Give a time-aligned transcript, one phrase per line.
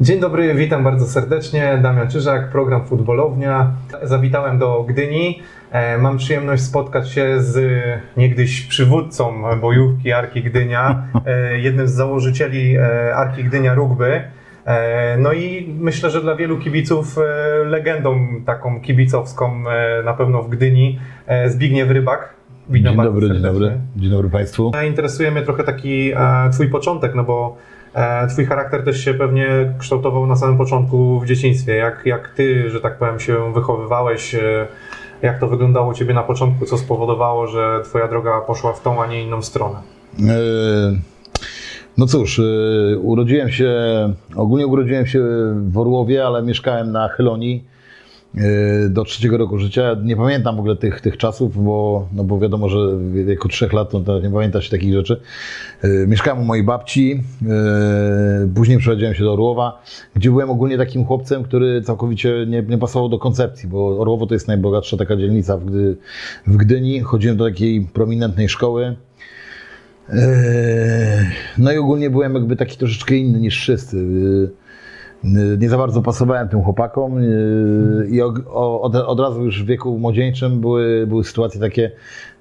[0.00, 1.78] Dzień dobry, witam bardzo serdecznie.
[1.82, 3.72] Damian Czyżak, program Futbolownia.
[4.02, 5.42] Zawitałem do Gdyni.
[5.70, 7.60] E, mam przyjemność spotkać się z
[8.16, 14.22] niegdyś przywódcą bojówki Arki Gdynia, e, jednym z założycieli e, Arki Gdynia Rugby.
[15.18, 17.16] No i myślę, że dla wielu kibiców
[17.66, 19.64] legendą taką kibicowską
[20.04, 20.98] na pewno w Gdyni
[21.46, 22.34] Zbigniew Rybak.
[22.68, 23.78] Witam dzień dobry, dzień dobry.
[23.96, 24.72] Dzień dobry Państwu.
[24.86, 26.12] Interesuje mnie trochę taki
[26.52, 27.56] Twój początek, no bo
[28.30, 31.76] Twój charakter też się pewnie kształtował na samym początku w dzieciństwie.
[31.76, 34.36] Jak, jak Ty, że tak powiem, się wychowywałeś?
[35.22, 36.66] Jak to wyglądało u Ciebie na początku?
[36.66, 39.78] Co spowodowało, że Twoja droga poszła w tą, a nie inną stronę?
[40.20, 40.32] E,
[41.98, 42.42] no cóż, e,
[42.98, 43.72] urodziłem się,
[44.36, 45.20] ogólnie urodziłem się
[45.68, 47.77] w Orłowie, ale mieszkałem na Chylonii E,
[48.88, 49.96] do trzeciego roku życia.
[50.04, 53.72] Nie pamiętam w ogóle tych, tych czasów, bo, no bo wiadomo, że w wieku trzech
[53.72, 55.20] lat to nie pamięta się takich rzeczy.
[55.82, 59.82] E, mieszkałem u mojej babci, e, później przechodziłem się do Orłowa,
[60.16, 64.34] gdzie byłem ogólnie takim chłopcem, który całkowicie nie, nie pasował do koncepcji, bo Orłowo to
[64.34, 65.96] jest najbogatsza taka dzielnica w, Gdy,
[66.46, 67.00] w Gdyni.
[67.00, 68.96] Chodziłem do takiej prominentnej szkoły.
[71.58, 73.96] No i ogólnie byłem jakby taki troszeczkę inny niż wszyscy
[75.58, 77.20] nie za bardzo pasowałem tym chłopakom
[78.10, 81.90] i od, od razu już w wieku młodzieńczym były, były sytuacje takie,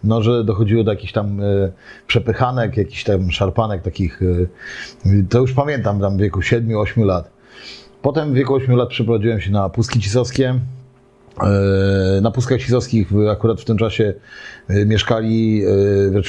[0.03, 1.43] no, że dochodziło do jakichś tam e,
[2.07, 4.21] przepychanek, jakichś tam szarpanek takich,
[5.05, 7.31] e, to już pamiętam tam w wieku 7-8 lat.
[8.01, 10.59] Potem w wieku 8 lat przeprowadziłem się na Puski Cisowskie,
[12.21, 14.13] na Puskach Ślizowskich akurat w tym czasie
[14.67, 15.63] e, mieszkali,
[16.15, 16.21] e,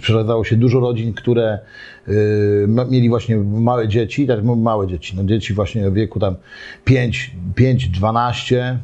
[0.00, 1.58] przeprowadzało się dużo rodzin, które
[2.90, 6.36] mieli właśnie małe dzieci, tak małe dzieci, no dzieci właśnie w wieku tam
[6.84, 8.78] 5, 5 12.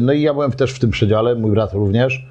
[0.00, 2.26] No i ja byłem też w tym przedziale, mój brat również.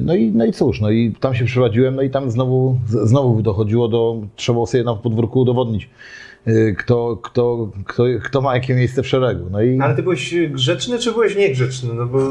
[0.00, 3.42] No i, no i cóż, no i tam się przeprowadziłem, no i tam znowu, znowu
[3.42, 5.88] dochodziło do, trzeba sobie na podwórku udowodnić
[6.78, 9.50] kto, kto, kto, kto ma jakie miejsce w szeregu.
[9.50, 9.80] No i...
[9.80, 11.94] Ale ty byłeś grzeczny, czy byłeś niegrzeczny?
[11.94, 12.18] No, bo...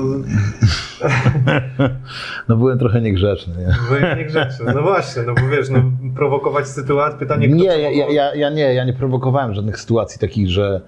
[2.50, 3.54] no byłem trochę niegrzeczny.
[3.58, 3.76] Nie?
[3.90, 5.84] Byłem niegrzeczny, no właśnie, no bo wiesz, no,
[6.16, 10.50] prowokować sytuację, pytanie kto Nie, ja, ja, ja, nie, ja nie prowokowałem żadnych sytuacji takich,
[10.50, 10.82] że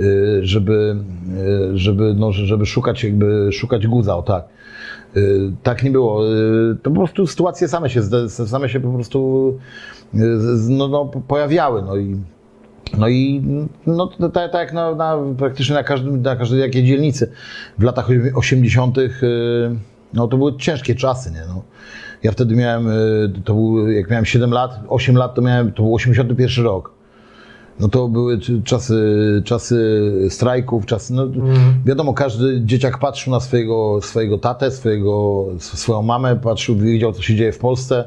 [0.00, 0.96] y, żeby,
[1.72, 4.44] y, żeby, no, żeby szukać jakby, szukać guza, o tak.
[5.62, 6.22] Tak nie było.
[6.82, 9.58] To po prostu sytuacje same się, same się po prostu
[10.68, 11.82] no, no, pojawiały.
[11.82, 12.16] No i
[12.98, 13.42] no i
[13.86, 17.32] no, tak, tak jak na, na, praktycznie na, każdym, na każdej jakiej dzielnicy
[17.78, 18.98] w latach 80.
[18.98, 19.10] Y,
[20.14, 21.42] no to były ciężkie czasy, nie?
[21.48, 21.62] No.
[22.22, 25.82] Ja wtedy miałem, y, to był, jak miałem 7 lat, 8 lat, to miałem, to
[25.82, 26.94] był 81 rok.
[27.80, 28.94] No to były czasy,
[29.44, 31.56] czasy strajków, czasy, no, mm.
[31.84, 37.34] wiadomo, każdy dzieciak patrzył na swojego, swojego tatę, swojego, swoją mamę, patrzył, widział, co się
[37.34, 38.04] dzieje w Polsce.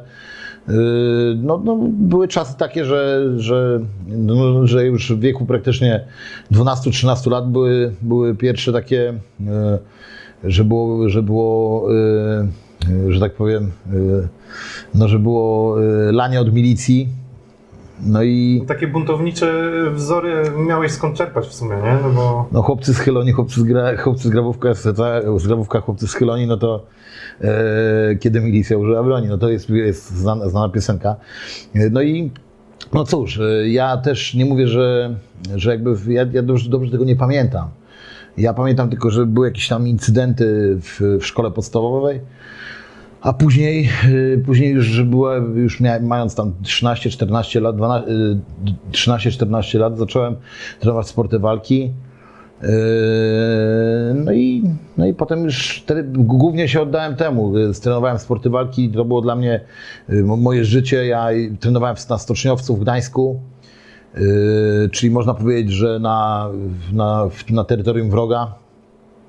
[0.68, 6.06] Yy, no, no, były czasy takie, że, że, no, że już w wieku praktycznie
[6.52, 9.50] 12-13 lat były, były pierwsze takie, yy,
[10.44, 12.48] że było, że było yy,
[13.10, 13.72] że tak powiem,
[14.96, 15.76] no, że było
[16.12, 17.10] lanie od milicji.
[18.02, 18.64] No i...
[18.68, 21.98] Takie buntownicze wzory miałeś skąd czerpać w sumie, nie?
[22.04, 22.48] No, bo...
[22.52, 24.74] no chłopcy z Chyloni, chłopcy z, gra, chłopcy z Grabówka,
[25.38, 26.84] z Grabówka, chłopcy z Chyloni, no to
[27.42, 29.28] E, kiedy milicja użyła broni.
[29.28, 31.16] No to jest, jest znana, znana piosenka.
[31.92, 32.32] No i
[32.94, 35.16] no cóż, e, ja też nie mówię, że,
[35.56, 37.70] że jakby ja, ja dobrze, dobrze tego nie pamiętam.
[38.38, 42.22] Ja pamiętam tylko, że były jakieś tam incydenty w, w szkole podstawowej,
[43.22, 43.90] a później,
[44.46, 47.76] później już, była, już miałem, mając tam 13-14 lat,
[48.92, 50.36] 13-14 lat, zacząłem
[50.80, 51.94] trenować sporty walki.
[52.62, 52.70] Yy,
[54.16, 54.64] no i,
[54.98, 57.54] no i potem już głównie się oddałem temu.
[57.82, 59.62] Trenowałem sporty walki, to było dla mnie
[60.38, 61.06] moje życie.
[61.08, 61.28] Ja
[61.60, 63.40] trenowałem na Stoczniowcu w Gdańsku,
[64.92, 66.50] czyli można powiedzieć, że na,
[66.94, 68.67] na, na terytorium wroga.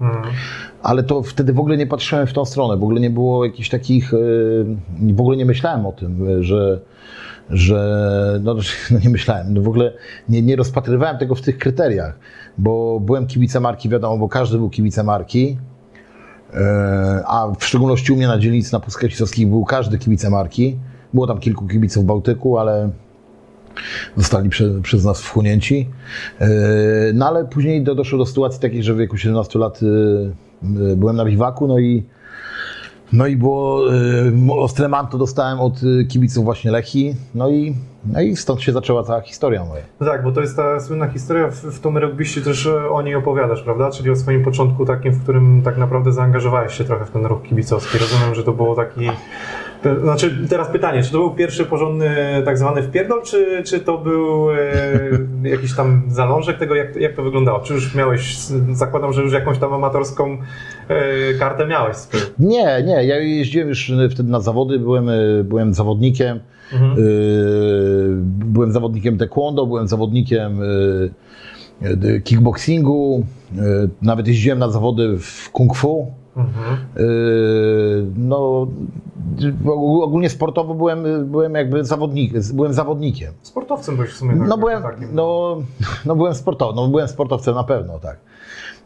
[0.01, 0.35] Mhm.
[0.83, 3.69] Ale to wtedy w ogóle nie patrzyłem w tą stronę, w ogóle nie było jakichś
[3.69, 4.13] takich,
[5.15, 6.81] w ogóle nie myślałem o tym, że,
[7.51, 8.55] że no,
[8.91, 9.93] no nie myślałem, no w ogóle
[10.29, 12.19] nie, nie rozpatrywałem tego w tych kryteriach,
[12.59, 15.59] bo byłem kibicem marki, wiadomo, bo każdy był kibicem marki,
[16.55, 20.79] e, a w szczególności u mnie na dzielnicy na Puskewicowskich był każdy kibicem marki.
[21.15, 22.91] Było tam kilku kibiców Bałtyku, ale
[24.17, 25.89] zostali prze, przez nas wchłonięci.
[26.41, 26.49] E,
[27.15, 31.17] no ale później do, doszło do sytuacji takiej, że w wieku 17 lat e, byłem
[31.17, 32.03] na biwaku, no i
[33.13, 37.75] no i było y, ostre manto dostałem od kibiców właśnie Lechi, no i,
[38.07, 39.83] no i stąd się zaczęła cała historia moja.
[39.99, 43.15] Tak, bo to jest ta słynna historia, w, w Tommy Rugbyście też e, o niej
[43.15, 43.91] opowiadasz, prawda?
[43.91, 47.43] Czyli o swoim początku takim, w którym tak naprawdę zaangażowałeś się trochę w ten ruch
[47.43, 47.99] kibicowski.
[47.99, 49.11] Rozumiem, że to było taki
[49.83, 53.99] To, znaczy, teraz pytanie, czy to był pierwszy porządny tak zwany wpierdol, czy, czy to
[53.99, 54.59] był e,
[55.43, 57.61] jakiś tam zalążek tego, jak, jak to wyglądało?
[57.61, 58.37] Czy już miałeś,
[58.73, 60.39] zakładam, że już jakąś tam amatorską
[60.89, 61.97] e, kartę miałeś?
[62.39, 65.15] Nie, nie, ja jeździłem już wtedy na zawody, byłem, e,
[65.45, 66.41] byłem zawodnikiem,
[66.73, 66.93] Mhm.
[66.93, 66.97] e,
[68.45, 70.61] byłem zawodnikiem taekwondo, byłem zawodnikiem
[71.83, 73.25] e, kickboxingu,
[74.03, 76.13] nawet jeździłem na zawody w kung fu.
[76.39, 76.77] Mhm.
[76.97, 78.67] Yy, No,
[79.65, 83.33] ogó- ogólnie sportowo byłem, byłem jakby zawodnik, byłem zawodnikiem.
[83.43, 84.39] Sportowcem byłeś w sumie.
[84.39, 85.09] tak- No byłem, takim.
[85.13, 85.57] no,
[86.07, 88.19] no byłem sportowcem, no byłem sportowcem na pewno, tak.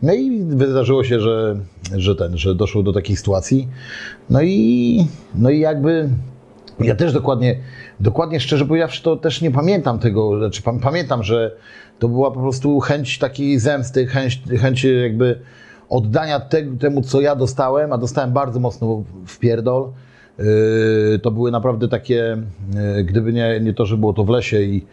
[0.03, 1.57] No i wydarzyło się, że,
[1.97, 3.69] że ten, że doszło do takiej sytuacji.
[4.31, 6.09] No i, no i jakby
[6.81, 7.59] ja też dokładnie,
[8.01, 11.57] dokładnie szczerze powiedziawszy, to też nie pamiętam tego, znaczy pam- pamiętam, że
[11.99, 15.39] to była po prostu chęć takiej zemsty, chęć, chęć jakby
[15.93, 19.91] oddania te, temu, co ja dostałem, a dostałem bardzo mocno w pierdol.
[20.39, 22.37] Yy, To były naprawdę takie,
[22.75, 24.87] yy, gdyby nie, nie to, że było to w lesie i,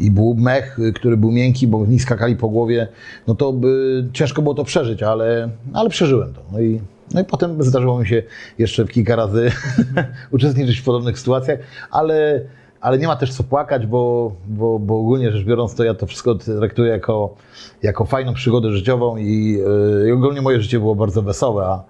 [0.00, 2.88] i był mech, który był miękki, bo mi skakali po głowie,
[3.26, 6.40] no to by ciężko było to przeżyć, ale, ale przeżyłem to.
[6.52, 6.80] No i,
[7.14, 8.22] no i potem zdarzyło mi się
[8.58, 9.50] jeszcze kilka razy
[10.30, 11.58] uczestniczyć w podobnych sytuacjach,
[11.90, 12.40] ale,
[12.82, 16.06] ale nie ma też co płakać, bo, bo, bo ogólnie rzecz biorąc, to ja to
[16.06, 17.34] wszystko traktuję jako,
[17.82, 19.58] jako fajną przygodę życiową i,
[20.04, 21.82] yy, ogólnie moje życie było bardzo wesołe, a,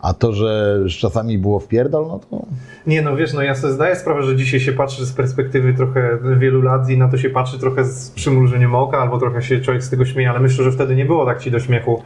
[0.00, 2.46] a to, że czasami było w pierdol, no to
[2.86, 6.18] Nie no wiesz, no ja sobie zdaję sprawę, że dzisiaj się patrzy z perspektywy trochę
[6.38, 9.82] wielu lat i na to się patrzy trochę z przymrużeniem oka, albo trochę się człowiek
[9.82, 12.02] z tego śmieje, ale myślę, że wtedy nie było tak ci do śmiechu.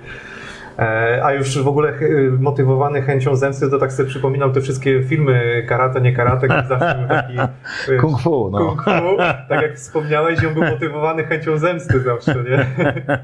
[0.78, 5.02] E, A już w ogóle ch- motywowany chęcią zemsty, to tak sobie przypominam te wszystkie
[5.02, 7.34] filmy karate, nie karate, gdzie zawsze był taki
[8.00, 8.58] kung fu, no.
[8.58, 9.16] kung fu.
[9.48, 12.66] Tak jak wspomniałeś, on był motywowany chęcią zemsty zawsze, nie?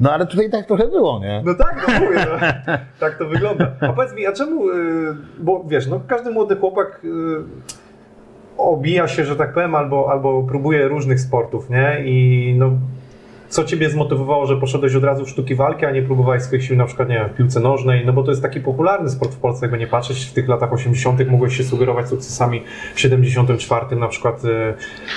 [0.00, 1.42] No ale tutaj tak trochę było, nie?
[1.44, 2.48] No tak, no mówię, no.
[3.00, 3.70] tak to wygląda.
[3.80, 4.74] A powiedz mi, a czemu, y,
[5.38, 7.00] bo wiesz, no każdy młody chłopak
[8.58, 11.96] obija się, że tak powiem, albo, albo próbuje różnych sportów, nie?
[12.04, 12.70] I no,
[13.48, 16.76] co ciebie zmotywowało, że poszedłeś od razu w sztuki walki, a nie próbowałeś swoich sił
[16.76, 19.38] na przykład, nie wiem, w piłce nożnej, no bo to jest taki popularny sport w
[19.38, 21.30] Polsce, jakby nie patrzeć, w tych latach 80.
[21.30, 22.62] mogłeś się sugerować sukcesami,
[22.94, 24.44] w 74 na przykład...
[24.44, 24.48] y,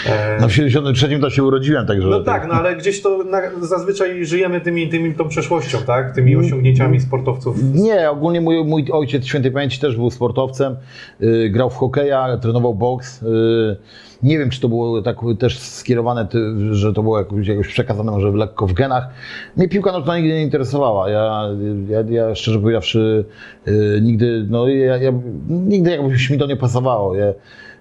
[0.09, 2.07] e, No w 73 to się urodziłem, także...
[2.07, 6.15] no tak, no ale gdzieś to na, zazwyczaj żyjemy tymi, tymi tą przeszłością, tak?
[6.15, 7.57] Tymi osiągnięciami sportowców.
[7.74, 10.75] Nie, ogólnie mój, mój ojciec świętej pamięci też był sportowcem,
[11.21, 13.24] y, grał w hokeja, trenował boks.
[13.24, 13.77] Y,
[14.24, 16.28] nie wiem, czy to było tak też skierowane,
[16.72, 19.10] że to było jakoś, jakoś przekazane może lekko w genach.
[19.58, 21.10] Mnie piłka nożna nigdy nie interesowała.
[21.10, 21.44] Ja,
[21.90, 23.25] ja, ja szczerze powiedziawszy,
[23.68, 25.12] y, nigdy, no, ja, ja,
[25.50, 27.16] nigdy jakoś mi to nie pasowało.
[27.16, 27.34] Ja,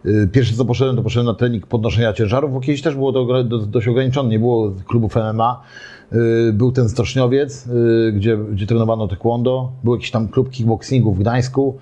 [0.06, 3.44] y, Pierwsze co poszedłem, to poszedłem na trening podnoszenia ciężarów, bo kiedyś też było to
[3.44, 5.62] dość ograniczone, nie było klubów MMA.
[6.12, 9.72] Y, Był ten Stoczniowiec, y, gdzie, gdzie trenowano taekwondo.
[9.84, 11.78] Był jakiś tam klub kickboxingu w Gdańsku.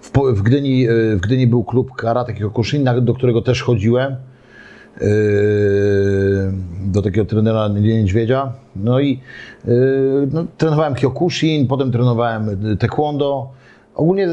[0.00, 4.16] W, w, Gdyni, y, w Gdyni był klub karate Kyokushin, do którego też chodziłem.
[6.86, 8.52] Do takiego trenera Niedźwiedzia.
[8.76, 9.20] No i
[10.32, 13.50] no, trenowałem Kyokushin, potem trenowałem taekwondo.
[13.94, 14.28] Ogólnie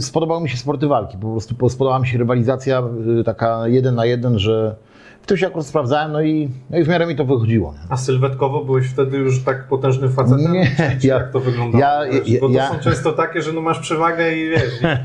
[0.00, 1.18] spodobały mi się sporty walki.
[1.18, 2.82] Po prostu po- spodobała mi się rywalizacja
[3.24, 4.76] taka jeden na jeden, że
[5.26, 7.74] tym się akurat sprawdzałem, no i, no i w miarę mi to wychodziło.
[7.88, 10.52] A sylwetkowo byłeś wtedy już tak potężnym facetem?
[10.52, 10.70] Nie,
[11.02, 11.82] ja- jak to wyglądało?
[11.82, 14.98] ja- Wiesz, Bo to ja- są często takie, że no masz przewagę i wiesz, nie?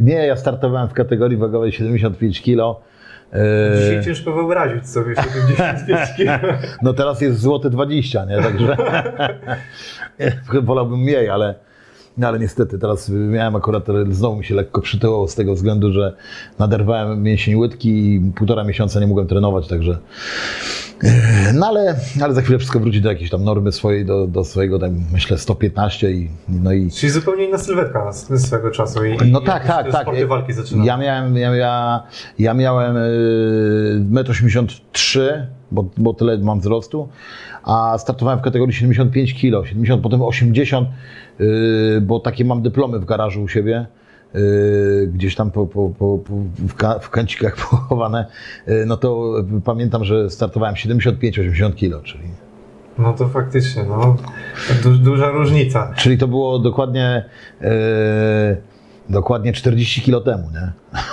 [0.14, 2.80] Nie, ja startowałem w kategorii wagowej 75 kg.
[3.80, 6.58] dzisiaj ciężko wyobrazić sobie 75 kg.
[6.82, 8.36] No teraz jest złoty 20, nie?
[8.42, 8.76] Także
[10.62, 11.54] wolałbym mniej, ale,
[12.18, 16.16] no ale niestety teraz miałem akurat, znowu mi się lekko przytyło z tego względu, że
[16.58, 19.98] naderwałem mięsień łydki i półtora miesiąca nie mogłem trenować, także
[21.54, 24.78] no ale, ale za chwilę wszystko wróci do jakiejś tam normy swojej, do, do swojego
[24.78, 29.04] tam myślę 115 i no i Czyli zupełnie inna sylwetka z swego czasu.
[29.04, 30.28] I, No i tak, tak, tak.
[30.28, 30.86] Walki zaczynamy.
[30.86, 32.02] Ja miałem, ja, ja,
[32.38, 33.00] ja miałem y,
[34.12, 37.08] 1,83 m, bo, bo tyle mam wzrostu,
[37.66, 40.88] a startowałem w kategorii 75 kg, 70, potem 80,
[41.40, 43.86] y, bo takie mam dyplomy w garażu u siebie.
[44.34, 46.18] y, Gdzieś tam po, po, po,
[46.68, 48.26] w, ka, w kącikach pochowane,
[48.68, 52.24] y, no to pamiętam, że startowałem 75-80 kg, czyli,
[52.98, 54.16] No to faktycznie, no.
[54.82, 55.92] Du, duża różnica.
[55.96, 57.24] czyli to było dokładnie,
[59.08, 60.72] dokładnie 40 kg temu, nie?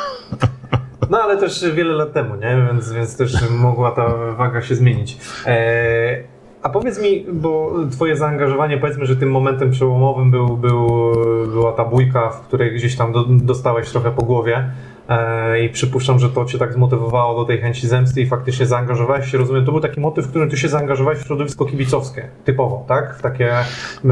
[1.10, 2.68] No ale też wiele lat temu, nie?
[2.72, 4.08] Więc, więc też mogła ta
[4.38, 5.18] waga się zmienić.
[5.46, 6.24] E,
[6.64, 11.12] a powiedz mi, bo twoje zaangażowanie, powiedzmy, że tym momentem przełomowym był, był,
[11.48, 14.72] była ta bójka, w której gdzieś tam do, dostałeś trochę po głowie.
[15.10, 19.32] E, I przypuszczam, że to Cię tak zmotywowało do tej chęci zemsty i faktycznie zaangażowałeś
[19.32, 22.86] się, rozumiem, to był taki motyw, w którym Ty się zaangażowałeś w środowisko kibicowskie, typowo,
[22.88, 23.16] tak?
[23.16, 23.54] W takie,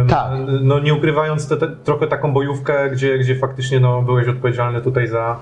[0.09, 0.31] Tak.
[0.61, 5.07] no nie ukrywając te, te, trochę taką bojówkę, gdzie, gdzie faktycznie no, byłeś odpowiedzialny tutaj
[5.07, 5.39] za,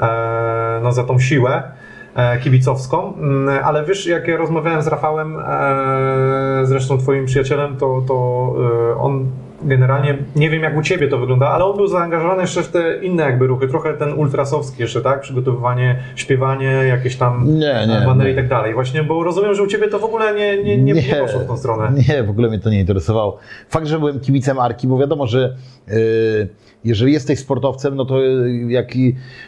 [0.00, 1.62] e, no, za tą siłę
[2.42, 8.54] kibicowską, Mm, ale wiesz, jak ja rozmawiałem z Rafałem, e, zresztą twoim przyjacielem, to, to
[8.92, 9.30] e, on
[9.62, 12.98] generalnie, nie wiem jak u ciebie to wygląda, ale on był zaangażowany jeszcze w te
[13.04, 15.20] inne jakby ruchy, trochę ten ultrasowski jeszcze, tak?
[15.20, 18.74] Przygotowywanie, śpiewanie, jakieś tam Nie, nie, banery i tak dalej.
[18.74, 21.46] Właśnie, bo rozumiem, że u ciebie to w ogóle nie, nie, nie, nie poszło w
[21.46, 21.92] tą stronę.
[22.08, 23.38] Nie, w ogóle mnie to nie interesowało.
[23.68, 25.56] Fakt, że byłem kibicem Arki, bo wiadomo, że
[25.88, 26.48] y,
[26.84, 28.88] jeżeli jesteś sportowcem, no to, y, jak,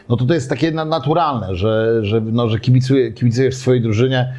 [0.09, 4.33] no to to jest takie na- naturalne, że, że, no, że kibicuje, kibicujesz swojej drużynie.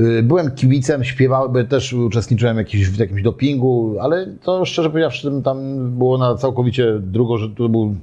[0.00, 5.90] Y, Byłem kibicem, śpiewałem, też uczestniczyłem jakiś, w jakimś dopingu, ale to szczerze powiedziawszy, tam
[5.90, 7.94] było na całkowicie drugo, że to był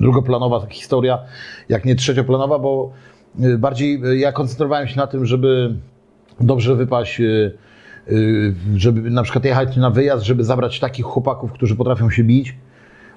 [0.00, 1.18] drugoplanowa historia,
[1.68, 2.92] jak nie trzecioplanowa, bo
[3.40, 5.74] y, bardziej y, ja koncentrowałem się na tym, żeby
[6.40, 7.22] dobrze wypaść,
[8.76, 12.56] żeby na przykład jechać na wyjazd, żeby zabrać takich chłopaków, którzy potrafią się bić.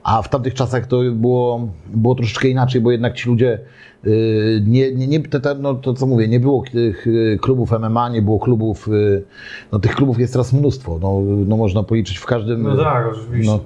[0.03, 3.59] A w tamtych czasach to było, było troszeczkę inaczej, bo jednak ci ludzie,
[4.05, 7.71] y, nie, nie, nie, te, te, no to co mówię, nie było tych y, klubów
[7.71, 9.23] MMA, nie było klubów, y,
[9.71, 12.63] no tych klubów jest teraz mnóstwo, no, no można policzyć w każdym...
[12.63, 13.51] No tak, oczywiście.
[13.51, 13.59] No.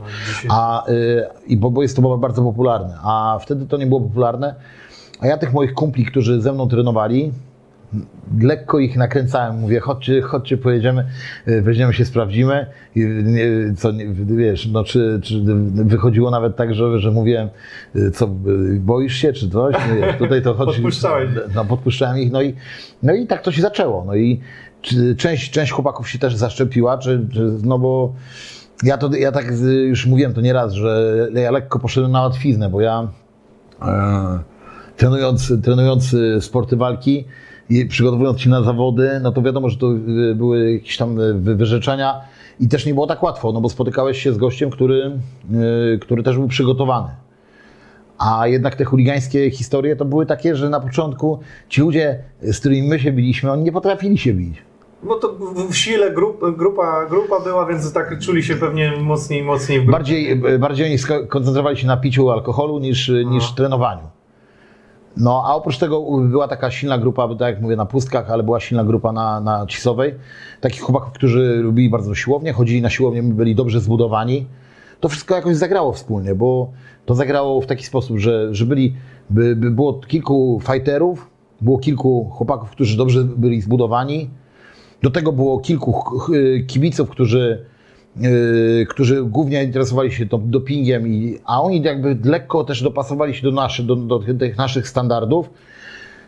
[0.47, 0.85] No, A,
[1.47, 4.55] i bo, bo jest to bardzo popularne, a wtedy to nie było popularne.
[5.19, 7.31] A ja tych moich kumpli, którzy ze mną trenowali,
[8.41, 11.05] lekko ich nakręcałem, mówię, chodźcie, chodźcie, pojedziemy,
[11.47, 12.65] y, weźmiemy się, sprawdzimy.
[12.95, 13.45] I, nie,
[13.77, 13.91] co,
[14.25, 15.41] wiesz, no, czy, czy
[15.73, 17.49] wychodziło nawet tak, że, że mówiłem,
[17.95, 19.75] y, co, y, boisz się, czy coś?
[19.75, 20.73] Nie, tutaj to chodzi...
[20.73, 21.29] Podpuszczałeś.
[21.55, 22.53] No, podpuszczałem ich, no i,
[23.03, 24.05] no i tak to się zaczęło.
[24.05, 24.41] No i
[25.17, 28.13] część, część chłopaków się też zaszczepiła, czy, czy, no bo
[28.83, 29.45] ja, to, ja tak
[29.87, 33.07] już mówiłem to nieraz, że ja lekko poszedłem na łatwiznę, bo ja
[33.81, 34.39] e,
[34.97, 37.25] trenując, trenując e, sporty walki
[37.69, 39.87] i przygotowując się na zawody, no to wiadomo, że to
[40.31, 42.21] e, były jakieś tam wy- wyrzeczenia
[42.59, 45.19] i też nie było tak łatwo, no bo spotykałeś się z gościem, który,
[45.93, 47.09] e, który też był przygotowany.
[48.17, 52.87] A jednak te chuligańskie historie to były takie, że na początku ci ludzie, z którymi
[52.87, 54.55] my się biliśmy, oni nie potrafili się bić.
[55.03, 55.33] Bo to
[55.69, 59.91] w- sile grup, grupa, grupa była, więc tak czuli się pewnie mocniej mocniej w grupie.
[59.97, 64.01] Bardziej, bardziej oni sko- koncentrowali się na piciu alkoholu niż, niż trenowaniu.
[65.19, 68.59] No, a oprócz tego była taka silna grupa, tak jak mówię, na pustkach, ale była
[68.59, 70.15] silna grupa na, na cisowej.
[70.61, 74.45] Takich chłopaków, którzy lubili bardzo siłownię, chodzili na siłownię, byli dobrze zbudowani.
[74.99, 76.71] To wszystko jakoś zagrało wspólnie, bo
[77.05, 78.95] to zagrało w taki sposób, że, że byli,
[79.29, 81.29] by, by było kilku fighterów,
[81.61, 84.29] było kilku chłopaków, którzy dobrze byli zbudowani.
[85.01, 86.03] Do tego było kilku
[86.67, 87.65] kibiców, którzy,
[88.89, 93.83] którzy głównie interesowali się dopingiem, i, a oni jakby lekko też dopasowali się do, naszy,
[93.83, 95.49] do, do tych naszych standardów.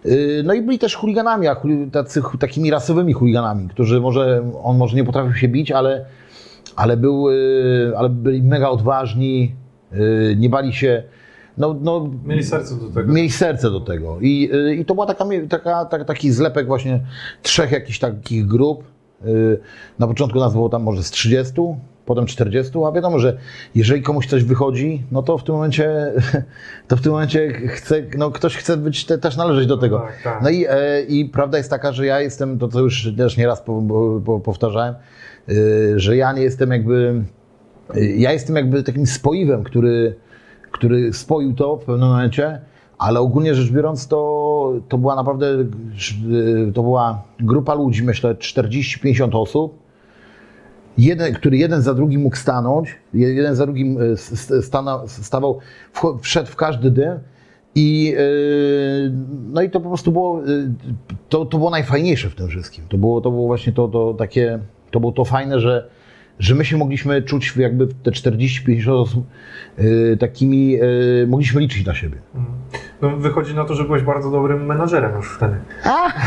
[0.06, 1.48] Yy, No i byli też chuliganami,
[1.92, 6.06] tacy, takimi rasowymi chuliganami, którzy może, on może nie potrafił się bić, ale,
[6.76, 9.56] ale, był, yy, ale byli mega odważni,
[10.36, 11.04] nie bali się,
[11.58, 13.14] no, no, Mieli serce do tego.
[13.14, 14.18] mieli serce do tego.
[14.22, 17.00] I, y, i to była taka, taka, tak, taki zlepek właśnie
[17.42, 18.84] trzech jakichś takich grup.
[19.26, 19.60] Y,
[20.00, 21.54] Na początku nas było tam może z 30,
[22.06, 23.38] potem 40, a wiadomo, że
[23.76, 26.14] jeżeli komuś coś wychodzi, no to w tym momencie,
[26.88, 30.00] to w tym momencie chce, no ktoś chce być, te, też należeć do tego.
[30.00, 30.44] tak, tak.
[30.44, 33.62] No i, e, i prawda jest taka, że ja jestem, to co już też nieraz
[33.62, 34.96] po, po, po, powtarzałem,
[35.50, 37.24] y, że ja nie jestem jakby,
[37.96, 40.16] y, ja jestem jakby takim spoiwem, który,
[40.72, 42.62] który spoił to w pewnym momencie,
[43.00, 45.48] ale ogólnie rzecz biorąc, to, to była naprawdę,
[46.74, 49.80] to była grupa ludzi, myślę 40-50 osób,
[50.98, 55.60] jeden, który jeden za drugim mógł stanąć, je- jeden za drugim e, stana, stawał,
[56.22, 57.20] wszedł w każdy dym
[57.76, 58.22] i e,
[59.54, 60.46] no i to po prostu było, e,
[61.30, 62.84] to, to było najfajniejsze w tym wszystkim.
[62.90, 64.60] To było, to było właśnie to, to takie,
[64.92, 65.90] to było to fajne, że,
[66.40, 69.26] że my się mogliśmy czuć jakby te 40-50 osób
[69.78, 72.18] e, takimi, e, mogliśmy liczyć na siebie.
[73.02, 75.56] No, wychodzi na to, że byłeś bardzo dobrym menadżerem już wtedy.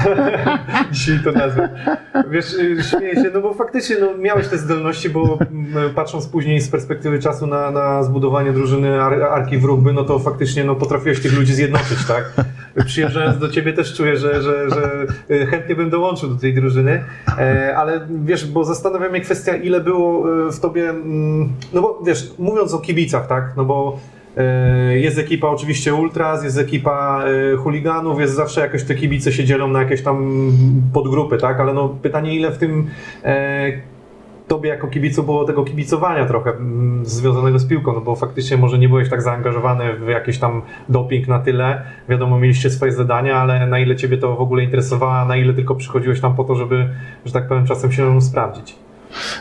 [0.93, 1.69] Dzisiaj to nazwę.
[2.31, 5.39] Wiesz, y, śmieję się, no bo faktycznie no, miałeś te zdolności, bo
[5.95, 10.65] patrząc później z perspektywy czasu na, na zbudowanie drużyny Ar Arki Wrógby, no to faktycznie
[10.65, 12.35] no, potrafiłeś tych ludzi zjednoczyć, tak?
[12.87, 17.05] Przyjeżdżając do ciebie też czuję, że, że, że y, chętnie bym dołączył do tej drużyny,
[17.39, 22.03] e, ale wiesz, bo zastanawia mnie kwestia, ile było y, w tobie, mm, no bo
[22.07, 23.99] wiesz, mówiąc o kibicach, tak, no bo
[24.37, 29.45] E, Jest ekipa oczywiście Ultras, jest ekipa e, chuliganów, jest zawsze jakoś te kibice się
[29.45, 30.51] dzielą na jakieś tam
[30.93, 31.61] podgrupy, tak?
[31.61, 32.91] Ale no pytanie, ile w tym
[33.25, 33.73] e,
[34.53, 38.79] tobie jako kibicu było tego kibicowania trochę mm, związanego z piłką, no bo faktycznie może
[38.79, 41.83] nie byłeś tak zaangażowany w jakiś tam doping na tyle.
[42.09, 45.75] Wiadomo, mieliście swoje zadania, ale na ile ciebie to w ogóle interesowało, na ile tylko
[45.75, 46.89] przychodziłeś tam po to, żeby,
[47.25, 48.75] że tak powiem, czasem się sprawdzić.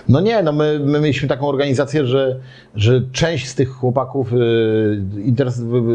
[0.10, 2.40] No nie, no my, my mieliśmy taką organizację, że,
[2.76, 4.38] że część z tych chłopaków y,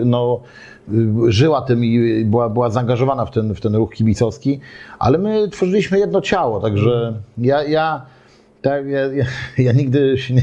[0.04, 0.40] no,
[0.88, 4.60] y, żyła tym i była, była zaangażowana w ten, w ten ruch kibicowski,
[4.98, 8.15] ale my tworzyliśmy jedno ciało, także ja, ja
[8.66, 9.24] tak, ja, ja,
[9.58, 10.42] ja nigdy, się nie,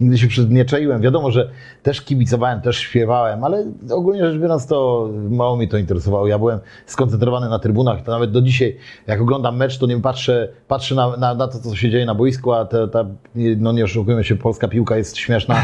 [0.00, 1.00] nigdy się przed nie czaiłem.
[1.00, 1.50] Wiadomo, że
[1.82, 6.26] też kibicowałem, też śpiewałem, ale ogólnie rzecz biorąc to mało mnie to interesowało.
[6.26, 8.02] Ja byłem skoncentrowany na trybunach.
[8.02, 11.58] To nawet do dzisiaj, jak oglądam mecz, to nie patrzę, patrzę na, na, na to,
[11.58, 15.16] co się dzieje na boisku, a ta, ta, no nie oszukujmy się, polska piłka jest
[15.16, 15.56] śmieszna,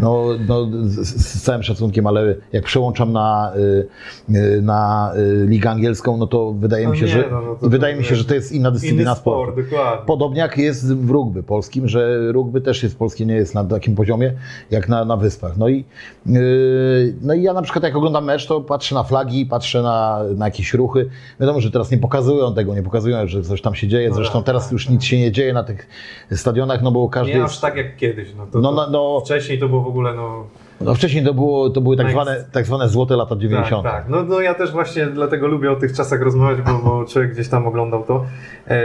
[0.00, 6.16] no, no, z, z całym szacunkiem, ale jak przełączam na, y, na y, ligę angielską,
[6.16, 8.24] no to wydaje No mi się, nie, że, no, no to- wydaje mi się, że
[8.24, 9.70] to jest inna dyscyplina sport, sportu.
[9.70, 10.06] dokładnie.
[10.06, 13.94] Podobnie jak jest w rugby polskim, że rugby też jest polskie, nie jest na takim
[13.94, 14.32] poziomie
[14.70, 15.56] jak na, na wyspach.
[15.56, 15.84] No i,
[16.26, 20.20] yy, no i ja na przykład jak oglądam mecz, to patrzę na flagi, patrzę na,
[20.36, 21.08] na jakieś ruchy.
[21.40, 24.14] Wiadomo, że teraz nie pokazują tego, nie pokazują, że coś tam się dzieje.
[24.14, 25.88] Zresztą tak, teraz tak, już nic się nie dzieje na tych
[26.32, 27.54] stadionach, no bo każdy Nie jest...
[27.54, 28.28] aż tak jak kiedyś.
[28.34, 30.46] No, to, No, no, no, Wcześniej to było w ogóle no,
[30.80, 33.82] no wcześniej to, było, to były tak zwane, tak zwane złote lata 90.
[33.82, 34.08] Tak, tak.
[34.08, 37.48] No, no ja też właśnie dlatego lubię o tych czasach rozmawiać, bo, bo człowiek gdzieś
[37.48, 38.24] tam oglądał to.
[38.68, 38.76] E,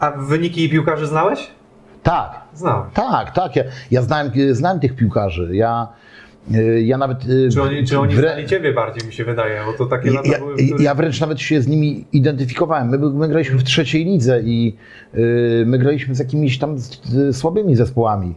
[0.00, 1.50] a wyniki piłkarzy znałeś?
[2.02, 2.40] tak.
[2.54, 2.90] Znałem.
[2.94, 3.56] Tak, tak.
[3.56, 5.50] Ja, ja znałem, znałem tych piłkarzy.
[5.52, 5.88] Ja,
[6.50, 7.24] yy, ja nawet.
[7.26, 10.08] yy, Czy oni, czy oni wrę- znali ciebie bardziej, mi się wydaje, bo to takie
[10.08, 12.88] Ja, lata ja, były, ja wręcz nawet się z nimi identyfikowałem.
[12.88, 14.76] My, my graliśmy w trzeciej lidze i
[15.14, 16.76] yy, my graliśmy z jakimiś tam
[17.32, 18.34] słabymi zespołami.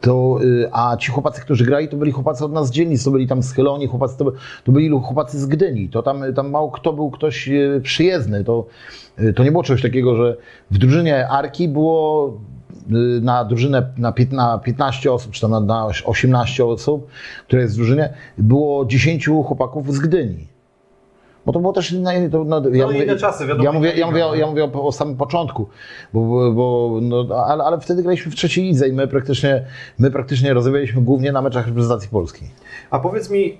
[0.00, 3.10] To, yy, a ci chłopacy, którzy grali, to byli chłopacy od nas z dzielnic, to
[3.10, 4.32] byli tam z Chylonii, chłopacy, to,
[4.64, 5.88] to byli chłopacy z Gdyni.
[5.88, 8.44] To tam, tam mało kto był ktoś yy, przyjezdny.
[8.44, 8.66] To,
[9.18, 10.36] yy, to nie było czegoś takiego, że
[10.70, 12.32] w drużynie Arki było
[13.22, 17.06] na drużynę na pięt- na 15 osób, czy tam na 18 osób,
[17.46, 20.46] które jest w drużynie, było 10 chłopaków z Gdyni.
[21.46, 23.92] Bo to było też inne, to, no, ja, No, mówię, inne czasy, wiadomo, ja mówię,
[23.96, 24.34] ja mówię, no.
[24.34, 25.68] ja mówię o, o samym początku,
[26.12, 29.64] bo, bo, no, ale, ale wtedy graliśmy w trzeciej lidze i my praktycznie,
[29.98, 32.44] my praktycznie rozmawialiśmy głównie na meczach reprezentacji Polski.
[32.90, 33.58] A powiedz mi, yy,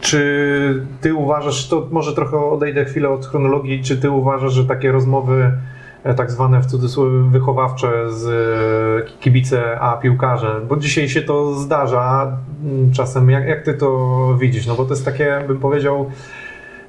[0.00, 4.92] czy ty uważasz, to może trochę odejdę chwilę od chronologii, czy ty uważasz, że takie
[4.92, 5.52] rozmowy
[6.14, 12.36] tak zwane w cudzysłowie wychowawcze z e, kibice a piłkarze, bo dzisiaj się to zdarza
[12.64, 14.66] mm, czasem, jak, jak ty to widzisz?
[14.66, 16.10] No bo to jest takie, bym powiedział,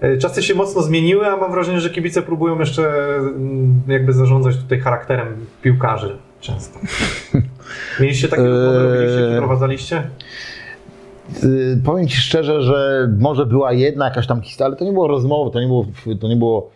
[0.02, 4.58] e, czasy się mocno zmieniły, a mam wrażenie, że kibice próbują jeszcze mm, jakby zarządzać
[4.58, 5.28] tutaj charakterem
[5.62, 6.80] piłkarzy często.
[8.00, 10.04] Mieliście takie robiliście, przeprowadzaliście?
[11.86, 15.52] Powiem Ci szczerze, że może była jedna jakaś tam historia, ale to nie było rozmowy,
[15.52, 15.86] to nie było,
[16.22, 16.70] to nie było,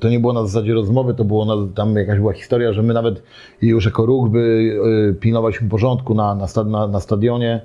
[0.00, 2.94] to nie było na zasadzie rozmowy, to było na, tam jakaś była historia, że my
[2.94, 3.22] nawet
[3.62, 7.60] już jako ruch by yy, pilnowaliśmy porządku na, na, na, na stadionie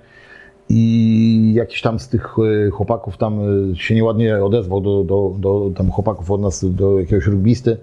[0.69, 3.39] i jakiś tam z tych yy, chłopaków tam
[3.75, 7.77] się nieładnie odezwał do, do, do tam chłopaków od nas, do jakiegoś rugbisty.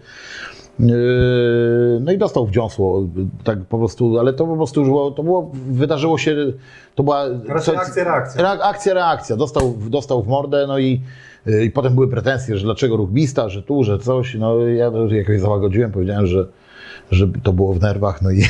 [2.00, 3.06] No i dostał wdziąsło,
[3.44, 6.36] tak po prostu, ale to po prostu już było, to było, wydarzyło się,
[6.94, 7.24] to była...
[8.04, 8.42] Reakcja.
[8.42, 9.36] Reak- akcja, reakcja.
[9.36, 11.00] Dostał, dostał w mordę, no i, y,
[11.64, 14.34] i potem były pretensje, że dlaczego rugbista, że tu, że coś.
[14.34, 16.46] No ja to jakoś załagodziłem, powiedziałem, że,
[17.10, 18.42] że to było w nerwach, no i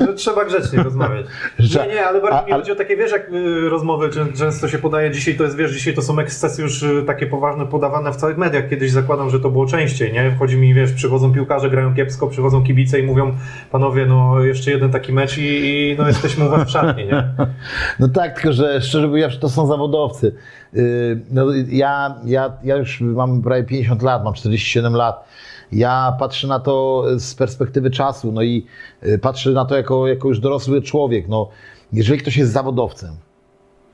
[0.00, 1.26] Że trzeba grzecznie rozmawiać.
[1.58, 4.68] Nie, nie, ale bardziej a- mi chodzi o takie, wiesz, jak y, rozmowy czę- często
[4.68, 8.12] się podaje, dzisiaj to jest, wiesz, dzisiaj to są ekscesy już y, takie poważne, podawane
[8.12, 8.68] w całych mediach.
[8.68, 10.30] Kiedyś zakładam, że to było częściej, nie?
[10.36, 13.34] Wchodzi mi, wiesz, przychodzą piłkarze, grają kiepsko, przychodzą kibice i mówią,
[13.70, 17.24] panowie, no jeszcze jeden taki mecz i, i no jesteśmy u was w szatni, nie?
[18.00, 20.34] No tak, tylko że szczerze mówiąc, to są zawodowcy.
[20.72, 25.24] Yy, No, ja, ja, ja już mam prawie 50 lat, mam 47 lat.
[25.72, 28.66] Ja patrzę na to z perspektywy czasu, no i
[29.02, 31.28] yy, patrzę na to jako, jako już dorosły człowiek.
[31.28, 31.48] No,
[31.92, 33.14] jeżeli ktoś jest zawodowcem,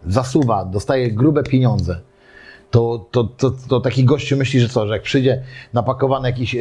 [0.07, 2.01] zasuwa, dostaje grube pieniądze,
[2.71, 6.61] to, to, to, to taki gościu myśli, że co, że jak przyjdzie napakowany jakiś e,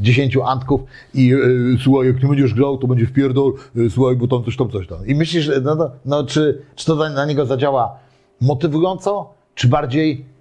[0.00, 0.80] 10 antków
[1.14, 1.38] i e,
[1.82, 4.86] słuchaj, jak nie będziesz grał, to będzie wpierdol, e, słuchaj, bo tam coś tam, coś
[4.86, 5.06] tam.
[5.06, 7.98] I myślisz, no, no, no czy, czy to na, na niego zadziała
[8.40, 10.33] motywująco, czy bardziej e,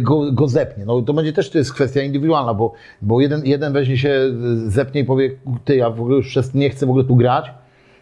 [0.00, 0.84] go, go zepnie.
[0.84, 4.32] No to będzie też to jest kwestia indywidualna, bo, bo jeden, jeden weźmie się, e,
[4.70, 5.30] zepnie i powie,
[5.64, 7.50] ty, ja w ogóle już przez- nie chcę w ogóle tu grać,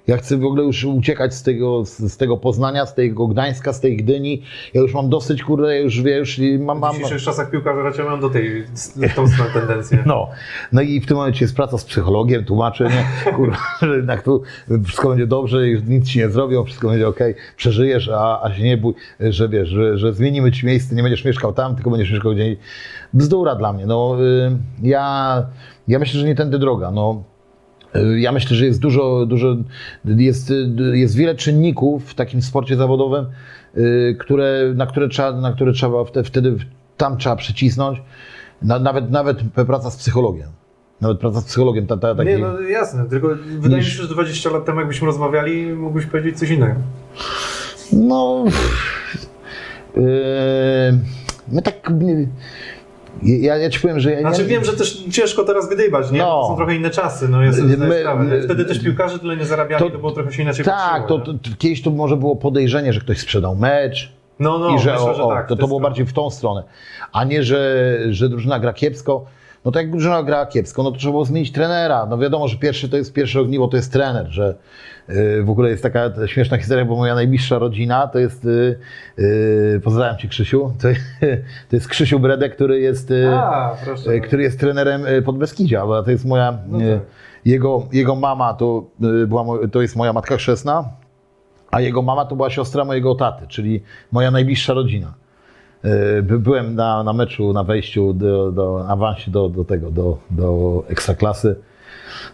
[0.06, 3.80] ja chcę w ogóle już uciekać z tego, z, tego Poznania, z tego Gdańska, z
[3.80, 4.42] tej Gdyni.
[4.74, 6.78] Ja już mam dosyć, kurde, ja już, ja już mam...
[6.78, 8.64] W mam dzisiejszych czasach piłkarze raczej mają do tej,
[8.96, 10.02] w tą tendencję.
[10.06, 10.28] no.
[10.72, 13.32] no i w tym momencie jest praca z psychologiem, tłumaczy, nie?
[13.36, 14.42] Kurwa, że jednak tu
[14.84, 17.18] wszystko będzie dobrze, już nic ci nie zrobią, wszystko będzie ok,
[17.56, 21.24] przeżyjesz, a, a się nie bój, że wiesz, że, że zmienimy ci miejsce, nie będziesz
[21.24, 22.56] mieszkał tam, tylko będziesz mieszkał gdzie
[23.12, 23.86] Bzdura dla mnie.
[23.86, 24.16] No,
[24.82, 25.46] ja,
[25.88, 26.90] ja myślę, że nie tędy droga.
[26.90, 27.24] No,
[28.16, 29.57] Ja myślę, że jest dużo, dużo
[30.05, 30.53] jest,
[30.92, 33.26] jest wiele czynników w takim sporcie zawodowym,
[33.76, 36.57] y, które, na, które trzeba, na które trzeba wtedy,
[36.96, 38.03] tam trzeba przycisnąć.
[38.62, 40.48] Na, nawet, nawet praca z psychologiem.
[41.00, 41.87] Nawet praca z psychologiem.
[41.87, 45.07] Ta, ta, taki, Nie, no jasne, tylko wydaje mi się, że 20 lat temu jakbyśmy
[45.07, 46.74] rozmawiali, mógłbyś powiedzieć coś innego.
[47.92, 48.44] No.
[49.96, 50.03] Yy,
[51.48, 51.92] my tak.
[53.22, 56.18] Ja, ja ci powiem, że ja Znaczy nie, wiem, że też ciężko teraz gdybać, nie?
[56.18, 56.40] No.
[56.42, 58.24] To są trochę inne czasy, no jest My- my, sprawę.
[58.24, 61.18] my- Wtedy też piłkarze tyle nie zarabiali, to, to- było trochę się inaczej Tak, to,
[61.18, 65.11] to, kiedyś to może było podejrzenie, że ktoś sprzedał mecz No, no, i że, myślę,
[65.11, 65.48] o, że tak.
[65.48, 66.62] to, to było bardziej w tą stronę,
[67.12, 69.24] a nie, że, że drużyna gra kiepsko.
[69.64, 72.07] No to jak drużyna gra kiepsko, no to trzeba było zmienić trenera.
[72.07, 74.55] No wiadomo, że pierwszy to jest pierwsze ogniwo, to jest trener, że
[75.09, 78.79] yy, w ogóle jest taka śmieszna historia, bo moja najbliższa rodzina to jest, yy,
[79.18, 80.88] yy, pozdrawiam Cię Krzysiu, to,
[81.70, 83.12] to jest Krzysiu Bredek, który jest...
[83.35, 83.77] A,
[84.20, 86.87] który jest trenerem Podbeskidzia, bo to jest moja, No tak.
[87.44, 88.85] jego, jego mama to,
[89.27, 90.85] była, to jest moja matka chrzestna,
[91.70, 95.14] a jego mama to była siostra mojego taty, czyli moja najbliższa rodzina.
[95.85, 100.19] E, by- Byłem na, na meczu, na wejściu do, do awansie do, do tego, do,
[100.31, 101.57] do ekstraklasy.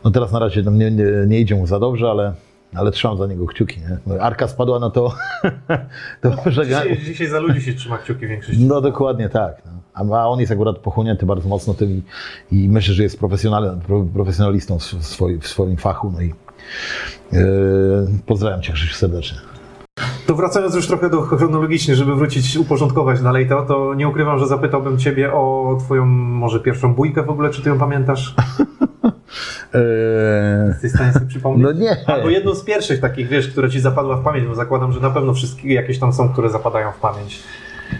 [0.05, 2.33] No teraz na razie tam nie, nie, nie idzie mu za dobrze, ale,
[2.75, 3.81] ale trzymam za niego kciuki.
[4.07, 4.21] Nie?
[4.21, 5.15] Arka spadła, no to,
[6.23, 6.51] to.
[6.65, 8.59] Dzisiaj, dzisiaj za ludzi się trzyma kciuki większość.
[8.59, 9.63] No dokładnie tak.
[9.67, 10.17] No.
[10.17, 12.03] A- on jest akurat pochłonięty bardzo mocno tym i,
[12.65, 16.11] i myślę, że jest profesjonalem, pro, profesjonalistą w, swoi, w swoim fachu.
[16.11, 16.35] No i
[17.33, 17.37] e,
[18.27, 19.39] pozdrawiam Cię Krzysiu serdecznie.
[20.27, 24.47] To wracając już trochę do chronologicznie, żeby wrócić, uporządkować dalej to, to nie ukrywam, że
[24.47, 28.35] zapytałbym Ciebie o Twoją może pierwszą bójkę w ogóle, czy Ty ją pamiętasz?
[29.75, 31.63] E, Jesteś w stanie sobie przypomnieć?
[31.63, 31.97] No nie.
[32.07, 35.11] Albo jedną z pierwszych takich, wiesz, która Ci zapadła w pamięć, bo zakładam, że na
[35.11, 37.43] pewno wszystkie jakieś tam są, które zapadają w pamięć.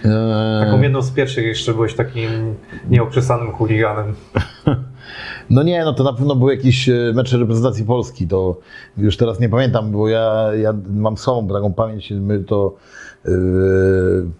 [0.05, 2.55] E, Taką jedną z pierwszych jeszcze byłeś takim
[2.89, 4.13] nieokrzesanym chuliganem.
[5.49, 8.59] No nie, no to na pewno były jakieś e, mecze reprezentacji Polski, to
[8.97, 12.75] już teraz nie pamiętam, bo ja, ja mam słabą taką pamięć, my to
[13.25, 13.29] e,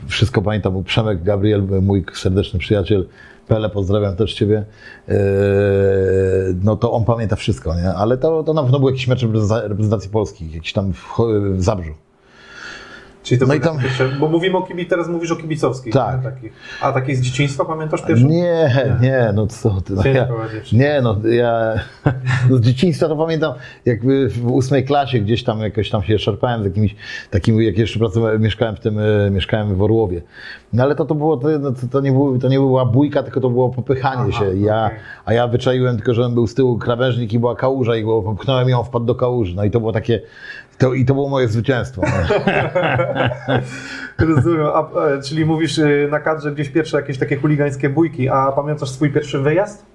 [0.08, 3.08] wszystko pamiętam, bo Przemek Gabriel, mój serdeczny przyjaciel,
[3.48, 4.66] Pele, pozdrawiam też Ciebie,
[5.10, 5.16] e,
[6.64, 7.94] no to on pamięta wszystko, nie?
[7.94, 11.18] Ale to, to na pewno jakieś mecze reprezenta- reprezentacji Polski, jakieś tam w,
[11.56, 11.94] w Zabrzu.
[13.28, 15.94] Czyli to No i tam- pierwsze, bo mówimy o kibi, teraz mówisz o kibicowskich.
[15.94, 16.24] Tak.
[16.24, 16.54] Takich.
[16.82, 18.28] A takie z dzieciństwa pamiętasz pierwszą?
[18.28, 19.94] Nie, nie, no co ty.
[19.94, 20.28] No, ja,
[20.74, 21.74] nie, no ja
[22.50, 23.54] no, z dzieciństwa to pamiętam,
[23.86, 26.96] jakby w ósmej klasie gdzieś tam jakoś tam się szarpałem z jakimiś
[27.32, 30.22] takimi, jak jeszcze pracowałem, mieszkałem w tym, e, mieszkałem w Orłowie.
[30.74, 33.42] No ale to, to było, to, no, to, nie było, to nie była bójka, tylko
[33.42, 34.58] to było popychanie Aha, się.
[34.58, 35.00] Ja, okej.
[35.26, 38.22] A ja wyczaiłem tylko, że on był z tyłu krawężnik i była kałuża i go
[38.22, 39.56] popchnąłem on wpadł do kałuży.
[39.56, 40.22] No i to było takie,
[40.78, 42.02] to, i to było moje zwycięstwo.
[44.20, 44.66] Rozumiem.
[44.66, 48.90] A, e, czyli mówisz e, na kadrze gdzieś pierwsze jakieś takie chuligańskie bójki, a pamiętasz
[48.90, 49.86] swój pierwszy wyjazd?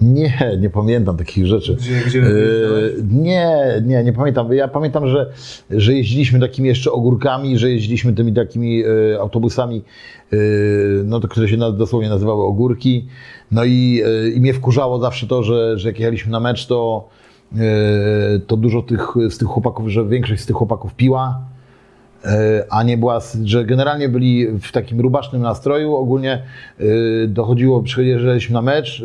[0.00, 1.74] Nie, nie pamiętam takich rzeczy.
[1.74, 4.52] Gdzie, gdzie Yy, nie, nie, nie pamiętam.
[4.52, 5.32] Ja pamiętam, że,
[5.70, 9.84] że jeździliśmy takimi jeszcze ogórkami, że jeździliśmy tymi takimi e, autobusami,
[10.32, 10.36] e,
[11.04, 13.06] no to, które się dosłownie nazywały ogórki.
[13.50, 17.08] No i, e, i mnie wkurzało zawsze to, że, że jak jechaliśmy na mecz, to,
[18.46, 21.40] to dużo tych, z tych chłopaków, że większość z tych chłopaków piła.
[22.24, 26.42] E, a nie była, że generalnie byli w takim rubasznym nastroju, ogólnie
[26.78, 26.84] e,
[27.28, 29.04] dochodziło, przyjeżdżaliśmy na mecz e,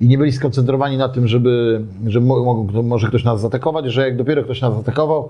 [0.00, 2.20] i nie byli skoncentrowani na tym, żeby, że
[2.82, 5.28] może ktoś nas zaatakować, że jak dopiero ktoś nas zaatakował,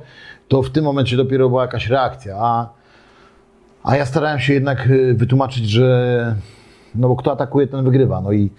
[0.49, 2.69] to w tym momencie dopiero była jakaś reakcja, a,
[3.83, 6.37] a ja starałem się jednak e, wytłumaczyć, że
[6.95, 8.51] no bo kto atakuje, ten wygrywa, no i e,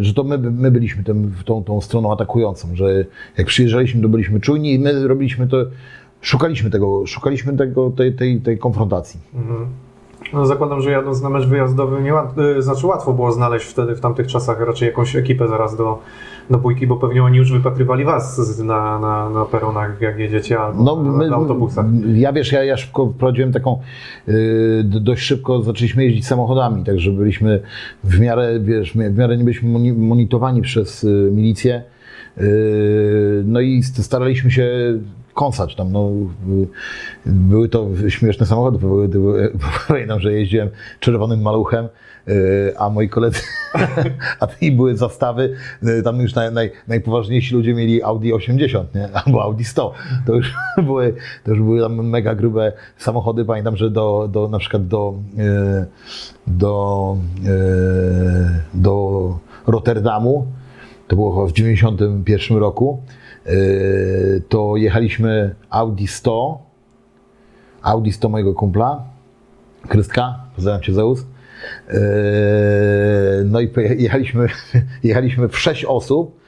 [0.00, 3.04] że to my, my byliśmy tym, tą, tą stroną atakującą, że
[3.38, 5.56] jak przyjeżdżaliśmy, to byliśmy czujni i my robiliśmy to,
[6.20, 9.20] szukaliśmy tego, szukaliśmy tego, tej, tej, tej konfrontacji.
[9.34, 9.68] Mhm.
[10.32, 13.94] No, zakładam, że jadąc na mecz wyjazdowy, nie łat, e, znaczy łatwo było znaleźć wtedy,
[13.96, 15.98] w tamtych czasach, raczej jakąś ekipę zaraz do,
[16.50, 20.82] do bójki, bo pewnie oni już wypatrywali was na, na, na peronach, jak jedziecie, albo
[20.84, 21.86] No, na, my, na autobusach.
[22.14, 23.78] ja wiesz, ja, ja szybko prowadziłem taką,
[24.26, 24.34] yy,
[24.84, 27.60] d- dość szybko zaczęliśmy jeździć samochodami, także byliśmy
[28.04, 31.82] w miarę, wiesz, w miarę nie byliśmy moni- monitorowani przez y, milicję,
[32.36, 32.44] yy,
[33.46, 34.68] no i st- staraliśmy się
[35.38, 36.10] kąsać tam, no,
[36.48, 36.68] y,
[37.26, 38.78] były to śmieszne samochody,
[39.88, 40.68] pamiętam, że jeździłem
[41.00, 41.88] czerwonym maluchem,
[42.26, 43.40] yy, a moi koledzy,
[44.40, 49.08] a i były zastawy, yy, tam już naj, naj, najpoważniejsi ludzie mieli Audi 80, nie?
[49.12, 49.94] albo Audi 100.
[50.26, 50.54] To już
[50.86, 53.44] były, to już były tam mega grube samochody.
[53.44, 55.86] Pamiętam, że do, do na przykład do, yy,
[56.46, 57.16] do,
[58.74, 60.46] do Rotterdamu,
[61.08, 63.02] to było w 91 roku,
[64.48, 66.62] to jechaliśmy Audi 100,
[67.82, 69.02] Audi 100 mojego kumpla,
[69.88, 71.20] Krystka, pozdrawiam Cię Zeus.
[71.88, 71.98] Yy,
[73.44, 74.46] No i jechaliśmy,
[75.04, 76.38] jechaliśmy w sześć osób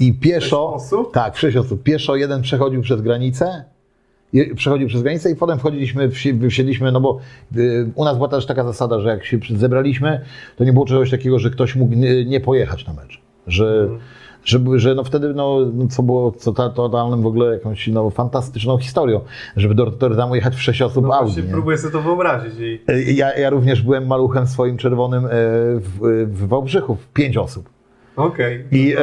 [0.00, 1.12] I pieszo, osób?
[1.14, 1.82] tak, w sześć osób.
[1.82, 3.64] Pieszo jeden przechodził przez granicę,
[4.56, 7.18] przechodził przez granicę i potem wchodziliśmy, wsi- wsiedliśmy, no bo
[7.56, 10.20] y, u nas była też taka zasada, że jak się zebraliśmy,
[10.56, 13.20] to nie było czegoś takiego, że ktoś mógł nie, pojechać na mecz.
[13.46, 13.98] Że, żeby,
[14.76, 15.58] że no wtedy, no,
[15.90, 19.20] co było co ta- totalnym w ogóle jakąś no, fantastyczną historią,
[19.56, 21.42] żeby do Rotterdamu jechać w sześć osób No Audi.
[21.50, 22.54] próbuję sobie to wyobrazić.
[22.58, 22.80] I...
[22.90, 27.68] Y, Ja, ja również byłem maluchem swoim czerwonym e, w, w Wałbrzychu, w pięć osób.
[28.16, 28.64] Okej.
[28.72, 29.00] I, e,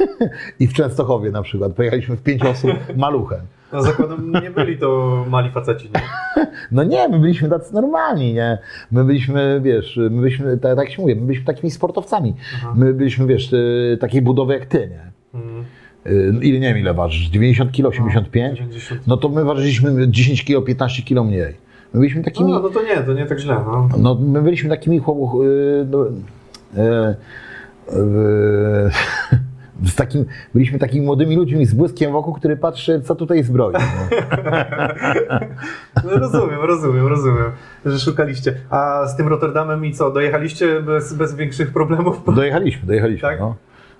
[0.60, 1.72] I w Częstochowie na przykład.
[1.72, 3.40] Pojechaliśmy w pięć osób maluchem.
[3.72, 6.00] No zakładam, nie byli to mali faceci, nie?
[6.72, 8.58] No nie, my byliśmy tacy normalni, nie?
[8.90, 12.34] My byliśmy, wiesz, my byliśmy, tak, tak się mówię, my byliśmy takimi sportowcami.
[12.56, 12.72] Aha.
[12.76, 15.12] My byliśmy, wiesz, e, takiej budowy jak ty, nie?
[15.40, 15.64] Mhm.
[16.06, 18.58] E, Ile, nie wiem ile ważysz, 90 kg, 85?
[18.58, 19.06] 90.
[19.06, 21.54] No to my ważyliśmy 10 kg, 15 kg mniej.
[21.94, 23.88] My byliśmy takimi, No, no to nie, to nie tak źle, no.
[23.98, 26.06] no my byliśmy takimi chłopów, e, no,
[26.76, 27.14] e,
[27.88, 28.90] e,
[29.84, 33.74] z takim, byliśmy takimi młodymi ludźmi z błyskiem wokół, który patrzy, co tutaj zbroi.
[33.74, 33.80] nie?
[36.04, 37.52] no rozumiem, rozumiem, rozumiem,
[37.86, 38.54] że szukaliście.
[38.70, 42.22] A z tym Rotterdamem i co, dojechaliście bez, bez większych problemów?
[42.34, 43.28] Dojechaliśmy, dojechaliśmy.
[43.28, 43.40] Tak?
[43.40, 43.54] No.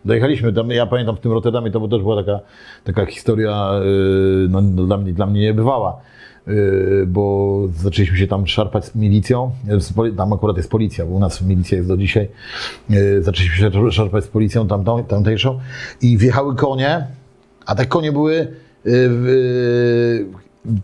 [0.04, 0.52] Dojechaliśmy.
[0.68, 2.40] Ja pamiętam w tym Rotterdamie to też była taka,
[2.84, 3.70] taka historia
[4.48, 6.00] no, no, dla, mnie, dla mnie niebywała.
[6.50, 9.50] Yy, bo zaczęliśmy się tam szarpać z milicją.
[10.16, 12.28] Tam akurat jest policja, bo u nas milicja jest do dzisiaj.
[12.90, 15.60] Yy, zaczęliśmy się szarpać z policją tamtą, tamtejszą
[16.02, 17.06] i wjechały konie,
[17.66, 18.48] a te konie były.
[18.84, 20.26] Yy,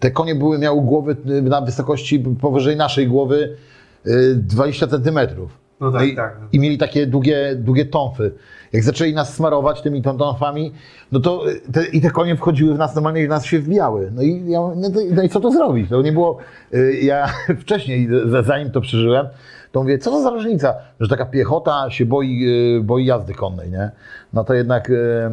[0.01, 3.57] te konie były, miały głowy na wysokości powyżej naszej głowy
[4.05, 5.66] yy, 20 centymetrów.
[5.81, 6.37] No tak, i, tak.
[6.53, 8.33] I mieli takie długie, długie tąfy.
[8.73, 10.73] Jak zaczęli nas smarować tymi tą- tąfami,
[11.13, 13.59] no to y, te, i te konie wchodziły w nas normalnie i w nas się
[13.59, 14.11] wbijały.
[14.15, 15.91] No i, ja, no, to, no i co to zrobić?
[15.91, 16.39] To nie było.
[16.75, 17.27] y, Ja
[17.63, 18.09] wcześniej,
[18.45, 19.27] zanim to przeżyłem,
[19.73, 22.45] to mówię, co to za różnica, że taka piechota się boi,
[22.79, 23.91] y, boi jazdy konnej, nie?
[24.33, 24.93] No to jednak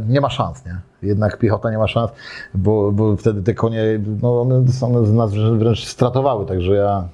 [0.09, 0.77] nie ma szans, nie?
[1.09, 2.11] Jednak piechota nie ma szans,
[2.53, 3.83] bo, bo wtedy te konie,
[4.21, 7.07] no one są z nas wręcz stratowały, także ja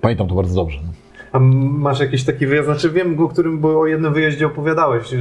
[0.00, 0.78] pamiętam to bardzo dobrze.
[0.86, 1.07] No.
[1.32, 5.14] A masz jakiś taki wyjazd, znaczy wiem, o którym o jednym wyjeździe opowiadałeś,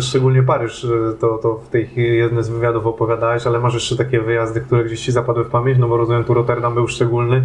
[0.00, 0.86] szczególnie Paryż,
[1.20, 5.00] to, to w tej jednym z wywiadów opowiadałeś, ale masz jeszcze takie wyjazdy, które gdzieś
[5.00, 7.42] ci zapadły w pamięć, no bo rozumiem, tu Rotterdam był szczególny.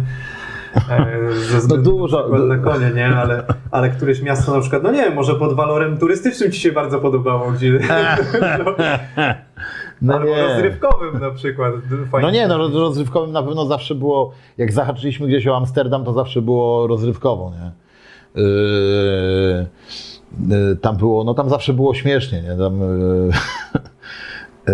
[0.90, 1.06] e,
[1.50, 3.06] Ze względu dużo, na konie, nie?
[3.16, 6.72] Ale, ale któreś miasto na przykład, no nie wiem, może pod walorem turystycznym ci się
[6.72, 7.78] bardzo podobało, gdzie...
[10.02, 10.42] No Albo nie.
[10.46, 11.72] rozrywkowym na przykład.
[12.10, 12.26] Fajnie.
[12.26, 16.12] No nie, no roz- rozrywkowym na pewno zawsze było, jak zahaczyliśmy gdzieś o Amsterdam, to
[16.12, 17.70] zawsze było rozrywkowo, nie?
[18.38, 19.66] Yy,
[20.56, 22.56] yy, tam było, no tam zawsze było śmiesznie, nie?
[22.56, 23.30] Tam, yy,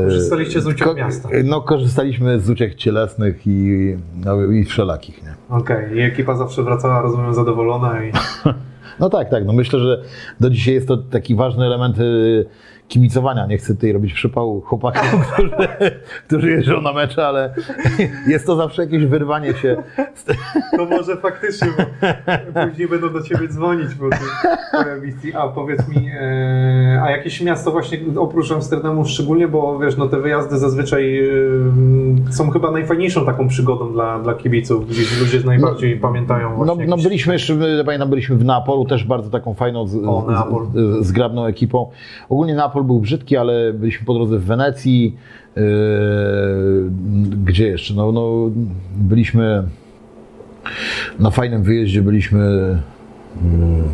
[0.04, 1.28] Korzystaliście z uciech ko- miasta.
[1.44, 5.34] No korzystaliśmy z uciech cielesnych i, no, i wszelakich, nie?
[5.56, 8.12] Okej, i ekipa zawsze wracała, rozumiem, zadowolona i...
[9.00, 9.44] No tak, tak.
[9.44, 10.02] No myślę, że
[10.40, 12.46] do dzisiaj jest to taki ważny element y,
[12.98, 13.46] kibicowania.
[13.46, 15.68] Nie chcę tutaj robić przypału chłopakom, którzy,
[16.26, 17.54] którzy jeżdżą na mecze, ale
[18.26, 19.76] jest to zawsze jakieś wyrwanie się.
[20.14, 20.24] z
[20.76, 21.68] To może faktycznie,
[22.54, 25.32] bo później będą do ciebie dzwonić po tej.
[25.34, 30.20] A powiedz mi, e, a jakieś miasto właśnie oprócz Amsterdamu szczególnie, bo wiesz, no te
[30.20, 31.18] wyjazdy zazwyczaj
[32.28, 36.74] e, są chyba najfajniejszą taką przygodą dla, dla kibiców, gdzieś ludzie najbardziej pamiętają No, właśnie.
[36.86, 40.66] no jakieś- byliśmy jeszcze, pamiętam, byliśmy w Neapolu, też bardzo taką fajną, z, O, Neapol.
[40.74, 41.90] z, zgrabną ekipą.
[42.28, 45.16] Ogólnie Neapol był brzydki, ale byliśmy po drodze w Wenecji.
[45.56, 45.62] Yy,
[47.44, 47.94] gdzie jeszcze?
[47.94, 48.50] No, no,
[48.96, 49.64] byliśmy
[51.18, 52.78] na fajnym wyjeździe, byliśmy
[53.36, 53.84] yy,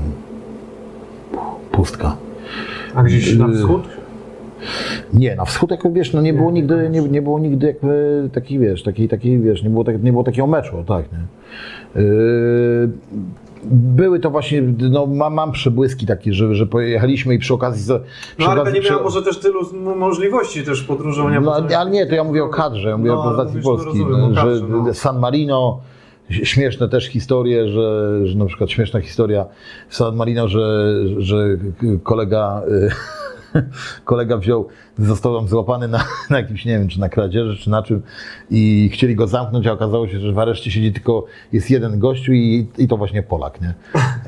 [1.73, 2.17] pustka.
[2.95, 3.83] A gdzieś na y, wschód?
[5.15, 8.59] Nie, na wschód jakby wiesz, no nie było nigdy, nie, nie było nigdy jakby takiej,
[8.59, 11.19] wiesz, takiej, takiej, wiesz, nie było, tak, nie było takiego meczu, tak, nie.
[12.03, 12.91] Yy,
[13.71, 17.83] były to właśnie, no mam, mam przebłyski takie, że, że pojechaliśmy i przy okazji...
[17.85, 18.01] Przy
[18.39, 19.61] No ale okazji nie przy- miała może też tylu
[19.97, 21.41] możliwości też podróżowania.
[21.41, 23.69] no, całym- ale nie, to ja mówię o kadrze, ja mówię No, o ale reprezentacji
[23.71, 24.95] mówisz, Polski, rozumiem, o że kadrze, no.
[24.95, 25.81] San Marino,
[26.31, 29.47] śmieszne też historie, że, że na przykład śmieszna historia
[29.89, 31.47] San Marino, że, że
[32.03, 32.63] kolega
[34.05, 37.83] kolega wziął, został tam złapany na, na jakimś, nie wiem, czy na kradzieży, czy na
[37.83, 38.03] czym
[38.51, 42.33] i chcieli go zamknąć, a okazało się, że w areszcie siedzi tylko, jest jeden gościu
[42.33, 43.75] i, i to właśnie Polak, nie?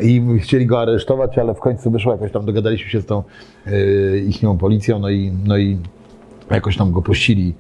[0.01, 3.23] I chcieli go aresztować, ale w końcu wyszło, jakoś tam dogadaliśmy się z tą
[3.67, 5.79] yy, ichnią policją, no i, no i
[6.51, 7.55] jakoś tam go puścili,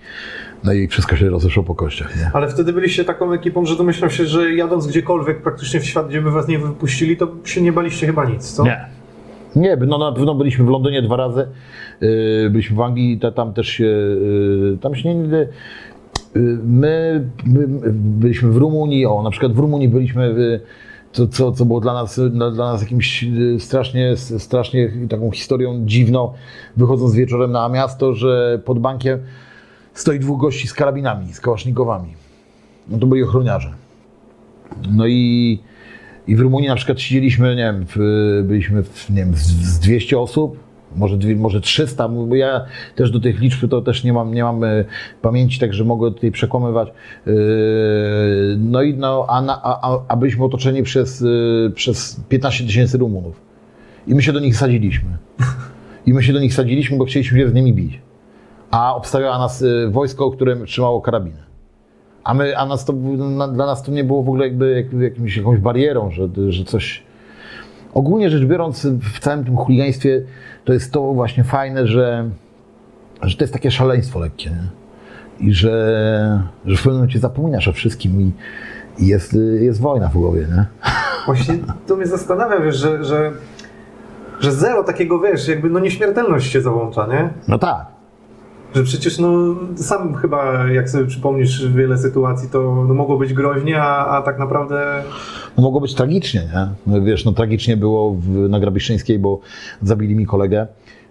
[0.64, 2.30] no i wszystko się rozeszło po kościach, nie?
[2.32, 6.22] Ale wtedy byliście taką ekipą, że domyślam się, że jadąc gdziekolwiek praktycznie w świat, gdzie
[6.22, 8.64] by was nie wypuścili, to się nie baliście chyba nic, co?
[8.64, 9.01] Nie.
[9.56, 11.46] Nie, no na pewno byliśmy w Londynie dwa razy,
[12.00, 15.48] yy, byliśmy w Anglii, ta, tam też się, yy, tam się nie, yy,
[16.64, 20.60] my, my byliśmy w Rumunii, o na przykład w Rumunii byliśmy w,
[21.12, 26.32] to, co, co było dla nas, dla nas jakimś y, strasznie, strasznie taką historią dziwną,
[26.76, 29.18] wychodząc wieczorem na miasto, że pod bankiem
[29.94, 32.14] stoi dwóch gości z karabinami, z kałasznikowami.
[32.88, 33.72] No to byli ochroniarze.
[34.90, 35.58] No i,
[36.26, 37.98] i w Rumunii na przykład siedzieliśmy, nie wiem, w,
[38.44, 40.58] byliśmy w, nie wiem, z, z 200 osób,
[40.96, 42.64] może, może 300, bo ja
[42.96, 44.84] też do tych liczb to też nie mam, nie mam e,
[45.22, 46.88] pamięci, także mogę tutaj przekłamywać.
[46.88, 47.32] E,
[48.58, 53.40] no i no, a, a, a byliśmy otoczeni przez, e, przez 15 tysięcy Rumunów.
[54.06, 55.18] I my się do nich sadziliśmy.
[56.06, 58.00] I my się do nich sadziliśmy, bo chcieliśmy się z nimi bić.
[58.70, 61.51] A obstawiało nas wojsko, które trzymało karabiny.
[62.24, 62.92] A, my, a nas to,
[63.52, 67.02] dla nas to nie było w ogóle jakby jakimś, jakąś barierą, że, że coś...
[67.94, 70.22] Ogólnie rzecz biorąc, w całym tym chuligaństwie
[70.64, 72.30] to jest to właśnie fajne, że,
[73.22, 74.50] że to jest takie szaleństwo lekkie.
[74.50, 74.82] Nie?
[75.48, 78.32] I że, że w pewnym momencie zapominasz o wszystkim i,
[78.98, 80.46] i jest, jest wojna w głowie.
[80.56, 80.66] Nie?
[81.26, 83.32] Właśnie to mnie zastanawia, wiesz, że, że,
[84.40, 87.30] że zero takiego, wiesz, jakby no nieśmiertelność się załącza, nie?
[87.48, 87.91] No tak.
[88.74, 93.82] Że przecież no, sam chyba, jak sobie przypomnisz wiele sytuacji, to no, mogło być groźnie,
[93.82, 95.02] a, a tak naprawdę...
[95.56, 96.68] No mogło być tragicznie, nie?
[96.86, 99.40] No, wiesz, no tragicznie było w, na Grabiszyńskiej, bo
[99.82, 100.66] zabili mi kolegę.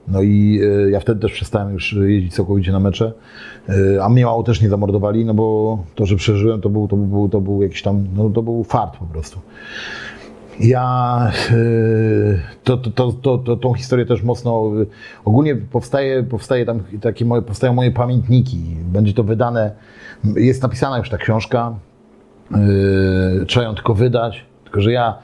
[0.07, 3.13] No i y, ja wtedy też przestałem już jeździć całkowicie na mecze,
[3.69, 6.95] y, a mnie mało też nie zamordowali, no bo to, że przeżyłem, to był, to
[6.95, 9.39] był, to był jakiś tam, no to był fart po prostu.
[10.61, 11.31] Ja
[12.63, 14.71] to, to, to, to, to, tą historię też mocno.
[15.25, 18.57] Ogólnie powstaje, powstaje tam takie moje, powstają moje pamiętniki.
[18.83, 19.71] Będzie to wydane.
[20.35, 21.73] Jest napisana już ta książka.
[23.47, 24.45] Trzeba ją tylko wydać.
[24.63, 25.17] Tylko, że ja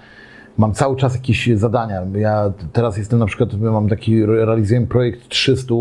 [0.58, 2.02] mam cały czas jakieś zadania.
[2.15, 5.73] Ja teraz jestem na przykład, mam taki, realizuję projekt 300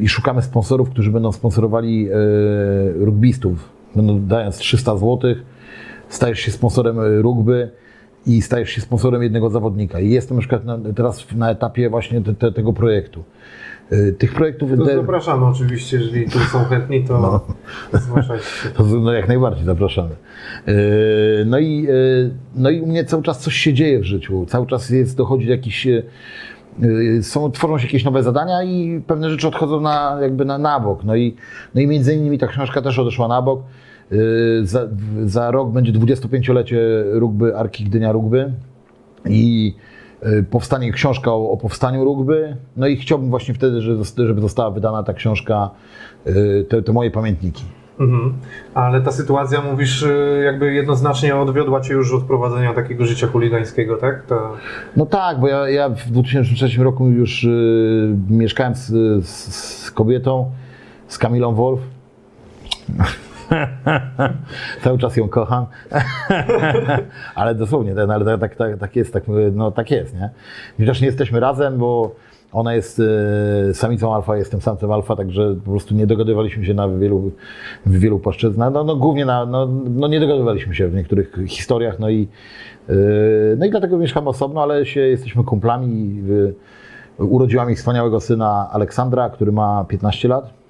[0.00, 2.08] i szukamy sponsorów, którzy będą sponsorowali
[2.94, 3.68] rugbystów.
[3.96, 5.34] Będą dając 300 zł,
[6.08, 7.70] stajesz się sponsorem rugby
[8.26, 10.00] i stajesz się sponsorem jednego zawodnika.
[10.00, 13.24] I jestem na przykład na, teraz na etapie właśnie te, te, tego projektu.
[13.92, 14.70] Y, tych projektów...
[14.78, 17.40] To zapraszamy oczywiście, jeżeli tu są chętni, to no.
[17.98, 18.68] zgłaszajcie się.
[18.76, 20.14] To, no jak najbardziej zapraszamy.
[20.68, 24.46] Y, no i, y, no i u mnie cały czas coś się dzieje w życiu.
[24.48, 25.88] Cały czas jest, dochodzi do jakichś
[27.22, 31.04] są, tworzą się jakieś nowe zadania i pewne rzeczy odchodzą na, jakby na, na bok.
[31.04, 31.36] No i,
[31.74, 33.62] no i między innymi ta książka też odeszła na bok.
[34.12, 34.88] Y, za,
[35.24, 38.52] za rok będzie 25-lecie rugby, Arki Gdynia Rugby
[39.28, 39.74] i
[40.26, 42.56] y, powstanie książka o, o, powstaniu rugby.
[42.76, 43.80] No i chciałbym właśnie wtedy,
[44.16, 45.70] żeby została wydana ta książka,
[46.26, 47.64] y, te, te moje pamiętniki.
[48.00, 48.34] Mhm.
[48.74, 50.04] Ale ta sytuacja, mówisz,
[50.44, 54.26] jakby jednoznacznie odwiodła Cię już od prowadzenia takiego życia chuligańskiego, tak?
[54.26, 54.52] To...
[54.96, 58.86] No tak, bo ja, ja w 2003 roku już y, mieszkałem z,
[59.26, 60.50] z, z kobietą,
[61.08, 61.80] z Kamilą Wolf.
[64.82, 65.66] Cały czas ją kocham.
[67.34, 70.30] ale dosłownie, ale tak, tak, tak jest, tak, no, tak jest, nie?
[70.78, 72.14] Chociaż nie jesteśmy razem, bo
[72.52, 73.02] ona jest
[73.70, 77.30] e, samicą alfa, jestem samcem alfa, także po prostu nie dogadywaliśmy się na wielu,
[77.86, 78.72] w wielu płaszczyznach.
[78.72, 82.28] No, no głównie na, no, no nie dogadywaliśmy się w niektórych historiach, no i,
[82.88, 82.94] e,
[83.58, 86.22] no i dlatego mieszkamy osobno, ale się jesteśmy kumplami.
[87.18, 90.65] Urodziła mi wspaniałego syna Aleksandra, który ma 15 lat.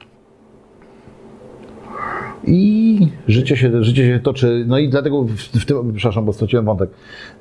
[2.47, 4.65] I życie się, życie się toczy.
[4.67, 6.91] No i dlatego w, tym, przepraszam, bo straciłem wątek.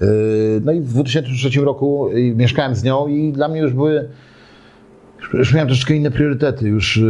[0.01, 0.07] Yy,
[0.63, 4.09] no i w 2003 roku mieszkałem z nią i dla mnie już były,
[5.33, 6.67] już miałem troszeczkę inne priorytety.
[6.67, 7.03] Już yy,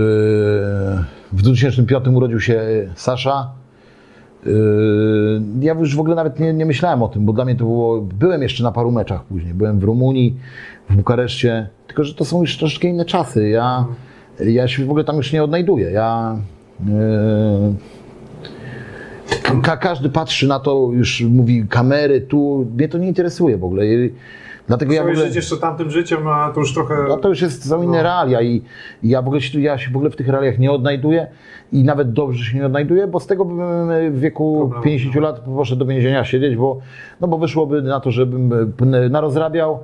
[1.32, 2.62] w 2005 urodził się
[2.96, 3.52] Sasza.
[4.46, 4.52] Yy,
[5.60, 8.02] ja już w ogóle nawet nie, nie myślałem o tym, bo dla mnie to było.
[8.02, 9.54] Byłem jeszcze na paru meczach później.
[9.54, 10.36] Byłem w Rumunii,
[10.90, 13.50] w Bukareszcie, tylko że to są już troszeczkę inne czasy.
[13.50, 13.86] Ja,
[14.40, 15.92] ja się w ogóle tam już nie odnajduję.
[15.92, 16.38] Ja
[19.64, 22.68] ka każdy patrzy na to, już mówi kamery, tu.
[22.76, 23.84] Mnie to nie interesuje w ogóle.
[24.68, 25.26] Dlatego ja w ogóle...
[25.26, 26.96] żyć jeszcze tamtym życiem, a to już trochę...
[27.10, 28.04] No to już jest, są inne no.
[28.04, 28.62] realia i,
[29.04, 31.28] i ja w ogóle się, ja się w ogóle w tych realiach nie odnajduję
[31.72, 33.60] i nawet dobrze się nie odnajduję, bo z tego bym
[34.12, 35.22] w wieku Problem, 50 no.
[35.22, 36.80] lat poszedł do więzienia siedzieć, bo,
[37.22, 38.54] no bo wyszłoby na to, żebym
[39.10, 39.80] narozrabiał,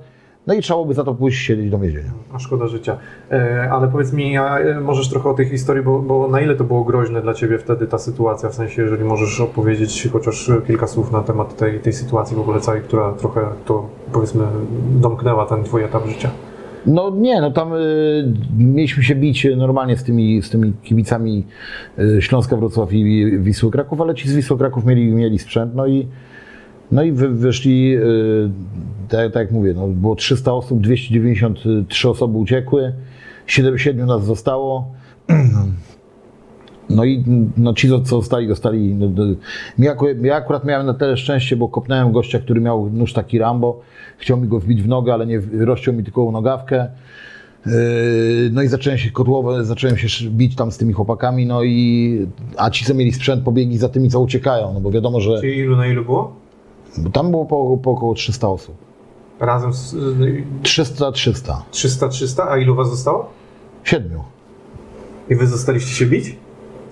[0.48, 2.12] no i trzeba by za to pójść siedzieć do więzienia.
[2.34, 2.98] A szkoda życia.
[3.32, 6.64] E, ale powiedz mi, e, możesz trochę o tej historii, bo, bo, na ile to
[6.64, 11.12] było groźne dla Ciebie wtedy ta sytuacja, w sensie, jeżeli możesz opowiedzieć chociaż kilka słów
[11.12, 14.46] na temat tej, tej sytuacji w ogóle całej, która trochę to powiedzmy
[14.92, 16.30] domknęła ten Twój etap życia.
[16.86, 21.46] No nie, no tam y, mieliśmy się bić normalnie z tymi, z tymi kibicami
[22.00, 25.88] y, Śląska, Wrocław i Wisły Kraków, ale ci z Wisły Kraków mieli, mieli sprzęt, no
[25.88, 26.08] i
[26.92, 28.50] no i wy, wyszli, y,
[29.10, 32.94] tak, tak jak mówię, no, było 300 osób, 293 osoby uciekły,
[33.48, 34.86] 7, 7 nas zostało.
[36.90, 37.24] No i
[37.58, 38.96] no ci, co zostali, dostali.
[38.96, 39.24] No, do,
[39.80, 43.82] ja, ja akurat miałem na tyle szczęście, bo kopnąłem gościa, który miał nóż taki Rambo.
[44.18, 46.88] Chciał mi go wbić w nogę, ale nie rozciął mi tylko nogawkę.
[47.66, 47.72] Yy,
[48.52, 52.28] No i zacząłem się kotłować, zacząłem się bić tam z tymi chłopakami, no i
[52.58, 55.58] a ci, co mieli sprzęt, pobiegli za tymi, co uciekają, no bo wiadomo, że Czyli
[55.58, 56.41] ilu na ilu było?
[56.98, 58.76] Bo tam było po, po około 300 osób.
[59.40, 59.96] Razem z...
[60.64, 61.64] 300, 300.
[61.72, 63.30] 300-300, a ilu was zostało?
[63.84, 64.24] Siedmiu.
[65.30, 66.36] I wy zostaliście się bić?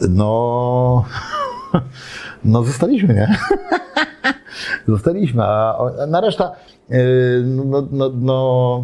[0.09, 1.05] No,
[2.45, 3.37] no zostaliśmy, nie?
[4.93, 5.77] zostaliśmy, a
[6.07, 6.51] na reszta,
[6.89, 6.97] yy,
[7.45, 8.83] no, no, no,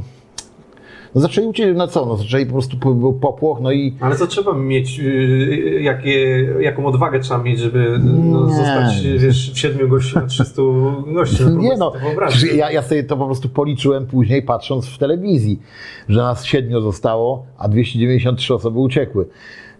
[1.15, 4.27] no, zaczęli uciec, no co, no zaczęli po prostu był popłoch, no i Ale co
[4.27, 10.15] trzeba mieć, yy, jakie, jaką odwagę trzeba mieć, żeby no, zostać wiesz, w siedmiu gości
[10.15, 10.61] na 300
[11.13, 11.43] gości?
[11.43, 11.93] No, nie no,
[12.55, 15.59] ja, ja sobie to po prostu policzyłem później patrząc w telewizji,
[16.09, 19.27] że nas siedmiu zostało, a 293 osoby uciekły.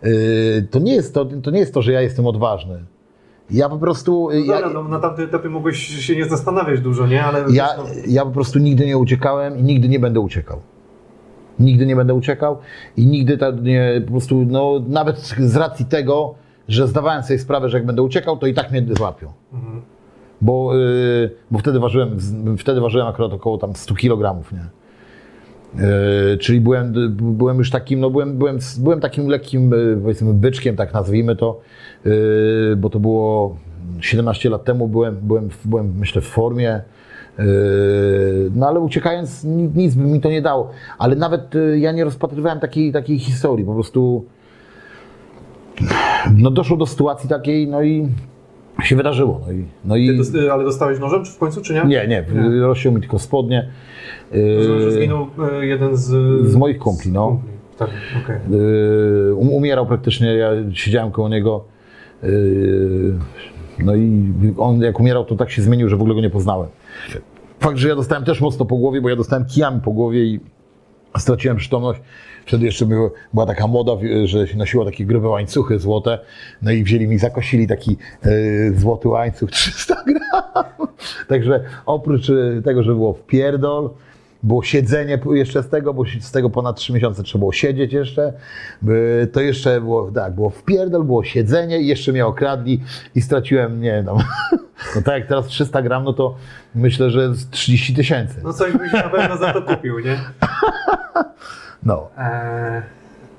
[0.04, 2.86] Yy, to, nie jest to, to nie jest to, że ja jestem odważny.
[3.52, 4.30] Ja po prostu...
[4.34, 7.24] No ja, dobra, no, na tamtym etapie mogłeś się nie zastanawiać dużo, nie?
[7.24, 10.60] Ale Ja, no, ja po prostu nigdy nie uciekałem i nigdy nie będę uciekał.
[11.60, 12.58] Nigdy nie będę uciekał
[12.98, 16.36] i nigdy tak nie, po prostu, no nawet z racji tego,
[16.68, 19.32] że zdawałem sobie sprawę, że jak będę uciekał, to i tak mnie złapią.
[19.54, 19.82] Mhm.
[20.42, 22.18] Bo, yy, bo wtedy ważyłem,
[22.58, 24.66] wtedy ważyłem akurat około tam 100 kg, nie?
[26.30, 30.76] Yy, czyli byłem, byłem już takim, no byłem, byłem, byłem takim lekkim, yy, powiedzmy, byczkiem,
[30.76, 31.62] tak nazwijmy to,
[32.78, 33.58] bo to było
[34.02, 36.82] 17 lat temu, byłem, byłem, byłem myślę w formie,
[38.56, 40.72] no ale uciekając ni- nic by mi to nie dało.
[40.98, 44.26] Ale nawet yy, ja nie rozpatrywałem takiej, takiej historii, po prostu
[46.38, 48.08] no doszło do sytuacji takiej, no i
[48.84, 49.42] się wydarzyło.
[49.48, 51.84] No i, no i dos- ale dostałeś nożem czy w końcu, czy nie?
[51.86, 52.26] nie, nie,
[52.62, 53.70] rozciął mi tylko spodnie.
[54.58, 55.28] Rozumiem, że Yy, zginął
[55.62, 56.06] e, jeden z...
[56.50, 57.28] z moich kumpli, no.
[57.28, 57.50] kumpli.
[57.78, 57.90] Tak,
[58.24, 58.36] okej.
[58.50, 61.66] Yy, um- umierał praktycznie, ja siedziałem koło niego.
[63.80, 66.70] No i on jak umierał, to tak się zmienił, że w ogóle go nie poznałem.
[67.60, 70.40] Fakt, że ja dostałem też mocno po głowie, bo ja dostałem kijami po głowie i
[71.18, 72.02] straciłem przytomność.
[72.46, 72.86] Wtedy jeszcze
[73.34, 73.92] była taka moda,
[74.26, 76.20] że się nosiło takie grube łańcuchy złote.
[76.62, 80.88] No i wzięli mi, zakosili taki yy, złoty łańcuch 300 gram.
[81.28, 83.90] Także oprócz yy, tego, że było w pierdol,
[84.46, 88.34] było siedzenie jeszcze z tego, bo z tego ponad 3 miesiące trzeba było siedzieć jeszcze.
[89.32, 92.82] To jeszcze było, tak, było w pierdol, było siedzenie i jeszcze mnie okradli
[93.16, 94.18] i straciłem, nie wiem, tam,
[94.96, 96.36] no tak jak teraz 300 gram, no to
[96.76, 98.42] myślę, że z 30 tysięcy.
[98.44, 100.20] No coś byś na pewno za to kupił, nie?
[101.84, 102.10] No.
[102.18, 102.82] Eee,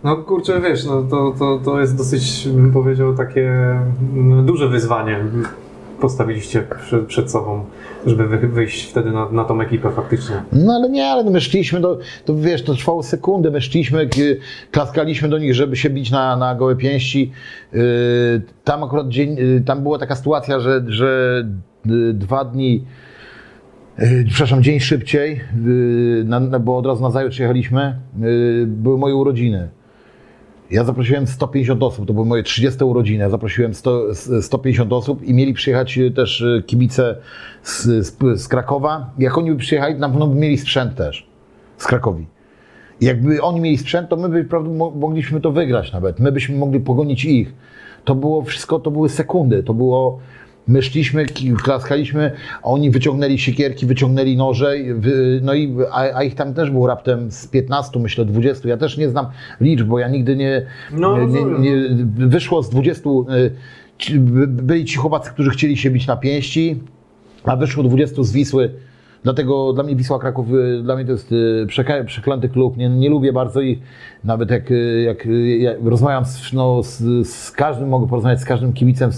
[0.05, 3.51] no kurczę, wiesz, no to, to, to jest dosyć, bym powiedział, takie
[4.13, 5.25] mm, duże wyzwanie
[6.01, 7.65] postawiliście przed, przed sobą,
[8.07, 10.37] żeby wy, wyjść wtedy na, na tą ekipę faktycznie.
[10.53, 14.17] No ale nie, ale my szliśmy, do, to wiesz, to trwało sekundę, my szliśmy, k-
[14.71, 17.33] klaskaliśmy do nich, żeby się bić na, na gołe pięści.
[17.73, 17.81] Yy,
[18.65, 21.45] Tam akurat dzień, yy, tam była taka sytuacja, że, że
[22.15, 22.85] dwa dni,
[24.29, 25.41] przepraszam, dzień szybciej,
[26.61, 27.97] bo od razu na zajutrz jechaliśmy,
[28.67, 29.69] były moje urodziny.
[30.71, 33.31] Ja zaprosiłem 150 osób, to były moje 30 urodziny.
[33.31, 34.03] Zaprosiłem 100,
[34.43, 37.17] 150 osób i mieli przyjechać y, też y, kibice
[37.63, 39.11] z, z, z Krakowa.
[39.19, 41.27] Jak oni by przyjechali, na pewno by mieli sprzęt też
[41.77, 42.27] z Krakowi.
[43.01, 46.21] Jakby oni mieli sprzęt, to my by prawda, mo- mogliśmy to wygrać nawet.
[46.21, 47.55] My byśmy mogli pogonić ich.
[48.05, 49.63] To było wszystko, to były sekundy.
[49.63, 50.19] To było.
[50.69, 51.27] My szliśmy,
[51.65, 52.31] klaskaliśmy,
[52.63, 54.75] a oni wyciągnęli siekierki, wyciągnęli noże,
[55.43, 58.69] no i, a, a ich tam też było raptem z 15, myślę 20.
[58.69, 59.27] Ja też nie znam
[59.61, 60.63] liczb, bo ja nigdy nie,
[60.93, 61.71] No, nie, nie,
[62.19, 63.11] nie wyszło z 20.
[64.11, 66.81] y, Byli ci chłopacy, którzy chcieli się bić na pięści,
[67.45, 68.71] a wyszło 20 z Wisły.
[69.27, 71.67] Dlatego dla mnie Wisła Kraków, y, dla mnie to jest y,
[72.07, 72.77] przeklęty klub.
[72.77, 73.79] Nie, nie lubię bardzo ich.
[74.25, 78.45] Nawet jak, y, jak, y, ja rozmawiam z, no, z, z każdym, mogę porozmawiać z
[78.45, 79.11] każdym kibicem.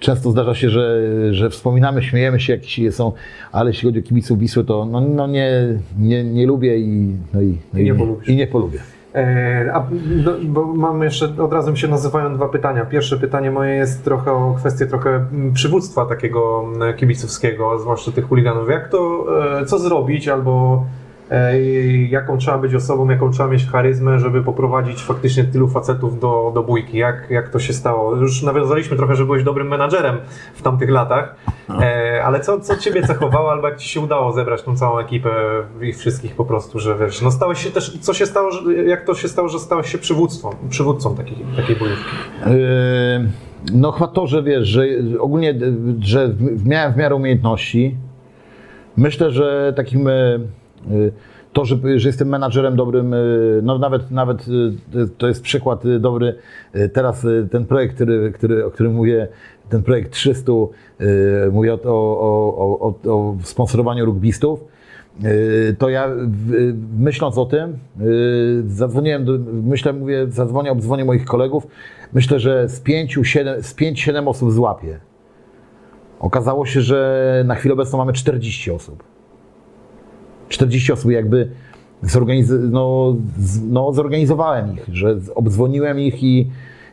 [0.00, 1.02] Często zdarza się, że,
[1.34, 3.12] że wspominamy, śmiejemy się, jakieś są,
[3.52, 5.50] ale jeśli chodzi o kibiców Wisły, to no, no nie,
[5.98, 8.28] nie, nie lubię i, no i, no I nie polubisz.
[8.28, 8.95] I nie polubię.
[9.16, 9.86] Eee, a,
[10.24, 12.84] no, bo mam jeszcze, od razu się nazywają dwa pytania.
[12.84, 18.28] Pierwsze pytanie moje jest trochę o kwestię trochę mm, przywództwa takiego mm, kibicowskiego, zwłaszcza tych
[18.28, 18.70] chuliganów.
[18.70, 19.26] Jak to,
[19.60, 21.05] e, co zrobić albo e,
[22.10, 26.62] jaką trzeba być osobą, jaką trzeba mieć charyzmę, żeby poprowadzić faktycznie tylu facetów do, do
[26.62, 26.98] bójki?
[26.98, 28.16] Jak, jak to się stało?
[28.16, 30.16] Już nawiązaliśmy trochę, że byłeś dobrym menadżerem
[30.54, 31.36] w tamtych latach,
[31.80, 35.30] e, ale co, co ciebie cechowało albo jak ci się udało zebrać tą całą ekipę
[35.82, 38.50] ich wszystkich po prostu, że wiesz, no stałeś się też, co się stało,
[38.86, 42.04] jak to się stało, że stałeś się przywódcą, przywódcą takiej, takiej bojówki?
[42.46, 42.52] Yy,
[43.74, 44.84] No chyba to, że wiesz, że
[45.20, 45.54] ogólnie,
[46.00, 47.96] że w- miałem w miarę umiejętności.
[48.96, 50.12] Myślę, że takim, e,
[51.56, 56.00] to, że, że jestem menadżerem dobrym, y, no nawet, nawet y, to jest przykład y,
[56.00, 56.34] dobry.
[56.76, 59.28] Y, Teraz y, ten projekt, który, który, o którym mówię,
[59.68, 64.64] ten projekt 300, y, mówię o, o, o, o, sponsorowaniu rugbystów,
[65.24, 66.08] y, to ja
[66.98, 69.26] myśląc o tym, y, zadzwoniłem,
[69.66, 71.66] myślę, mówię, zadzwonię, obdzwonię moich kolegów,
[72.12, 75.00] myślę, że z 5-7 z 5-7 osób złapię.
[76.20, 79.15] Okazało się, że na chwilę obecną mamy 40 osób.
[80.48, 81.48] 40 osób jakby
[82.02, 83.16] zorganiz- no,
[83.68, 86.50] no, zorganizowałem ich, że obdzwoniłem ich i,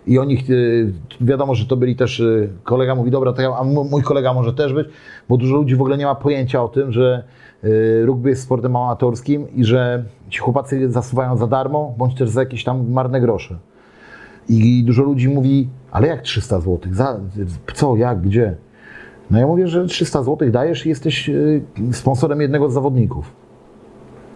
[0.08, 3.56] i o nich, y, wiadomo, że to byli też, y, kolega mówi, dobra, to ja,
[3.58, 4.88] a mój kolega może też być,
[5.30, 7.24] bo dużo ludzi w ogóle nie ma pojęcia o tym, że
[7.64, 12.42] y, rugby jest sportem amatorskim i że ci chłopacy zasuwają za darmo, bądź też za
[12.42, 13.58] jakieś tam marne grosze.
[14.50, 16.80] I dużo ludzi mówi, ale jak 300 zł?
[16.92, 17.20] Za,
[17.74, 18.56] co, jak, gdzie?
[19.32, 21.30] No ja mówię, że 300 zł dajesz i jesteś
[21.92, 23.43] sponsorem jednego z zawodników.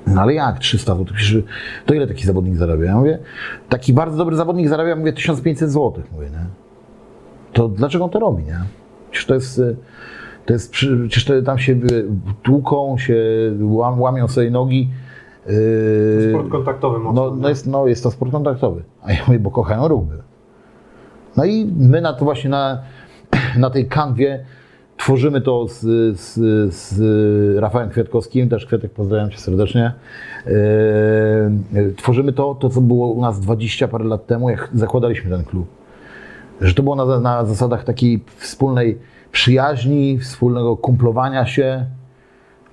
[0.07, 1.15] No ale jak 300 zł?
[1.85, 2.85] To ile taki zawodnik zarabia?
[2.85, 3.19] Ja mówię,
[3.69, 6.03] taki bardzo dobry zawodnik zarabia, mówię, 1500 zł.
[6.11, 6.45] Mówię, nie?
[7.53, 8.59] To dlaczego on to robi, nie?
[9.11, 9.61] Przecież to jest,
[10.45, 11.75] to jest przecież to, tam się
[12.43, 13.15] tłuką, się
[13.61, 14.89] łam, łamią sobie nogi.
[15.49, 17.29] y, Sport kontaktowy mocno.
[17.29, 18.83] no, no, jest, no jest to sport kontaktowy.
[19.03, 20.17] A ja mówię, bo kochają rugby.
[21.37, 22.81] No i my na to właśnie na,
[23.57, 24.45] na tej kanwie
[24.97, 25.79] tworzymy to z,
[26.19, 26.33] z,
[26.73, 29.93] z Rafałem Kwiatkowskim, też Kwiatek pozdrawiam Cię serdecznie.
[30.45, 35.43] Yy, tworzymy to, to, co było u nas 20 parę lat temu, jak zakładaliśmy ten
[35.43, 35.67] klub.
[36.61, 38.99] Że to było na, na zasadach takiej wspólnej
[39.31, 41.85] przyjaźni, wspólnego kumplowania się.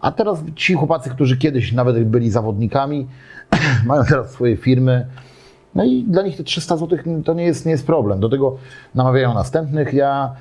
[0.01, 3.07] A teraz ci chłopacy, którzy kiedyś nawet byli zawodnikami,
[3.87, 5.07] mają teraz swoje firmy.
[5.75, 8.21] No i dla nich te 300 zł to nie jest, nie jest problem.
[8.21, 8.57] Do tego
[8.95, 9.95] namawiają następnych.
[9.95, 10.35] Ja,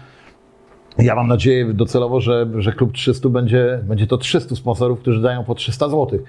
[0.97, 5.43] ja mam nadzieję docelowo, że, że klub 300 będzie, będzie to 300 sponsorów, którzy dają
[5.43, 6.19] po 300 zł.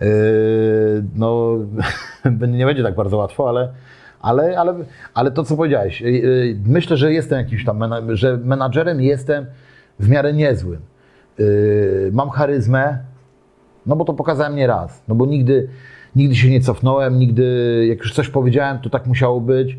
[0.00, 0.06] Yy,
[1.14, 1.56] no,
[2.48, 3.72] nie będzie tak bardzo łatwo, ale,
[4.20, 4.74] ale, ale,
[5.14, 7.82] ale to, co powiedziałeś, yy, yy, myślę, że jestem jakimś tam,
[8.16, 9.46] że menadżerem jestem
[9.98, 10.80] w miarę niezłym.
[11.38, 12.98] Yy, mam charyzmę,
[13.86, 15.02] no bo to pokazałem nie raz.
[15.08, 15.68] No bo nigdy,
[16.16, 19.78] nigdy się nie cofnąłem, nigdy, jak już coś powiedziałem, to tak musiało być.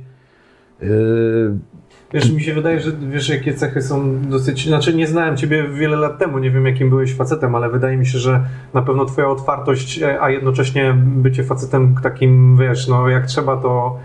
[2.16, 4.68] Wiesz, mi się wydaje, że wiesz, jakie cechy są dosyć.
[4.68, 8.06] Znaczy, nie znałem ciebie wiele lat temu, nie wiem, jakim byłeś facetem, ale wydaje mi
[8.06, 8.44] się, że
[8.74, 14.00] na pewno twoja otwartość, e, a jednocześnie bycie facetem takim, wiesz, no jak trzeba, to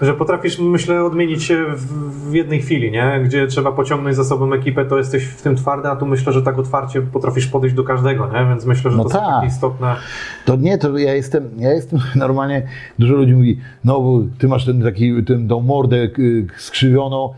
[0.00, 3.20] że potrafisz, myślę, odmienić się w, jednej chwili, nie?
[3.24, 6.42] Gdzie trzeba pociągnąć za sobą ekipę, to jesteś w tym twardy, a tu myślę, że
[6.42, 8.46] tak otwarcie potrafisz podejść do każdego, nie?
[8.48, 9.28] Więc myślę, że No to są tak.
[9.34, 9.96] takie istotne.
[10.44, 12.62] To nie, to ja jestem, ja jestem normalnie,
[12.98, 16.08] dużo ludzi mówi, no bo ty masz ten taki, ten, tą mordę
[16.56, 17.34] skrzywioną,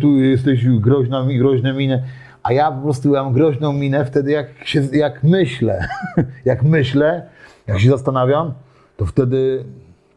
[0.00, 2.02] tu jesteś groźna, groźne minę,
[2.42, 5.88] a ja po prostu mam groźną minę wtedy, jak, się, jak myślę,
[6.44, 7.26] jak myślę,
[7.66, 8.52] jak się zastanawiam,
[8.96, 9.64] to wtedy,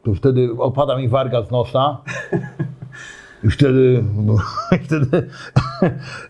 [0.03, 1.97] to wtedy opada mi warga z nosa.
[3.43, 4.36] I wtedy, no,
[4.82, 5.28] i wtedy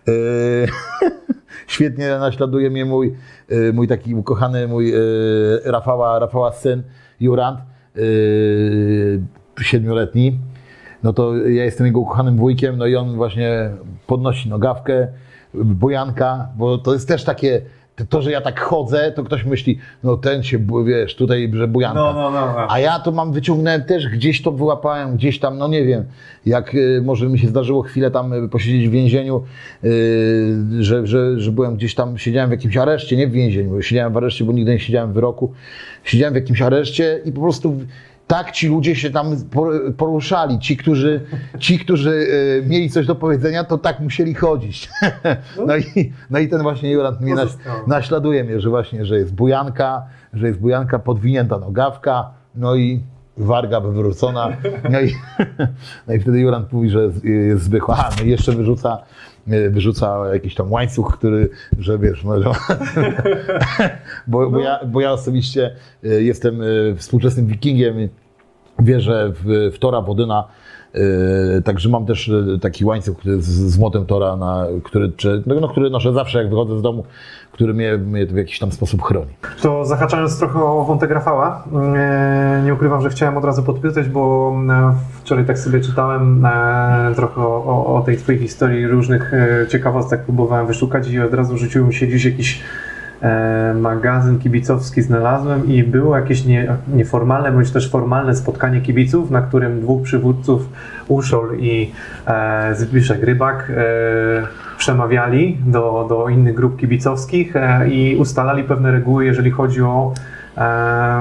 [0.08, 0.68] y,
[1.74, 3.16] świetnie naśladuje mnie mój,
[3.52, 4.92] y, mój taki ukochany, mój
[5.64, 6.82] Rafała, Rafała syn,
[7.20, 7.60] Jurand,
[9.62, 10.38] siedmioletni.
[11.02, 13.70] No to ja jestem jego ukochanym wujkiem, no i on właśnie
[14.06, 15.08] podnosi nogawkę,
[15.54, 17.62] bojanka, bo to jest też takie,
[18.08, 22.00] to, że ja tak chodzę, to ktoś myśli, no ten się, wiesz, tutaj, że bujanka.
[22.00, 22.46] No, no, no.
[22.46, 22.72] no.
[22.72, 26.04] A ja to mam, wyciągnąłem też, gdzieś to wyłapałem, gdzieś tam, no nie wiem,
[26.46, 29.42] jak y, może mi się zdarzyło chwilę tam y, posiedzieć w więzieniu,
[29.84, 33.82] y, że, że, że byłem gdzieś tam, siedziałem w jakimś areszcie, nie w więzieniu, bo
[33.82, 35.52] siedziałem w areszcie, bo nigdy nie siedziałem w wyroku,
[36.04, 37.76] siedziałem w jakimś areszcie i po prostu
[38.32, 41.20] tak ci ludzie się tam por- poruszali, ci, którzy,
[41.58, 44.88] ci, którzy y, mieli coś do powiedzenia, to tak musieli chodzić.
[45.66, 47.84] No i, no i ten właśnie Jurand mnie Pozostało.
[47.86, 50.02] naśladuje mnie, że właśnie, że jest bujanka,
[50.32, 53.02] że jest bujanka, podwinięta nogawka, no i
[53.36, 54.48] warga wywrócona.
[54.90, 55.14] No i,
[56.08, 57.96] no i wtedy Jurand mówi, że jest, jest zwykła.
[57.96, 58.98] A, no i jeszcze wyrzuca,
[59.48, 62.50] e, wyrzuca jakiś tam łańcuch, który, że wiesz, no, że,
[64.26, 65.74] bo, bo, ja, bo ja osobiście
[66.04, 66.64] e, jestem e,
[66.96, 68.08] współczesnym wikingiem
[68.78, 70.44] wierzę w, w Tora Wodyna,
[70.94, 75.68] e, także mam też e, taki łańcuch z, z młotem Tora, na, który, czy, no,
[75.68, 77.04] który noszę zawsze jak wychodzę z domu,
[77.52, 79.32] który mnie, mnie w jakiś tam sposób chroni.
[79.62, 81.64] To zahaczając trochę o wątek Rafała,
[81.96, 84.52] e, nie ukrywam, że chciałem od razu podpytać, bo
[85.22, 86.46] wczoraj tak sobie czytałem
[87.16, 89.32] trochę o, o- tej twojej historii, różnych
[89.68, 92.62] ciekawostek próbowałem wyszukać i od razu rzucił mi się dziś jakiś
[93.74, 99.80] magazyn kibicowski znalazłem i było jakieś nie, nieformalne bądź też formalne spotkanie kibiców, na którym
[99.80, 100.68] dwóch przywódców,
[101.08, 101.92] Uszol i
[102.26, 102.74] e,
[103.20, 103.82] Rybak, e,
[104.78, 110.41] przemawiali do, do innych grup kibicowskich e, i ustalali pewne reguły, jeżeli chodzi o e,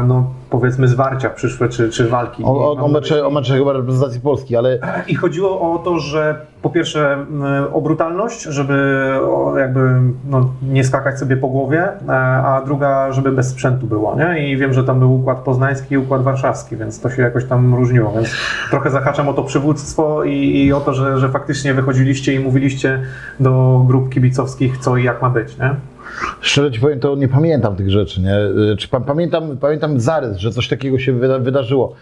[0.07, 2.43] no powiedzmy zwarcia przyszłe, czy, czy walki.
[2.43, 6.45] O, o, o, mecze, o mecze chyba reprezentacji Polski, ale i chodziło o to, że
[6.61, 9.07] po pierwsze m, o brutalność, żeby
[9.57, 14.51] jakby no, nie skakać sobie po głowie, e, a druga, żeby bez sprzętu było, nie?
[14.51, 17.75] I wiem, że tam był układ poznański i układ warszawski, więc to się jakoś tam
[17.75, 18.29] różniło, więc
[18.69, 23.01] trochę zahaczam o to przywództwo i, i o to, że, że faktycznie wychodziliście i mówiliście
[23.39, 25.75] do grup kibicowskich, co i jak ma być, nie?
[26.41, 28.37] Szczerze ci powiem, to nie pamiętam tych rzeczy, nie?
[28.73, 31.93] Y, Czy pa- pamiętam, pamiętam zarys, że coś takiego się wyda, wydarzyło,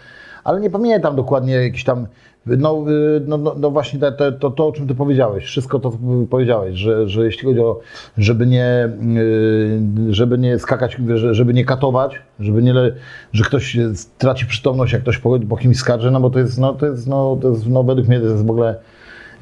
[0.44, 2.06] ale nie pamiętam dokładnie jakiś tam,
[2.46, 5.78] no, y, no, no, no właśnie te, te, to, to, o czym ty powiedziałeś, wszystko
[5.78, 5.98] to co
[6.30, 7.80] powiedziałeś, że, że jeśli chodzi o,
[8.18, 8.88] żeby nie,
[9.18, 12.74] y, żeby nie skakać, że- żeby nie katować, żeby nie,
[13.32, 13.76] że ktoś
[14.18, 17.06] traci przytomność, jak ktoś po, po kimś skacze, no bo to jest, no, to jest,
[17.06, 18.74] no, to jest, no, według mnie to jest w ogóle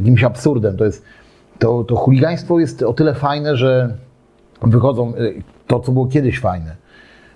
[0.01, 1.05] jakimś absurdem, to jest,
[1.59, 3.95] to, to chuligaństwo jest o tyle fajne, że
[4.63, 6.77] wychodzą y, to, co było kiedyś fajne.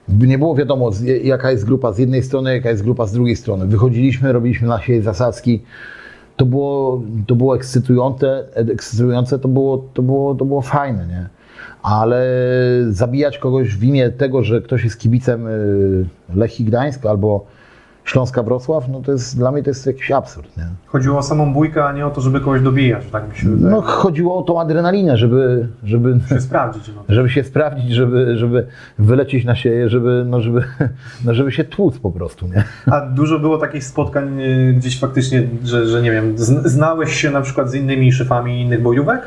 [0.09, 0.91] Nie było wiadomo,
[1.25, 3.67] jaka jest grupa z jednej strony, jaka jest grupa z drugiej strony.
[3.67, 5.63] Wychodziliśmy, robiliśmy na siebie zasadzki.
[6.37, 11.29] To było, to było ekscytujące, ekscytujące to, było, to, było, to było fajne, nie?
[11.83, 12.27] Ale
[12.91, 16.05] zabijać kogoś w imię tego, że ktoś jest kibicem y,
[16.35, 17.47] Lechii Gdańsk albo
[18.05, 20.65] Śląska Wrocław, no to jest, dla mnie to jest jakiś absurd, nie?
[20.87, 23.71] Chodziło o samą bójkę, a nie o to, żeby kogoś dobijać, tak mi się wydaje.
[23.75, 26.89] No chodziło o tą adrenalinę, żeby, żeby, się sprawdzić.
[26.97, 27.03] No.
[27.09, 28.67] żeby się sprawdzić, żeby, żeby
[28.99, 30.63] wylecieć na siebie, żeby, no żeby,
[31.25, 32.65] no żeby się tłuc po prostu, nie?
[32.87, 37.31] A dużo było takich spotkań y, gdzieś faktycznie, że, że nie wiem, zn- znałeś się
[37.31, 39.21] na przykład z innymi szefami innych bojówek?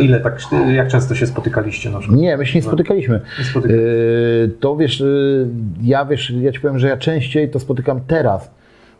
[0.00, 0.40] Ile tak,
[0.74, 2.20] jak często się spotykaliście na przykład?
[2.20, 3.20] Nie, my się nie spotykaliśmy.
[3.38, 3.86] Nie spotykaliście.
[3.86, 5.48] Yy, to wiesz, yy,
[5.82, 8.50] ja wiesz, ja ci powiem, że ja częściej to spotykam teraz,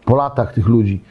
[0.04, 1.04] po latach tych ludzi.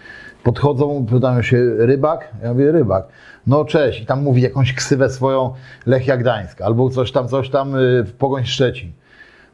[0.44, 2.34] Podchodzą, pytają się, rybak?
[2.44, 3.08] Ja mówię, rybak.
[3.48, 5.54] No cześć, i tam mówi jakąś ksywę swoją
[5.86, 8.92] Lechia Gdańsk, albo coś tam, coś tam yy, w Pogoń Szczecin.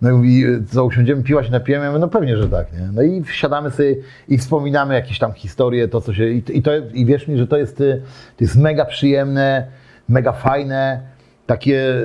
[0.01, 1.85] No i mówi, yy, co, usiądziemy piwać, napijemy?
[1.85, 2.89] Ja mówię, no pewnie, że tak, nie?
[2.93, 3.95] No i wsiadamy sobie
[4.27, 7.47] i wspominamy jakieś tam historie, to co się, i, i, to, i wierz mi, że
[7.47, 8.01] to jest, yy,
[8.37, 9.67] to jest mega przyjemne,
[10.09, 11.01] mega fajne,
[11.45, 11.95] takie...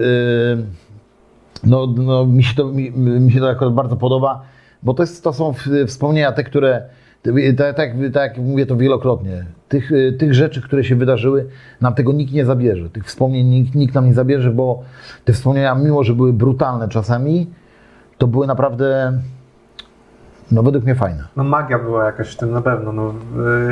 [1.64, 4.43] No, no mi, się to, mi, mi się to akurat bardzo podoba,
[4.82, 5.54] bo to, jest, to są
[5.86, 6.82] wspomnienia te, które,
[7.56, 11.46] tak, tak, tak mówię to wielokrotnie, tych, y, tych rzeczy, które się wydarzyły,
[11.80, 12.90] nam tego nikt nie zabierze.
[12.90, 14.82] Tych wspomnień nikt, nikt nam nie zabierze, bo
[15.24, 17.46] te wspomnienia, mimo że były brutalne czasami,
[18.18, 19.18] to były naprawdę,
[20.51, 21.24] no według mnie fajne.
[21.36, 22.92] No magia była jakaś w tym na pewno.
[22.92, 23.14] No,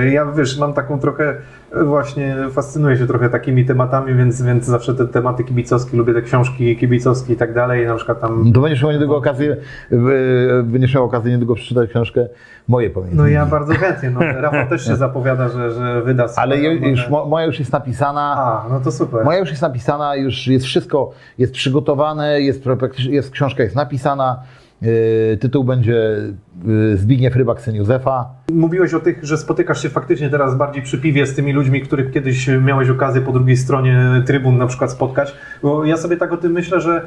[0.01, 1.37] y, ja wiesz, mam taką trochę,
[1.77, 6.23] y, właśnie fascynuję się trochę takimi tematami, więc, więc zawsze te tematy kibicowskie, lubię te
[6.23, 8.53] książki kibicowskie i tak dalej, na przykład tam...
[8.53, 9.57] To będziesz miał niedługo okazję,
[9.93, 12.27] y, będziesz miał okazję niedługo przeczytać książkę
[12.69, 13.17] Moje pamięci.
[13.17, 16.87] No ja bardzo chętnie, no Rafał też się zapowiada, że, że wyda Ale swoją, ju-
[16.87, 18.35] już, moja już jest napisana.
[18.37, 19.25] A, no to super.
[19.25, 22.63] Moja już jest napisana, już jest wszystko, jest przygotowane, jest,
[22.99, 24.43] jest książka jest napisana.
[24.83, 26.17] Yy, tytuł będzie
[26.65, 28.31] yy, Zbigniew Rybak, syn Józefa.
[28.53, 32.13] Mówiłeś o tych, że spotykasz się faktycznie teraz bardziej przy piwie z tymi ludźmi, których
[32.13, 35.35] kiedyś miałeś okazję po drugiej stronie trybun na przykład spotkać.
[35.63, 37.07] Bo ja sobie tak o tym myślę, że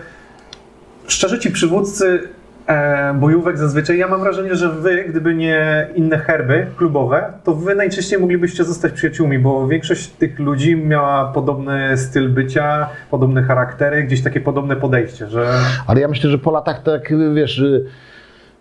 [1.08, 2.20] szczerze ci przywódcy
[2.68, 7.76] e, bojówek zazwyczaj, ja mam wrażenie, że wy, gdyby nie inne herby klubowe, to wy
[7.76, 14.24] najczęściej moglibyście zostać przyjaciółmi, bo większość tych ludzi miała podobny styl bycia, podobne charaktery, gdzieś
[14.24, 15.50] takie podobne podejście, że
[15.88, 17.86] Ale ja myślę, że po latach tak, wiesz, yy,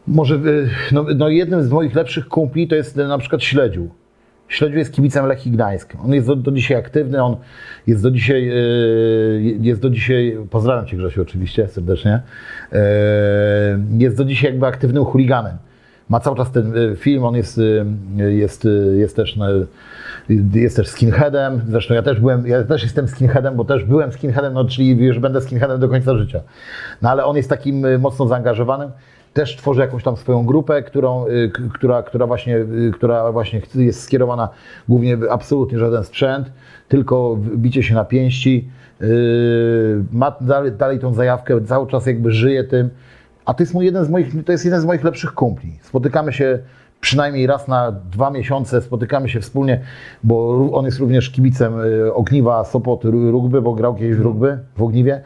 [0.07, 3.89] może yy, no, no jednym z moich lepszych kumpli to jest na przykład Śledziu.
[4.49, 5.93] Śledziu jest kibicem Lechii Gdańsk.
[6.05, 7.37] On jest do, do dzisiaj aktywny, on
[7.87, 12.21] jest do dzisiaj, yy, jest do dzisiaj, pozdrawiam Cię Grzesiu oczywiście serdecznie,
[12.73, 12.79] yy,
[13.99, 15.57] jest do dzisiaj jakby aktywnym chuliganem.
[16.09, 17.61] Ma cały czas ten yy, film, on jest,
[18.17, 19.39] jest, jest też
[20.55, 24.55] jest też skinheadem, zresztą ja też byłem, ja też jestem skinheadem, bo też byłem skinheadem,
[24.55, 26.41] no czyli już będę skinheadem do końca życia.
[27.03, 28.91] No ale on jest takim mocno zaangażowanym.
[29.37, 34.03] Też tworzy jakąś tam swoją grupę, którą, y, która, która, właśnie, y, która właśnie jest
[34.03, 34.49] skierowana
[34.89, 36.53] głównie absolutnie żaden sprzęt,
[36.89, 38.69] tylko bicie się na pięści.
[39.01, 39.07] Yy,
[40.13, 42.91] Ma dalej, dalej tą zajawkę, cały czas jakby żyje tym.
[43.45, 45.79] A to jest, mój jeden z moich, to jest jeden z moich lepszych kumpli.
[45.83, 46.59] Spotykamy się
[47.01, 49.81] przynajmniej raz na dwa miesiące, spotykamy się wspólnie,
[50.25, 54.59] bo on jest również kibicem y, Ogniwa Sopot Ru- Rugby, bo grał kiedyś w rugby
[54.77, 55.23] w Ogniwie.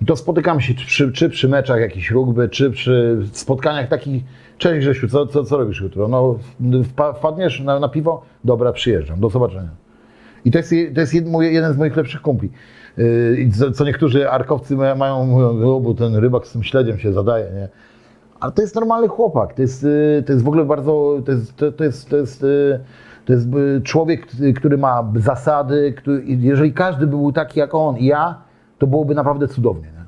[0.00, 4.24] I to spotykamy się czy przy, czy przy meczach jakichś rugby, czy przy spotkaniach takich.
[4.58, 6.08] Cześć Grzesiu, co, co, co robisz jutro?
[6.08, 6.38] No,
[6.82, 8.22] wpa- wpadniesz na, na piwo?
[8.44, 9.68] Dobra, przyjeżdżam, do zobaczenia.
[10.44, 12.50] I to jest, je- to jest jed, mój, jeden z moich lepszych kumpli.
[12.96, 17.44] Yy, co, co niektórzy arkowcy mają- mówią, bo ten rybak z tym śledziem się zadaje,
[17.54, 17.68] nie?
[18.40, 19.54] Ale to jest normalny chłopak.
[19.54, 21.22] To jest, y, to jest w ogóle bardzo.
[21.26, 22.80] To jest, to, to jest, to jest, y,
[23.24, 24.26] to jest y, człowiek,
[24.56, 25.94] który ma zasady.
[25.96, 28.45] Który, jeżeli każdy by był taki jak on i ja,
[28.78, 29.92] to byłoby naprawdę cudownie.
[29.92, 30.06] Nie?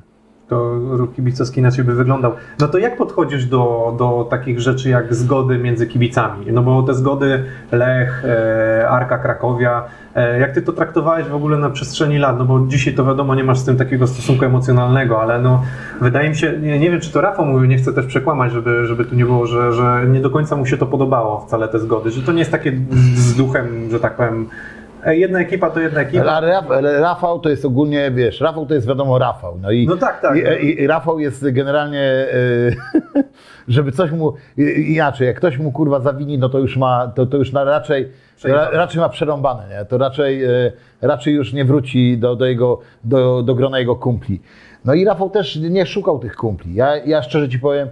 [0.48, 2.32] to ruch kibicowski inaczej by wyglądał.
[2.60, 6.46] No to jak podchodzisz do, do takich rzeczy jak zgody między kibicami?
[6.52, 11.58] No bo te zgody Lech, e, Arka Krakowia, e, jak ty to traktowałeś w ogóle
[11.58, 12.38] na przestrzeni lat?
[12.38, 15.62] No bo dzisiaj to wiadomo, nie masz z tym takiego stosunku emocjonalnego, ale no
[16.00, 18.86] wydaje mi się, nie, nie wiem czy to Rafał mówił, nie chcę też przekłamać, żeby,
[18.86, 21.78] żeby tu nie było, że, że nie do końca mu się to podobało wcale te
[21.78, 22.72] zgody, że to nie jest takie
[23.14, 24.48] z duchem, że tak powiem,
[25.06, 26.24] jedna ekipa to jedna ekipa.
[26.76, 29.58] Ale Rafał to jest ogólnie, wiesz, Rafał to jest wiadomo Rafał.
[29.62, 30.36] No i, No tak, tak.
[30.36, 32.26] I, i, i Rafał jest generalnie, e,
[33.68, 34.34] żeby coś mu,
[34.76, 38.08] inaczej, jak ktoś mu kurwa zawini, no to już ma, to, to już na raczej,
[38.44, 39.84] ra, raczej ma przerąbane, nie?
[39.84, 40.72] To raczej, e,
[41.02, 44.40] raczej już nie wróci do, do jego, do, do grona jego kumpli.
[44.84, 46.74] No i Rafał też nie szukał tych kumpli.
[46.74, 47.88] Ja, ja szczerze ci powiem,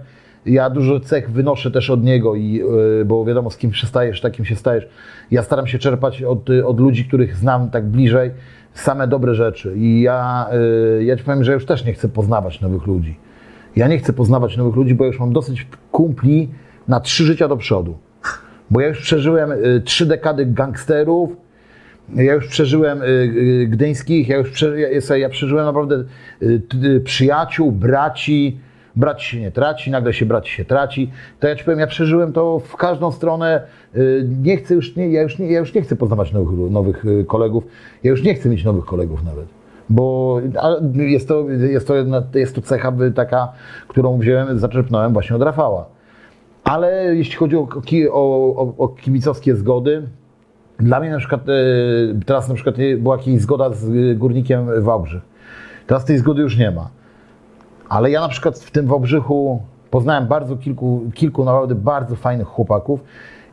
[0.47, 2.61] ja dużo cech wynoszę też od niego, i,
[3.01, 4.87] y, bo wiadomo, z kim przystajesz, takim się stajesz.
[5.31, 8.31] Ja staram się czerpać od, od ludzi, których znam tak bliżej,
[8.73, 9.73] same dobre rzeczy.
[9.77, 10.49] I ja,
[10.99, 13.17] y, ja ci powiem, że już też nie chcę poznawać nowych ludzi.
[13.75, 16.49] Ja nie chcę poznawać nowych ludzi, bo już mam dosyć kumpli
[16.87, 17.97] na trzy życia do przodu.
[18.69, 21.29] Bo ja już przeżyłem y, trzy dekady gangsterów,
[22.15, 23.01] ja już przeżyłem
[23.67, 24.75] gdyńskich, ja już prze,
[25.19, 26.03] ja, przeżyłem naprawdę
[27.03, 28.59] przyjaciół, braci.
[28.97, 31.11] Braci się nie traci, nagle się braci się traci.
[31.39, 33.61] To ja ci powiem, ja przeżyłem to w każdą stronę.
[33.95, 37.05] Y, Nie chcę już, nie, ja, już nie, ja już nie chcę poznawać nowych, nowych
[37.05, 37.63] y, kolegów.
[38.03, 39.45] Ja już nie chcę mieć nowych kolegów nawet.
[39.89, 40.37] Bo
[40.93, 41.93] jest to, jest to,
[42.35, 43.53] jest to cecha taka,
[43.87, 45.85] którą wziąłem, zaczerpnąłem właśnie od Rafała.
[46.63, 47.67] Ale jeśli chodzi o,
[48.11, 50.03] o, o, kibicowskie zgody,
[50.79, 51.53] dla mnie na przykład, e,
[52.25, 55.21] teraz na przykład była jakaś zgoda z górnikiem Wałbrzych.
[55.87, 56.96] Teraz tej zgody już nie ma.
[57.89, 59.61] Ale ja na przykład w tym Wałbrzychu
[59.91, 62.99] poznałem bardzo kilku, kilku naprawdę bardzo fajnych chłopaków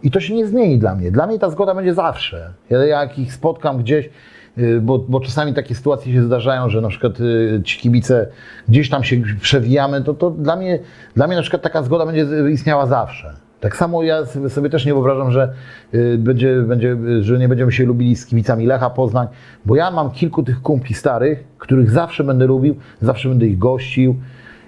[0.03, 1.11] i to się nie zmieni dla mnie.
[1.11, 2.53] Dla mnie ta zgoda będzie zawsze.
[2.70, 4.11] Ja jak ich spotkam gdzieś,
[4.59, 8.26] y, bo, bo czasami takie sytuacje się zdarzają, że na przykład y, ci kibice
[8.68, 10.78] gdzieś tam się przewijamy, to, to dla, mnie,
[11.14, 13.43] dla mnie na przykład taka zgoda będzie istniała zawsze.
[13.65, 15.53] Tak samo ja sobie też nie wyobrażam, że
[15.95, 19.27] y, będzie, będzie, że nie będziemy się lubili z kibicami Lecha Poznań,
[19.67, 24.17] bo ja mam kilku tych kumpli starych, których zawsze będę lubił, zawsze będę ich gościł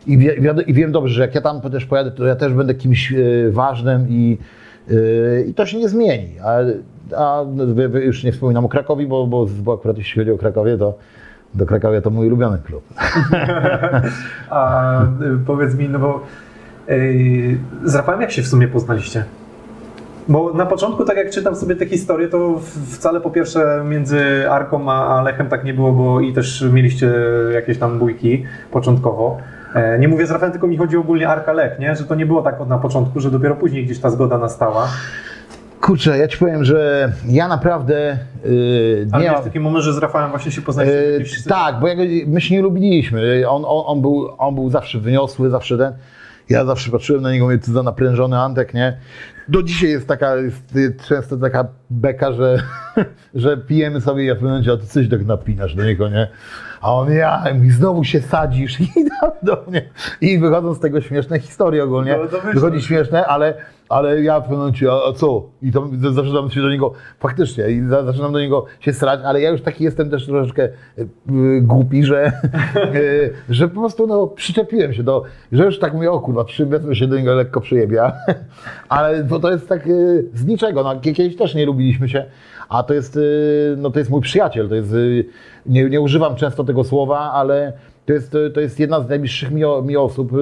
[0.07, 0.13] i,
[0.67, 3.51] i wiem dobrze, że jak ja tam też pojadę, to ja też będę kimś y,
[3.53, 4.39] ważnym i,
[4.91, 6.29] y, i to się nie zmieni.
[6.45, 6.59] A,
[7.17, 7.45] a
[8.05, 10.95] już nie wspominam o Krakowi, bo, bo, bo akurat jeśli chodzi o Krakowie, to
[11.55, 12.83] do Krakowia to mój ulubiony klub.
[14.51, 15.03] A
[15.47, 16.21] powiedz mi, no bo
[17.85, 19.25] z Rafałem jak się w sumie poznaliście?
[20.29, 24.51] Bo na początku, tak jak czytam sobie te historie, to w- wcale po pierwsze między
[24.51, 27.13] Arką a Lechem tak nie było, bo i też mieliście
[27.55, 29.39] jakieś tam bójki początkowo.
[29.75, 31.97] E, Nie mówię z Rafałem, tylko mi chodzi ogólnie Arka-Lech, nie?
[31.97, 34.89] Że to nie było tak od na początku, że dopiero później gdzieś ta zgoda nastała.
[35.81, 39.45] Kurczę, ja ci powiem, że ja naprawdę yy, Ale nie mam...
[39.45, 41.13] taki moment, że z Rafałem właśnie się poznaliście.
[41.13, 41.95] Jakieś- tak, bo ja
[42.27, 43.49] my się nie lubiliśmy.
[43.49, 45.93] On, on, on, był, on był zawsze wyniosły, zawsze ten.
[46.49, 48.99] Ja zawsze patrzyłem na niego, mówię, co za naprężony Antek, nie?
[49.49, 50.37] Do dzisiaj jest taka,
[50.75, 52.63] jest często taka beka, że,
[53.35, 56.09] że pijemy sobie i ja w pewnym momencie, a ty coś tak napinasz do niego,
[56.09, 56.29] nie?
[56.81, 58.89] A on, ja, i znowu się sadzisz i
[59.43, 59.83] do mnie.
[60.21, 62.19] I wychodzą z tego śmieszne historie ogólnie.
[62.33, 62.53] No.
[62.55, 63.55] Wychodzi śmieszne, ale,
[63.89, 65.43] ale ja w pewnym momencie, a, a co?
[65.63, 69.41] I to zaczynam się do niego, faktycznie, i za- zaczynam do niego się strać, ale
[69.41, 70.71] ja już taki jestem też troszeczkę y,
[71.61, 72.33] głupi, że,
[72.95, 75.23] y, że po prostu no, przyczepiłem się do,
[75.53, 78.13] że już tak mówię, o kurwa, przywiedzmy się do niego lekko przyjebia,
[78.89, 82.25] ale bo to jest tak y, z niczego, no, kiedyś też nie lubiliśmy się,
[82.69, 83.19] a to jest,
[83.77, 84.95] no, to jest mój przyjaciel, to jest,
[85.67, 87.73] nie, nie używam często tego słowa, ale
[88.07, 90.33] to jest, to jest jedna z najbliższych mi, mi osób,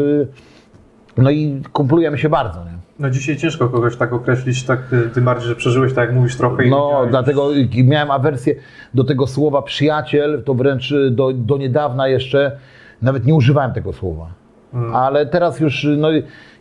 [1.17, 2.71] no i kumplujemy się bardzo, nie?
[2.99, 6.37] No dzisiaj ciężko kogoś tak określić, tak, y, tym bardziej, że przeżyłeś tak jak mówisz
[6.37, 7.51] trochę No, dlatego
[7.85, 8.55] miałem awersję
[8.95, 12.59] do tego słowa przyjaciel, to wręcz y, do, do niedawna jeszcze
[13.03, 14.27] nawet nie używałem tego słowa.
[14.93, 16.09] Ale teraz już, no,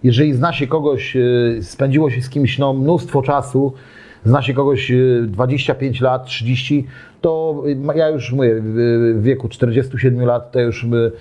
[0.04, 3.74] jeżeli zna się kogoś, y, spędziło się z kimś no, mnóstwo czasu,
[4.26, 6.88] zna się kogoś y, 25 lat, 30,
[7.22, 11.12] to y, ja już mówię, w wieku 47 lat, to już y,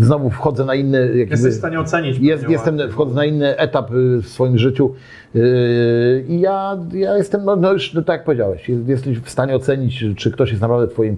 [0.00, 1.00] znowu wchodzę na inny...
[1.00, 2.18] jakby- Jesteś w stanie ocenić.
[2.18, 4.94] jest, jestem, wchodzę na inny etap y, w swoim życiu
[5.34, 9.30] yy, i ja, ja jestem, no, no już no, tak jak powiedziałeś, jest- jesteś w
[9.30, 11.16] stanie ocenić, czy ktoś jest naprawdę twoim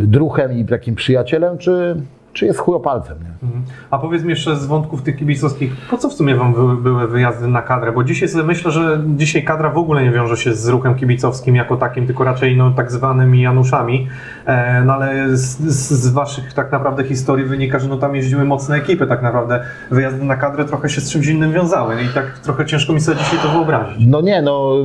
[0.00, 1.96] druhem i takim przyjacielem, czy,
[2.36, 3.18] czy jest chujopalcem.
[3.18, 3.48] Nie?
[3.48, 3.64] Mhm.
[3.90, 7.48] A powiedz mi jeszcze z wątków tych kibicowskich, po co w sumie wam były, wyjazdy
[7.48, 7.92] na kadrę?
[7.92, 11.56] Bo dzisiaj sobie myślę, że dzisiaj kadra w ogóle nie wiąże się z ruchem kibicowskim
[11.56, 14.08] jako takim, tylko raczej no, tak zwanymi Januszami.
[14.46, 18.76] E, no ale z, z, waszych tak naprawdę historii wynika, że no, tam jeździły mocne
[18.76, 19.60] ekipy tak naprawdę.
[19.90, 23.18] Wyjazdy na kadrę trochę się z czymś innym wiązały i tak trochę ciężko mi sobie
[23.18, 24.06] dzisiaj to wyobrazić.
[24.06, 24.76] No nie, no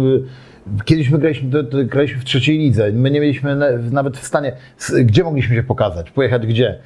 [0.77, 1.49] y, kiedyś my graliśmy,
[1.85, 4.53] graliśmy w trzeciej lidze, my nie mieliśmy na- nawet w stanie,
[5.03, 6.79] gdzie mogliśmy się pokazać, pojechać gdzie.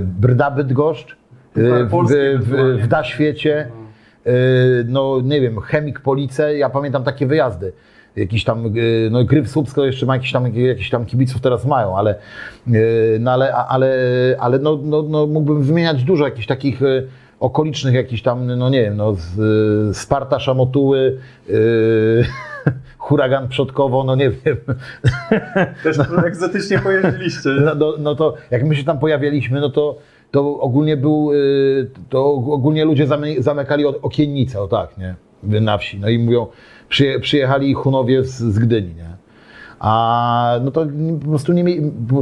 [0.00, 1.16] Brda Bydgoszcz,
[1.56, 3.68] w, Polski w, w Daświecie,
[4.86, 7.72] no nie wiem, Chemik Police, ja pamiętam takie wyjazdy.
[8.16, 8.64] Jakiś tam,
[9.10, 12.14] no Gryf Słupsko jeszcze ma jakiś tam, jakiś tam kibiców teraz mają, ale,
[13.20, 13.96] no, ale, ale,
[14.38, 16.80] ale no, no, no mógłbym wymieniać dużo jakichś takich
[17.40, 21.18] okolicznych jakichś tam, no nie wiem, no z, Sparta Szamotuły,
[21.50, 22.24] y,
[22.98, 24.56] Huragan Przodkowo, no nie wiem.
[25.82, 27.48] Też egzotycznie pojeździliście.
[27.48, 29.98] No, no, no to jak my się tam pojawialiśmy, no to,
[30.30, 35.14] to ogólnie był, y, to ogólnie ludzie zamy, zamykali od okiennice, o tak, nie,
[35.60, 35.98] na wsi.
[36.00, 36.46] No i mówią,
[36.88, 39.27] przyje, przyjechali Hunowie z, z Gdyni, nie.
[39.80, 40.86] A no to
[41.20, 41.64] po prostu nie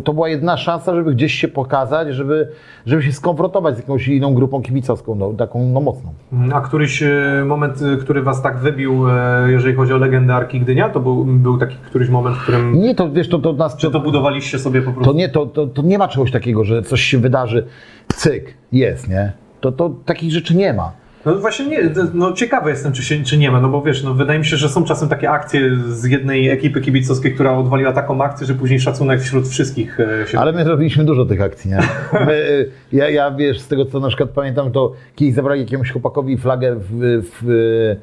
[0.05, 2.49] to była jedna szansa, żeby gdzieś się pokazać, żeby,
[2.87, 6.13] żeby się skonfrontować z jakąś inną grupą kibicowską, no, taką no, mocną.
[6.53, 10.61] A któryś e, moment, e, który was tak wybił, e, jeżeli chodzi o legendę Arki
[10.61, 12.81] Gdynia, to był, był taki któryś moment, w którym...
[12.81, 13.77] Nie, to wiesz, to, to nas...
[13.77, 15.13] Czy to budowaliście sobie po prostu?
[15.13, 17.67] To nie, to, to, to nie ma czegoś takiego, że coś się wydarzy,
[18.09, 19.33] cyk, jest, nie?
[19.61, 21.06] To, to takich rzeczy nie ma.
[21.27, 21.79] No właśnie nie,
[22.15, 24.57] no ciekawy jestem, czy, się, czy nie ma, no bo wiesz, no wydaje mi się,
[24.57, 28.81] że są czasem takie akcje z jednej ekipy kibicowskiej, która odwaliła taką akcję, że później
[28.81, 30.39] szacunek wśród wszystkich e, się...
[30.39, 31.79] Ale my robiliśmy dużo tych akcji, nie?
[32.27, 35.93] My, y, ja, ja wiesz, z tego co na przykład pamiętam, to kiedyś zabrali jakiemuś
[35.93, 37.97] chłopakowi flagę w, w,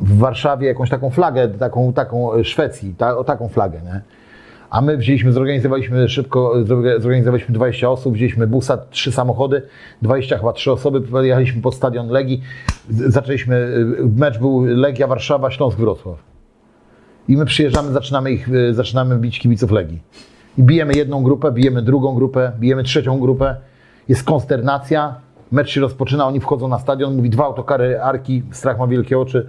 [0.00, 4.00] w Warszawie, jakąś taką flagę, taką, taką Szwecji, ta, o taką flagę, nie?
[4.74, 9.62] A my wzięliśmy, zorganizowaliśmy szybko, zorga- zorganizowaliśmy 20 osób, wzięliśmy busa, trzy samochody,
[10.02, 12.42] 20 chyba trzy osoby, pojechaliśmy pod stadion Legii,
[12.88, 16.18] zaczęliśmy, y, mecz był Legia Warszawa, Śląsk Wrocław.
[17.28, 20.02] I my przyjeżdżamy, zaczynamy ich, y, zaczynamy bić kibiców Legii.
[20.58, 23.56] I bijemy jedną grupę, bijemy drugą grupę, bijemy trzecią grupę.
[24.08, 25.14] Jest konsternacja,
[25.52, 29.46] mecz się rozpoczyna, oni wchodzą na stadion, mówi dwa autokary Arki, strach ma wielkie oczy,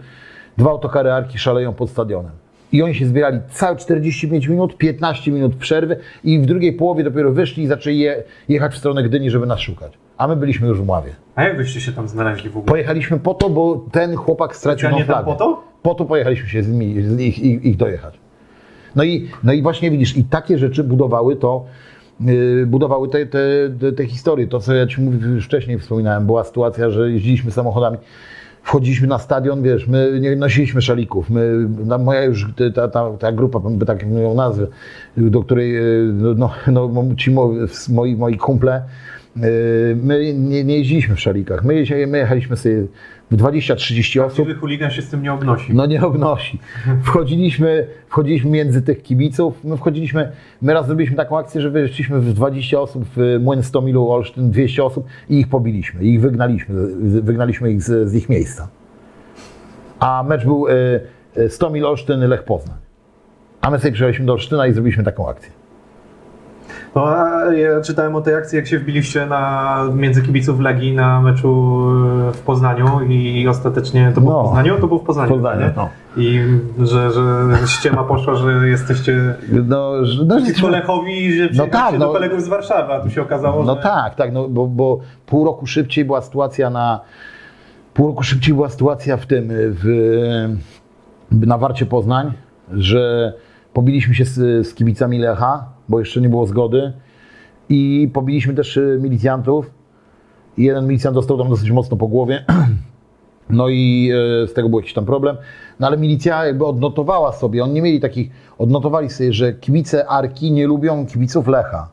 [0.58, 2.45] dwa autokary Arki szaleją pod stadionem.
[2.76, 7.32] I oni się zbierali całe 45 minut, 15 minut przerwy i w drugiej połowie dopiero
[7.32, 9.94] wyszli i zaczęli je, jechać w stronę Gdyni, żeby nas szukać.
[10.18, 11.12] A my byliśmy już w Mławie.
[11.36, 12.66] A jak wyście się tam znaleźli w ogóle?
[12.66, 15.26] Pojechaliśmy po to, bo ten chłopak stracił tam flagę.
[15.26, 15.64] po to?
[15.82, 18.20] Po to pojechaliśmy się z nimi, z ich, ich, ich dojechać.
[18.96, 21.66] No i, no i właśnie widzisz, i takie rzeczy budowały to,
[22.20, 23.40] yy, budowały te, te,
[23.80, 24.48] te, te historie.
[24.48, 27.98] To, co ja Ci mówię, wcześniej wspominałem, była sytuacja, że jeździliśmy samochodami,
[28.66, 32.46] wchodziliśmy na stadion, wiesz, my nie nosiliśmy szalików, my, no, moja już,
[32.76, 34.68] ta, ta, ta grupa, by tak ją nazwę,
[35.18, 37.54] do której, yy, no, no, ci mo,
[37.90, 38.82] moi, moi kumple,
[39.36, 39.44] yy,
[40.04, 42.84] my nie, nie jeździliśmy w szalikach, my, my jechaliśmy sobie
[43.32, 45.74] w 20-30 osób, chuligan się z tym nie obnosi.
[45.74, 46.60] no nie obnosi.
[47.04, 49.64] Wchodziliśmy, wchodziliśmy między tych kibiców.
[49.64, 53.82] My wchodziliśmy, my raz zrobiliśmy taką akcję, że wyszliśmy w 20 osób w Młyn 100
[53.82, 56.04] milu Olsztyn, 200 osób i ich pobiliśmy.
[56.04, 56.76] I ich wygnaliśmy,
[57.22, 58.68] wygnaliśmy ich z, z ich miejsca.
[60.00, 60.72] A mecz był y,
[61.38, 62.78] y, 100 mil Olsztyn, Lech Poznań.
[63.62, 65.52] A my sobie przyjechaliśmy do Olsztyna i zrobiliśmy taką akcję.
[66.96, 67.06] No,
[67.52, 71.82] ja czytałem o tej akcji, jak się wbiliście na, między kibiców Legii na meczu
[72.30, 74.44] e, w Poznaniu i ostatecznie to było No.
[74.44, 74.78] w Poznaniu?
[74.82, 75.28] To było w Poznaniu.
[75.30, 75.74] W Poznaniu, nie?
[75.76, 75.90] no.
[76.18, 76.40] I
[76.86, 77.22] że, że
[77.68, 79.36] ściema poszła, że jesteście
[79.68, 80.46] No, że- no, że
[81.50, 82.14] przyjechaliście tak, do no.
[82.14, 83.82] kolegów z Warszawy, a tu się okazało, No że...
[83.82, 87.00] tak, tak, no, bo, bo pół roku szybciej była sytuacja na.
[87.94, 89.86] Pół roku szybciej była sytuacja w tym, w,
[91.32, 92.32] na Warcie Poznań,
[92.74, 93.34] że
[93.74, 96.94] pobiliśmy się z, z kibicami Lecha, bo jeszcze nie było zgody.
[97.70, 99.72] I pobiliśmy też y, milicjantów.
[100.58, 102.46] Jeden milicjant dostał tam dosyć mocno po głowie.
[103.50, 104.12] No i
[104.44, 105.38] e, z tego był jakiś tam problem.
[105.80, 110.52] No ale milicja jakby odnotowała sobie, oni nie mieli takich, odnotowali sobie, że kibice Arki
[110.52, 111.90] nie lubią kibiców Lecha.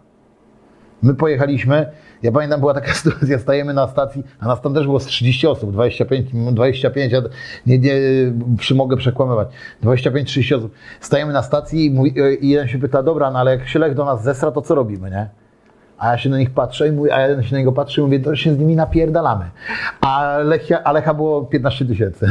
[1.02, 1.92] My pojechaliśmy,
[2.22, 5.46] ja pamiętam, była taka sytuacja, stajemy na stacji, a nas tam też było z 30
[5.46, 7.20] osób, 25, 25 ja
[7.66, 7.92] nie, nie
[8.58, 9.48] przy, mogę przekłamywać,
[9.82, 10.74] 25-30 osób.
[11.00, 13.94] Stajemy na stacji i, mój, i jeden się pyta, dobra, no ale jak się Lech
[13.94, 15.28] do nas zesra, to co robimy, nie?
[15.98, 18.04] A ja się na nich patrzę i mówię, a jeden się na niego patrzy i
[18.04, 19.44] mówię, to się z nimi napierdalamy.
[20.00, 22.30] A Lechia, a Lecha było 15 tysięcy.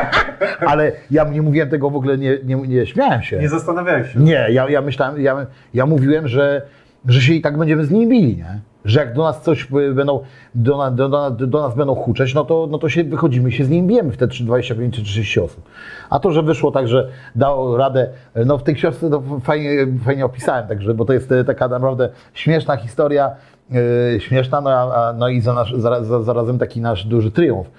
[0.70, 3.38] ale ja nie mówiłem tego w ogóle, nie, nie, nie śmiałem się.
[3.38, 4.20] Nie zastanawiałeś się.
[4.20, 6.62] Nie, ja, ja myślałem, ja, ja mówiłem, że,
[7.08, 8.60] że się i tak będziemy z nimi bili, nie?
[8.86, 10.20] Że jak do nas coś będą,
[10.54, 13.88] do, do, do, nas będą huczeć, no to, no to się wychodzimy się z nimi
[13.88, 15.62] bijemy w te 25 czy 30 osób.
[16.10, 18.08] A to, że wyszło tak, że dało radę,
[18.46, 22.08] no w tej książce to fajnie, fajnie opisałem, także, bo to jest y, taka naprawdę
[22.34, 23.30] śmieszna historia,
[23.70, 23.80] yy,
[24.20, 27.70] śmieszna, no, a, no i za nasz, za, za, zarazem taki nasz duży triumf.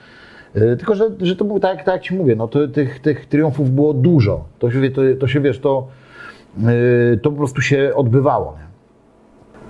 [0.55, 3.25] Yy, Tylko, że, że to było tak, tak jak Ci mówię, no to, tych, tych
[3.25, 4.45] triumfów było dużo.
[4.59, 5.87] To się, to, to się wiesz, to,
[6.57, 8.57] yy, to po prostu się odbywało.
[8.59, 8.66] Nie?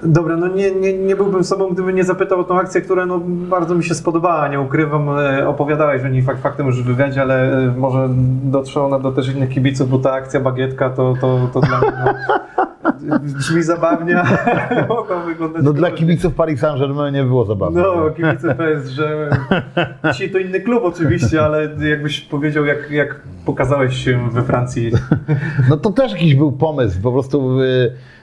[0.03, 3.19] Dobra, no nie, nie, nie byłbym sobą, gdybym nie zapytał o tą akcję, która no,
[3.25, 5.09] bardzo mi się spodobała, nie ukrywam.
[5.09, 8.09] e, Opowiadałeś o niej fakt, faktem już w wywiadzie, ale e, może
[8.43, 11.91] dotrze ona do też innych kibiców, bo ta akcja bagietka to, to, to dla mnie
[13.01, 14.23] no, brzmi zabawnie,
[14.89, 17.81] mogło wyglądać No dla kibiców Paris Saint-Germain nie było zabawne.
[17.81, 19.29] No, kibice PSG, że
[20.11, 24.91] dzisiaj to inny klub oczywiście, ale jakbyś powiedział, jak, jak pokazałeś się we Francji.
[25.69, 27.57] No to też jakiś był pomysł, po prostu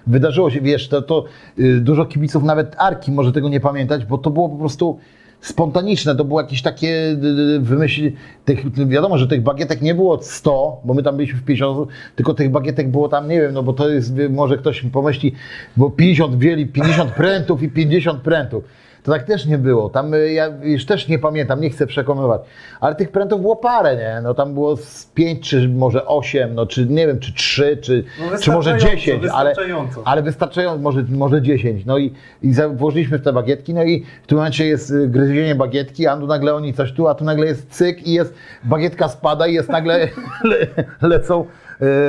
[0.07, 1.25] wydarzyło się, wiesz, to, to
[1.59, 4.99] y, dużo kibiców, nawet Arki może tego nie pamiętać, bo to było po prostu
[5.41, 7.17] spontaniczne, to było jakieś takie
[7.57, 8.11] y, wymyśl,
[8.45, 11.89] tych, wiadomo, że tych bagietek nie było 100, bo my tam byliśmy w 50 osób,
[12.17, 14.91] tylko tych bagietek było tam, nie wiem, no bo to jest, y, może ktoś mi
[14.91, 15.33] pomyśli,
[15.77, 18.65] bo 50 wzięli, 50 prętów i 50 prętów.
[19.05, 19.89] To tak też nie było.
[19.91, 22.41] Tam y, ja już też nie pamiętam, nie chcę przekonywać.
[22.81, 24.21] Ale tych prętów było parę, nie?
[24.23, 28.05] No tam było z 5 czy może 8, no czy nie wiem, czy 3, czy,
[28.33, 30.03] No czy może 10, ale, wystarczająco.
[30.05, 31.87] ale wystarczająco, może, może 10.
[31.87, 35.55] No i, i włożyliśmy w te bagietki, no i w tym momencie jest y, gryzienie
[35.55, 38.35] bagietki, a tu nagle oni coś tu, a tu nagle jest cyk i jest,
[38.65, 39.99] bagietka spada i jest nagle
[40.45, 40.67] le,
[41.09, 41.45] lecą,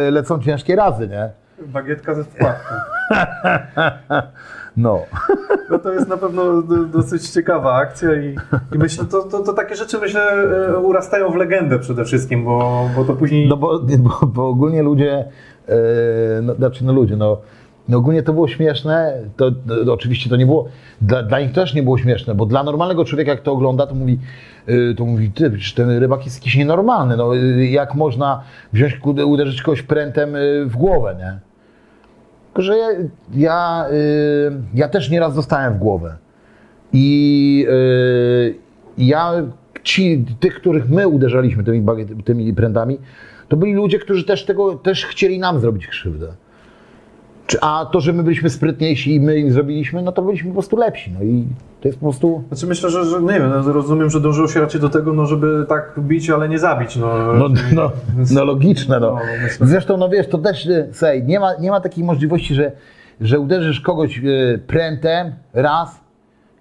[0.07, 1.29] y, lecą ciężkie razy, nie?
[1.67, 2.75] Bagietka ze wkładką.
[4.77, 4.99] No.
[5.69, 6.61] No to jest na pewno
[6.93, 8.35] dosyć ciekawa akcja i,
[8.75, 12.89] i myślę, to, to, to takie rzeczy myślę e, urastają w legendę przede wszystkim, bo,
[12.95, 13.47] bo to później...
[13.47, 15.25] No bo, bo, bo ogólnie ludzie,
[15.67, 15.75] e,
[16.41, 17.37] no, znaczy no ludzie, no,
[17.89, 19.51] no ogólnie to było śmieszne, to,
[19.85, 20.67] to oczywiście to nie było,
[21.01, 23.95] dla, dla nich też nie było śmieszne, bo dla normalnego człowieka jak to ogląda, to
[23.95, 24.19] mówi,
[24.67, 27.33] e, to mówi, ty, przecież ten rybak jest jakiś nienormalny, no
[27.69, 30.33] jak można wziąć, uderzyć kogoś prętem
[30.65, 31.54] w głowę, nie?
[32.55, 32.87] Tylko, że ja,
[33.33, 36.17] ja, y, ja też nieraz dostałem w głowę.
[36.93, 38.55] I y,
[38.97, 39.31] ja,
[39.83, 42.97] ci, tych, których my uderzaliśmy tymi, bagiet- tymi prętami,
[43.47, 46.27] to byli ludzie, którzy też tego, też chcieli nam zrobić krzywdę.
[47.61, 50.77] A to, że my byliśmy sprytniejsi i my im zrobiliśmy, no to byliśmy po prostu
[50.77, 51.11] lepsi.
[51.11, 51.45] No i
[51.81, 52.43] to jest po prostu...
[52.47, 55.25] Znaczy myślę, że, że nie wiem, no, rozumiem, że dążyło się raczej do tego, no,
[55.25, 56.95] żeby tak bić, ale nie zabić.
[56.95, 57.91] No, No, no,
[58.31, 59.17] no logiczne, no.
[59.59, 59.67] No.
[59.67, 62.71] Zresztą, no wiesz, to też, y, słuchaj, nie ma, nie ma takiej możliwości, że,
[63.21, 65.99] że uderzysz kogoś y, prętem raz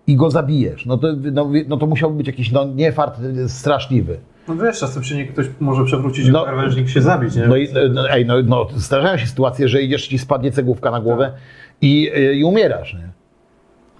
[0.06, 0.86] i go zabijesz.
[0.86, 4.18] No to, no, no to musiałby być jakiś no, niefart y, straszliwy.
[4.48, 6.44] No wiesz, czasem się nie ktoś może przewrócić, No.
[6.44, 7.46] krawężnik się zabić, nie?
[7.46, 11.00] No i no, ej, no, no, zdarzają się sytuacje, że idziesz, ci spadnie cegłówka na
[11.00, 11.32] głowę
[11.80, 13.08] i, y, i umierasz, nie?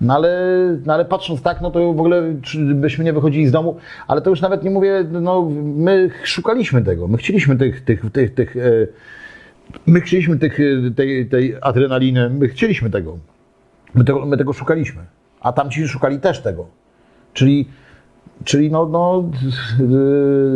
[0.01, 0.31] No ale,
[0.87, 2.23] no ale patrząc tak, no to w ogóle
[2.75, 3.77] byśmy nie wychodzili z domu,
[4.09, 8.35] ale to już nawet nie mówię, no my szukaliśmy tego, my chcieliśmy tych, tych, tych,
[8.35, 8.61] tych e,
[9.87, 13.19] my chcieliśmy tych, e, tej, tej adrenaliny, my chcieliśmy tego.
[13.95, 15.03] My tego, my tego szukaliśmy,
[15.41, 16.67] a tamci szukali też tego.
[17.33, 17.69] Czyli,
[18.45, 19.25] czyli no, no,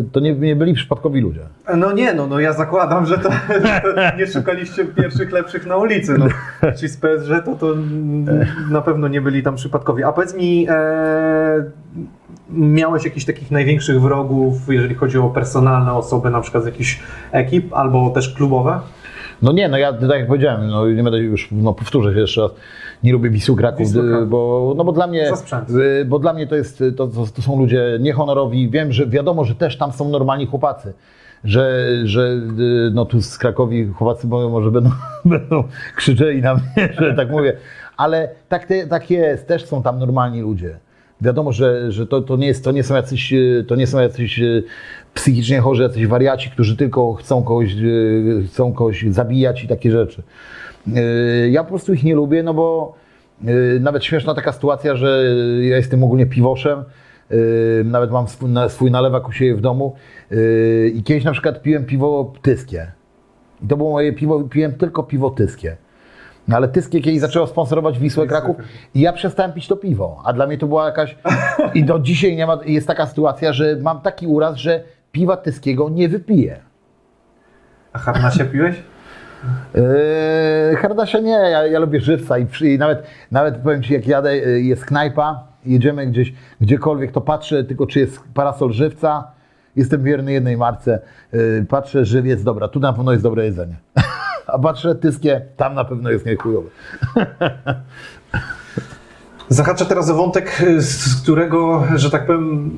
[0.00, 1.40] y, to nie, nie byli przypadkowi ludzie.
[1.76, 3.30] No nie, no, no ja zakładam, że to,
[3.62, 6.18] że nie szukaliście pierwszych lepszych na ulicy.
[6.18, 6.26] No.
[6.80, 7.74] Ci z PSG to, to
[8.70, 10.04] na pewno nie byli tam przypadkowi.
[10.04, 11.64] A powiedz mi, e,
[12.50, 17.00] miałeś jakichś takich największych wrogów, jeżeli chodzi o personalne osoby, na przykład z jakichś
[17.32, 18.80] ekip, albo też klubowe?
[19.42, 22.40] No nie, no ja tak jak powiedziałem, no nie będę już, no powtórzę się jeszcze
[22.40, 22.50] raz,
[23.02, 25.32] nie lubię Wisły Kraków, Wisły y, bo, no bo dla mnie,
[26.00, 29.44] y, bo dla mnie to jest, to, to, to są ludzie niehonorowi, wiem, że wiadomo,
[29.44, 30.92] że też tam są normalni chłopacy,
[31.44, 32.22] że, że
[32.58, 34.90] y, no tu z Krakowi chłopacy bo może będą,
[35.24, 35.64] będą
[35.96, 37.56] krzyczeli na mnie, że tak mówię,
[37.96, 40.78] ale tak, te, tak jest, też są tam normalni ludzie.
[41.20, 44.00] Wiadomo, że, że to, to, nie jest, to nie są jacyś, y, to nie są
[44.00, 44.62] jacyś y,
[45.14, 50.22] psychicznie chorzy, jacyś wariaci, którzy tylko chcą kogoś, y, chcą kogoś zabijać i takie rzeczy.
[51.50, 52.94] Ja po prostu ich nie lubię, no bo
[53.80, 56.84] nawet śmieszna taka sytuacja, że ja jestem ogólnie piwoszem,
[57.84, 59.94] nawet mam swój, na- swój nalewak u siebie w domu
[60.94, 62.92] i kiedyś na przykład piłem piwo tyskie.
[63.64, 65.76] I to było moje piwo, piłem tylko piwo tyskie.
[66.48, 68.56] No ale Tyskie kiedyś zaczęło sponsorować Wisłę Kraków
[68.94, 70.22] i ja przestałem pić to piwo.
[70.24, 71.16] A dla mnie to była jakaś...
[71.74, 74.82] I do dzisiaj nie ma, jest taka sytuacja, że mam taki uraz, że
[75.12, 76.60] piwa Tyskiego nie wypiję.
[77.92, 78.76] A harnasia piłeś?
[79.74, 84.36] Yy, Hardasia nie, ja, ja lubię żywca i, i nawet, nawet powiem Ci, jak jadę,
[84.36, 89.30] yy, jest knajpa, jedziemy gdzieś, gdziekolwiek, to patrzę tylko, czy jest parasol żywca.
[89.76, 91.00] Jestem wierny jednej marce.
[91.32, 93.76] Yy, patrzę, żywiec, dobra, tu na pewno jest dobre jedzenie.
[94.48, 96.68] A patrzę, tyskie, tam na pewno jest niechujowe.
[99.48, 102.70] Zahaczę teraz o wątek, z którego, że tak powiem,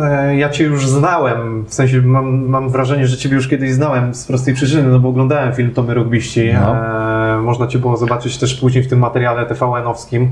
[0.00, 1.64] e, ja Cię już znałem.
[1.64, 5.08] W sensie mam, mam wrażenie, że Ciebie już kiedyś znałem z prostej przyczyny, no bo
[5.08, 6.52] oglądałem film Tomy Rugbiści.
[6.54, 6.76] No.
[6.76, 10.28] E, można Cię było zobaczyć też później w tym materiale TVN-owskim.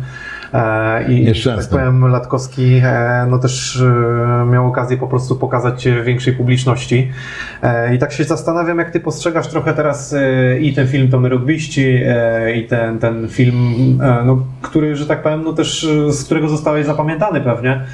[0.55, 1.63] E, I, Nieszczęsne.
[1.63, 7.13] tak powiem, Latkowski e, no też e, miał okazję po prostu pokazać większej publiczności.
[7.95, 10.15] I tak się zastanawiam, jak Ty postrzegasz trochę teraz
[10.61, 12.01] i ten film Tomy Rugbiści,
[12.57, 13.75] i ten, ten film,
[14.25, 17.85] no, który, że tak powiem, no też z którego zostałeś zapamiętany pewnie.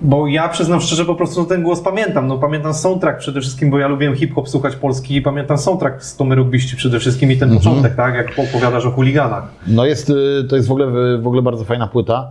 [0.00, 2.26] Bo ja przyznam szczerze, po prostu ten głos pamiętam.
[2.26, 6.16] No pamiętam soundtrack przede wszystkim, bo ja lubiłem hip-hop słuchać polski i pamiętam soundtrack z
[6.16, 7.58] Tomy Rugbiści przede wszystkim i ten Mhm.
[7.60, 8.14] początek, tak?
[8.14, 9.44] Jak opowiadasz o chuliganach.
[9.66, 10.86] No jest, y, to jest w ogóle,
[11.18, 12.30] w ogóle bardzo fajna płyta.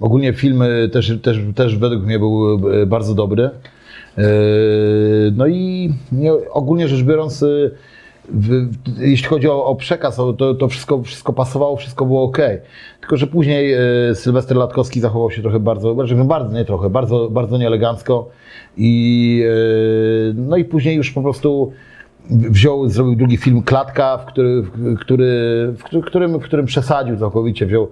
[0.00, 3.50] Ogólnie film y, też, też, też według mnie był y, bardzo dobry.
[5.32, 7.44] No i nie, ogólnie rzecz biorąc,
[8.98, 12.38] jeśli chodzi o, przekaz, to, to wszystko, wszystko pasowało, wszystko było ok.
[13.04, 13.74] Tylko, że później
[14.10, 18.28] y, Sylwester Latkowski zachował się trochę bardzo, znaczy bardzo, nie trochę, bardzo, bardzo nieelegancko.
[18.76, 21.72] I, y, no i później już po prostu
[22.30, 25.28] wziął, zrobił drugi film Klatka, w, który, w, który,
[25.78, 27.88] w którym- w którym przesadził całkowicie, wziął.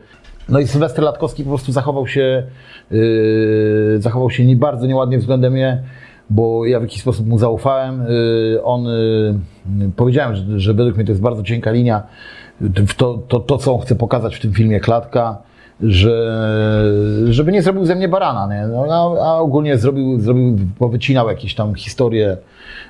[0.49, 2.43] No i Sylwester Latkowski po prostu zachował się,
[2.91, 5.83] yy, zachował się nie, bardzo nieładnie względem mnie,
[6.31, 8.03] bo ja w jakiś sposób mu zaufałem.
[8.65, 8.87] On,
[9.97, 12.03] powiedziałem, że, że według mnie to jest bardzo cienka linia,
[12.97, 15.39] to, to, to, co on chce pokazać w tym filmie Klatka,
[15.83, 16.45] że,
[17.31, 18.67] żeby nie zrobił ze mnie barana, nie?
[18.67, 22.37] No, a, ogólnie zrobił, zrobił, powycinał jakieś tam historie,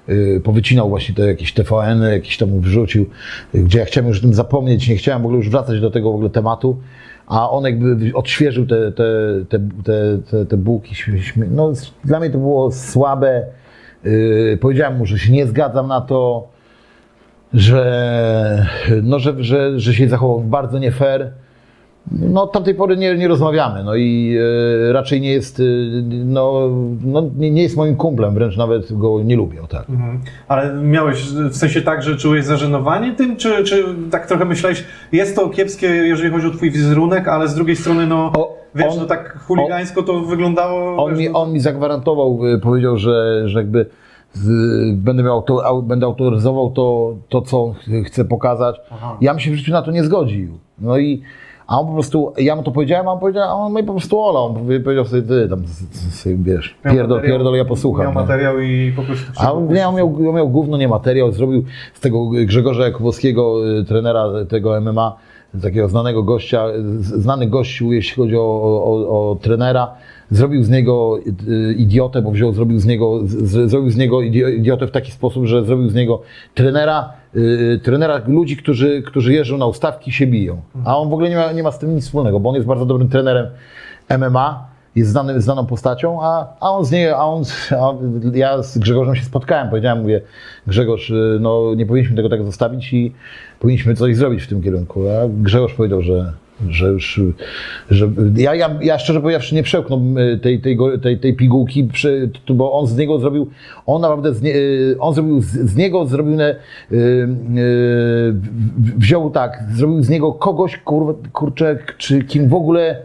[0.08, 3.06] yy, powycinał właśnie te jakieś TVN, jakieś tam wrzucił,
[3.54, 6.12] gdzie ja chciałem już o tym zapomnieć, nie chciałem w ogóle już wracać do tego
[6.12, 6.76] w ogóle tematu,
[7.26, 9.04] a on jakby odświeżył te, te,
[9.48, 10.94] te, te, te, te bułki.
[11.50, 11.72] No,
[12.04, 13.46] dla mnie to było słabe.
[14.04, 16.48] Yy, powiedziałem mu, że się nie zgadzam na to,
[17.54, 18.66] że,
[19.02, 21.30] no, że, że, że się zachował bardzo nie fair.
[22.12, 24.36] No, od tamtej pory nie, nie rozmawiamy, no i
[24.88, 25.62] e, raczej nie jest, e,
[26.24, 26.70] no,
[27.04, 29.90] no, nie, nie jest moim kumplem, wręcz nawet go nie lubię, tak.
[29.90, 30.20] Mhm.
[30.48, 35.36] Ale miałeś w sensie tak, że czułeś zażenowanie tym, czy, czy tak trochę myślałeś, jest
[35.36, 38.98] to kiepskie, jeżeli chodzi o twój wizerunek, ale z drugiej strony, no O, wiesz, on-
[38.98, 41.04] no tak chuligańsko to wyglądało.
[41.04, 43.86] On wiesz, mi, no, on mi zagwarantował, powiedział, że, że jakby
[44.32, 44.48] z,
[44.96, 45.44] będę, miał
[45.82, 48.80] będę autoryzował to, to, co on ch- chce pokazać.
[48.90, 49.16] Aha.
[49.20, 50.48] Ja bym się w życiu na to nie zgodził.
[50.78, 51.22] No i
[51.66, 53.92] a on po prostu, ja mu to powiedziałem, a on powiedział, a on mnie po
[53.92, 54.44] prostu olał.
[54.46, 55.62] On powie- powiedział sobie, ty tam,
[56.10, 58.04] sobie, wiesz, miał pierdol, materiał- pierdol, ja posłucham.
[58.04, 58.20] Miał nie?
[58.20, 59.24] materiał i po prostu...
[59.36, 61.64] A on, nie, on, miał, on miał gówno, nie materiał, zrobił
[61.94, 65.16] z tego Grzegorza Jakubowskiego, y, trenera tego MMA,
[65.62, 66.64] takiego znanego gościa,
[67.00, 69.90] znany gościu, jeśli chodzi o, o, o trenera,
[70.30, 71.18] zrobił z niego
[71.48, 75.12] y, idiotę, bo wziął, zrobił z niego, z, zrobił z niego idio- idiotę w taki
[75.12, 76.22] sposób, że zrobił z niego
[76.54, 80.60] trenera, y, trenera ludzi, którzy, którzy jeżdżą na ustawki i się biją.
[80.84, 82.66] A on w ogóle nie ma, nie ma z tym nic wspólnego, bo on jest
[82.66, 83.46] bardzo dobrym trenerem
[84.18, 87.92] MMA, jest znany, znaną postacią, a, a on z niej, a on, a
[88.34, 90.20] ja z Grzegorzem się spotkałem, powiedziałem, mówię,
[90.66, 93.12] Grzegorz, y, no nie powinniśmy tego tak zostawić i
[93.60, 95.00] powinniśmy coś zrobić w tym kierunku.
[95.08, 96.32] A Grzegorz powiedział, że,
[96.70, 97.20] że już,
[97.90, 100.00] że ja, ja, ja szczerze powiedziawszy nie przełknął
[100.42, 101.88] tej, tej, tej, tej pigułki,
[102.48, 103.50] bo on z niego zrobił,
[103.86, 106.56] on naprawdę, z nie, y, on zrobił z, z niego, zrobił, ne,
[106.92, 108.34] y, y,
[108.98, 112.96] wziął tak, zrobił z niego kogoś, kur, kurczę, czy kim w ogóle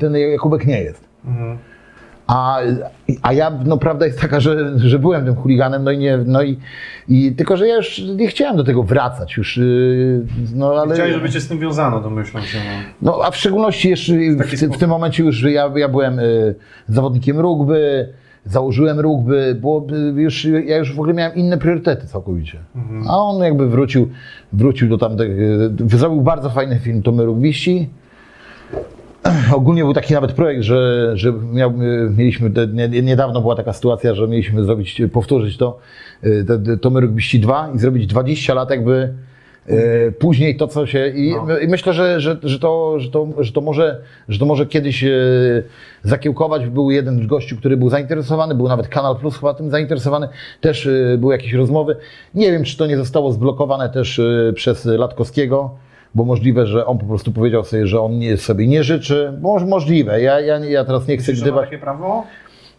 [0.00, 1.08] ten Jakubek nie jest.
[1.24, 1.71] Mhm.
[2.26, 2.58] A,
[3.22, 6.42] a ja, no prawda jest taka, że, że byłem tym chuliganem, no i nie, no
[6.42, 6.58] i,
[7.08, 10.94] i tylko, że ja już nie chciałem do tego wracać już, yy, no ale...
[10.94, 12.58] Chciałeś, żeby cię z tym wiązano, domyślam się.
[13.02, 13.12] No.
[13.12, 16.54] No a w szczególności jeszcze w, ty- w tym momencie już ja, ja byłem y,
[16.88, 18.08] zawodnikiem rugby,
[18.44, 22.58] założyłem rugby, bo y, już, ja już w ogóle miałem inne priorytety całkowicie.
[23.08, 24.08] A on jakby wrócił,
[24.52, 27.90] wrócił do tamtych, y, zrobił bardzo fajny film Tomy Rugbiści.
[29.56, 32.50] Ogólnie był taki nawet projekt, że, że miał, y, mieliśmy,
[33.02, 35.78] niedawno była taka sytuacja, że mieliśmy zrobić, powtórzyć to,
[36.24, 39.14] y, te, te Tomy Rugbiści 2 i zrobić 20 lat jakby
[39.70, 41.08] y, później to, co się...
[41.08, 41.58] I, No.
[41.58, 45.04] i myślę, że, że, że, to, że, to, że, to może, że to może kiedyś
[46.02, 46.66] zakiełkować.
[46.66, 50.28] Był jeden gościu, który był zainteresowany, był nawet Kanal Plus chyba tym zainteresowany,
[50.60, 51.96] też były jakieś rozmowy.
[52.34, 54.20] Nie wiem, czy to nie zostało zblokowane też
[54.54, 55.70] przez Latkowskiego,
[56.14, 59.32] bo możliwe, że on po prostu powiedział sobie, że on nie, sobie nie życzy.
[59.40, 60.22] Może, możliwe.
[60.22, 61.64] Ja, ja, ja teraz nie chcę gdybać.
[61.64, 62.24] takie prawo?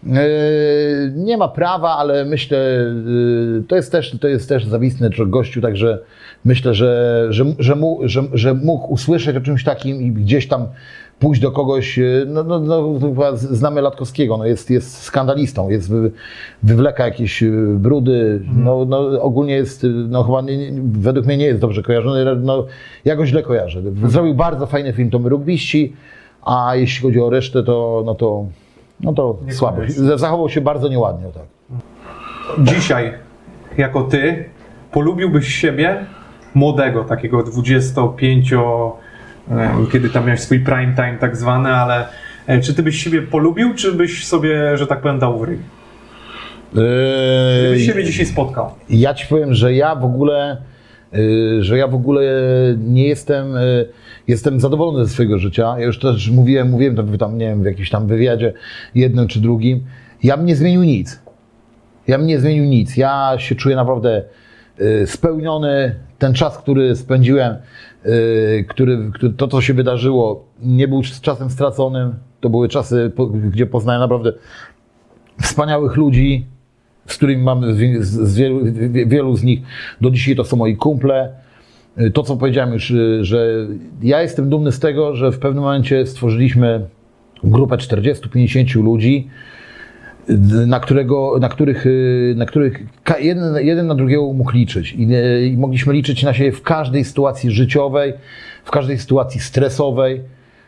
[0.04, 0.14] Yy,
[1.16, 2.58] Nie ma prawa, ale myślę,
[3.06, 6.00] yy, to jest też, to jest też zawistny gościu, także
[6.46, 10.68] myślę, że, że, że, mu, że, że mógł usłyszeć o czymś takim i gdzieś tam
[11.24, 12.78] pójść do kogoś, yy, no, no, no
[13.36, 16.11] znamy Latkowskiego, no jest, jest skandalistą, jest, wy,
[16.63, 21.45] wywleka jakieś yy, brudy, no, no ogólnie jest, yy, no chyba nie, według mnie nie
[21.45, 22.65] jest dobrze kojarzony, no
[23.05, 23.82] ja go źle kojarzę.
[24.05, 25.93] Zrobił bardzo fajny film Tomy Rugbiści,
[26.41, 28.45] a jeśli chodzi o resztę, to no to,
[29.01, 29.78] no to Nie słabo.
[29.78, 29.95] koniec.
[29.95, 31.45] Zachował się bardzo nieładnie, tak.
[32.75, 33.13] Dzisiaj,
[33.78, 34.45] jako ty,
[34.91, 36.05] polubiłbyś siebie,
[36.54, 38.58] młodego, takiego 25, e,
[39.91, 42.07] kiedy tam miałeś swój prime time tak zwany, ale
[42.47, 45.57] e, czy ty byś siebie polubił, czy byś sobie, że tak powiem, dał w ryj?
[46.74, 48.71] Gdybyś siebie dzisiaj spotkał.
[48.89, 50.57] ja ci powiem, że ja w ogóle
[51.15, 52.21] y, że ja w ogóle
[52.78, 53.47] nie jestem,
[54.28, 55.75] jestem zadowolony ze swojego życia.
[55.78, 58.53] Ja już też mówiłem, mówiłem to tam, nie wiem, w jakimś tam wywiadzie
[58.95, 59.83] jednym czy drugim.
[60.24, 61.21] Ja bym nie zmienił nic.
[62.07, 62.97] Ja bym nie zmienił nic.
[62.97, 64.24] Ja się czuję naprawdę
[65.05, 65.95] spełniony.
[66.20, 67.55] Ten czas, który spędziłem,
[68.67, 72.13] który, który, to, co się wydarzyło, nie był czasem straconym.
[72.39, 73.12] To były czasy,
[73.51, 74.34] gdzie poznałem naprawdę
[75.42, 76.46] wspaniałych ludzi,
[77.08, 78.59] z którymi mamy z, z wielu,
[78.89, 79.59] wie- wielu z nich
[80.01, 81.30] do dzisiaj to są moi kumple.
[82.01, 83.67] Y, To, co powiedziałem już, y, że
[84.01, 86.86] ja jestem dumny z tego, że w pewnym momencie stworzyliśmy
[87.43, 89.63] grupę 40-50 ludzi, y,
[90.67, 92.83] na, którego, na których, y, na których
[93.20, 94.93] jeden, jeden na drugiego mógł liczyć.
[94.93, 98.13] I, y, I mogliśmy liczyć na siebie w każdej sytuacji życiowej,
[98.63, 100.21] w każdej sytuacji stresowej,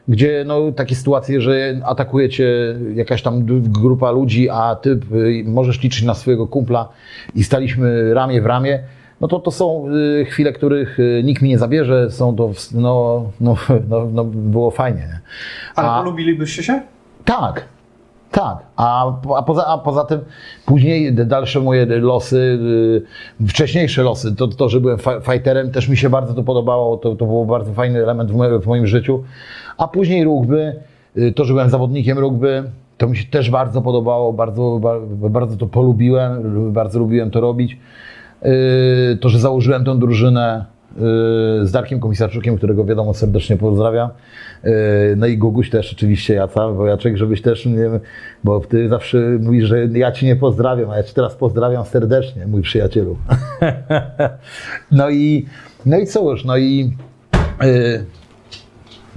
[0.08, 2.48] gdzie no, takie sytuacje, że atakuje cię
[2.96, 6.90] jakaś tam grupa ludzi, a ty y, możesz liczyć na swojego kumpla
[7.36, 8.80] i staliśmy ramię w ramię,
[9.22, 9.86] no to to są
[10.28, 13.58] chwile, których nikt mi nie zabierze, są to, no, no,
[13.90, 15.00] no, no było fajnie.
[15.00, 15.20] nie?
[15.76, 16.82] Ale A- polubilibyście się?
[17.26, 17.66] tak,
[18.36, 18.58] tak.
[18.76, 20.20] A, a, poza, a poza tym
[20.66, 22.60] później dalsze moje losy,
[23.42, 27.16] y, wcześniejsze losy, to, to że byłem fighterem, też mi się bardzo to podobało, to,
[27.16, 29.24] to był bardzo fajny element w, moim- w moim życiu.
[29.78, 30.76] A później rugby,
[31.18, 32.64] y, to, że byłem zawodnikiem rugby,
[32.98, 37.78] to mi się też bardzo podobało, bardzo, ba- bardzo to polubiłem, bardzo lubiłem to robić.
[39.14, 40.66] Y, To, że założyłem tę drużynę
[41.64, 44.10] z Darkiem Komisarczukiem, którego wiadomo serdecznie pozdrawiam.
[44.66, 44.70] Y,
[45.18, 48.00] No i Guguś też oczywiście, Jaca, bo Jaczek, żebyś też, nie wiem,
[48.44, 52.48] bo ty zawsze mówisz, że ja ci nie pozdrawiam, a ja ci teraz pozdrawiam serdecznie,
[52.48, 53.18] mój przyjacielu.
[54.92, 55.46] No i,
[55.86, 56.92] no i cóż, no i...
[57.64, 58.06] y,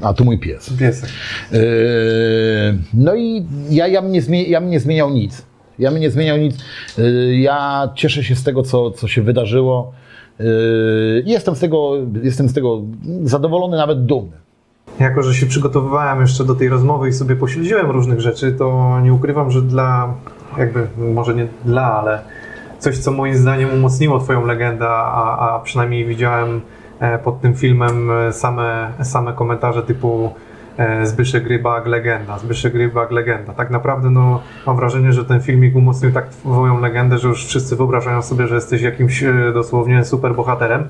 [0.00, 0.72] A tu mój pies.
[0.78, 1.10] Piesek.
[1.52, 1.58] Yy,
[2.94, 5.46] No i ja, ja, bym nie zmie- ja bym nie zmieniał nic.
[5.78, 6.56] Ja bym nie zmieniał nic.
[7.32, 9.92] Ja cieszę się z tego, co, co się wydarzyło.
[10.38, 11.92] Yy, Jestem z, tego,
[12.22, 12.82] jestem z tego
[13.22, 14.36] zadowolony, nawet dumny.
[15.00, 19.14] Jako, że się przygotowywałem jeszcze do tej rozmowy i sobie pośledziłem różnych rzeczy, to nie
[19.14, 20.14] ukrywam, że dla,
[20.58, 22.20] jakby, może nie dla, ale
[22.78, 26.60] coś, co moim zdaniem umocniło Twoją legendę, a, a przynajmniej widziałem
[27.00, 30.30] e, pod tym filmem e, same, same komentarze typu
[31.02, 33.52] Zbyszek Rybak legenda, Zbyszek Rybak legenda.
[33.52, 37.76] Tak naprawdę no, mam wrażenie, że ten filmik umocnił tak Twoją legendę, że już wszyscy
[37.76, 40.84] wyobrażają sobie, że jesteś jakimś e, dosłownie super bohaterem.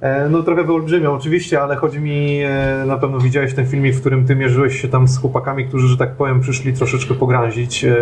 [0.00, 4.00] E, No trochę wyolbrzymią oczywiście, ale chodzi mi, e, na pewno widziałeś ten filmik, w
[4.00, 7.84] którym ty mierzyłeś się tam z chłopakami, którzy, że tak powiem, przyszli troszeczkę pogrązić.
[7.84, 7.96] E,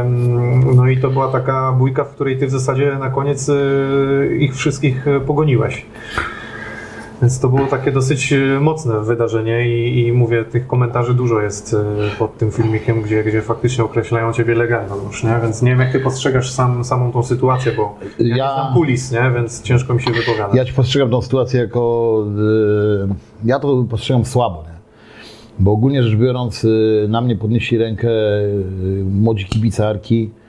[0.00, 3.54] mm, No i to była taka bójka, w której ty w zasadzie na koniec e,
[4.36, 5.86] ich wszystkich e, pogoniłeś.
[7.22, 11.74] Więc to było takie dosyć e, mocne wydarzenie i, i mówię, tych komentarzy dużo jest
[11.74, 15.38] e, pod tym filmikiem, gdzie, gdzie faktycznie określają ciebie legendą już, nie?
[15.42, 18.46] Więc nie wiem, jak ty postrzegasz sam, samą tą sytuację, bo ja, Ja- ja...
[18.48, 19.30] nie znam kulis, nie?
[19.34, 20.56] Więc ciężko mi się wypowiadać.
[20.56, 22.24] Ja ci postrzegam tą sytuację jako.
[23.08, 23.08] yy,
[23.44, 24.62] Ja to postrzegam słabo.
[24.62, 24.70] Nie?
[25.58, 26.66] Bo ogólnie rzecz biorąc,
[27.08, 28.08] na mnie podnieśli rękę
[29.04, 30.20] młodzi kibice Arki.
[30.22, 30.39] Yy,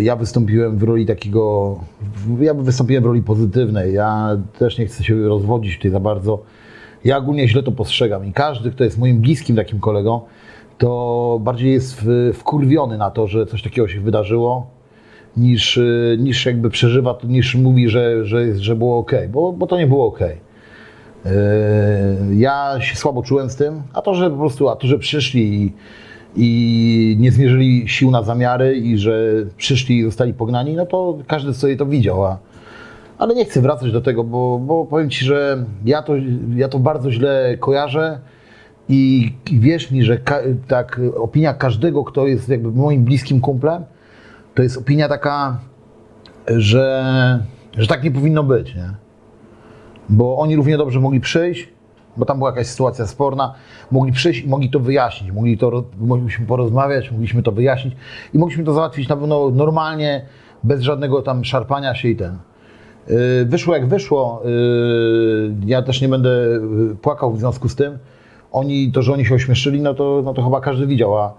[0.00, 1.76] Ja wystąpiłem w roli takiego.
[2.40, 3.94] Ja wystąpiłem w roli pozytywnej.
[3.94, 6.42] Ja też nie chcę się rozwodzić tutaj za bardzo.
[7.04, 10.20] Ja ogólnie źle to postrzegam i każdy, kto jest moim bliskim takim kolegą,
[10.78, 14.66] to bardziej jest wkurwiony na to, że coś takiego się wydarzyło,
[15.36, 19.78] niż, y, niż jakby przeżywa, niż mówi, że, że, że było ok, bo, bo to
[19.78, 20.20] nie było ok.
[22.32, 25.62] Ja się słabo czułem z tym, a to, że po prostu, a to, że przyszli
[25.62, 25.72] i,
[26.36, 31.54] i nie zmierzyli sił na zamiary i że przyszli i zostali pognani, no to każdy
[31.54, 32.38] sobie to widział, a,
[33.18, 36.12] ale nie chcę wracać do tego, bo, bo powiem Ci, że ja to,
[36.56, 38.18] ja to bardzo źle kojarzę
[38.88, 40.38] i, i wierz mi, że ka,
[40.68, 43.84] tak, opinia każdego, kto jest jakby moim bliskim kumplem,
[44.54, 45.60] to jest opinia taka,
[46.46, 47.44] że,
[47.78, 48.90] że tak nie powinno być, nie?
[50.08, 51.68] Bo oni równie dobrze mogli przyjść,
[52.18, 53.54] bo tam była jakaś sytuacja sporna,
[53.90, 57.94] mogli przyjść i mogli to wyjaśnić, mogli to, mogliśmy porozmawiać, mogliśmy to wyjaśnić
[58.34, 60.26] i mogliśmy to załatwić na pewno normalnie,
[60.64, 62.38] bez żadnego tam szarpania się i ten.
[63.08, 63.16] Yy,
[63.46, 67.98] Wyszło jak wyszło, yy, ja też nie będę yy, płakał w związku z tym.
[68.52, 71.34] Oni, to, że oni się ośmieszyli, no to, no to chyba każdy widział, a,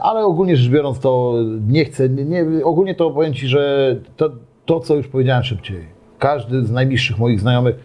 [0.00, 1.34] ale ogólnie rzecz biorąc to
[1.68, 4.30] nie chcę, nie, nie, ogólnie to powiem Ci, że to,
[4.66, 5.84] to, co już powiedziałem szybciej,
[6.18, 7.76] każdy z najbliższych moich znajomych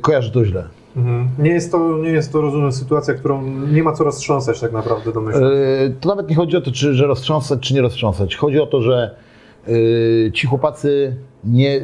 [0.00, 0.64] kojarzy to źle.
[0.96, 1.28] Mhm.
[1.38, 3.42] Nie jest to, nie jest to, rozumiem, sytuacja, którą
[3.72, 5.44] nie ma co roztrząsać tak naprawdę, domyślam.
[5.44, 8.36] Yy, To nawet nie chodzi o to, czy, że roztrząsać, czy nie roztrząsać.
[8.36, 9.16] Chodzi o to, że
[9.66, 11.80] yy, ci chłopacy nie,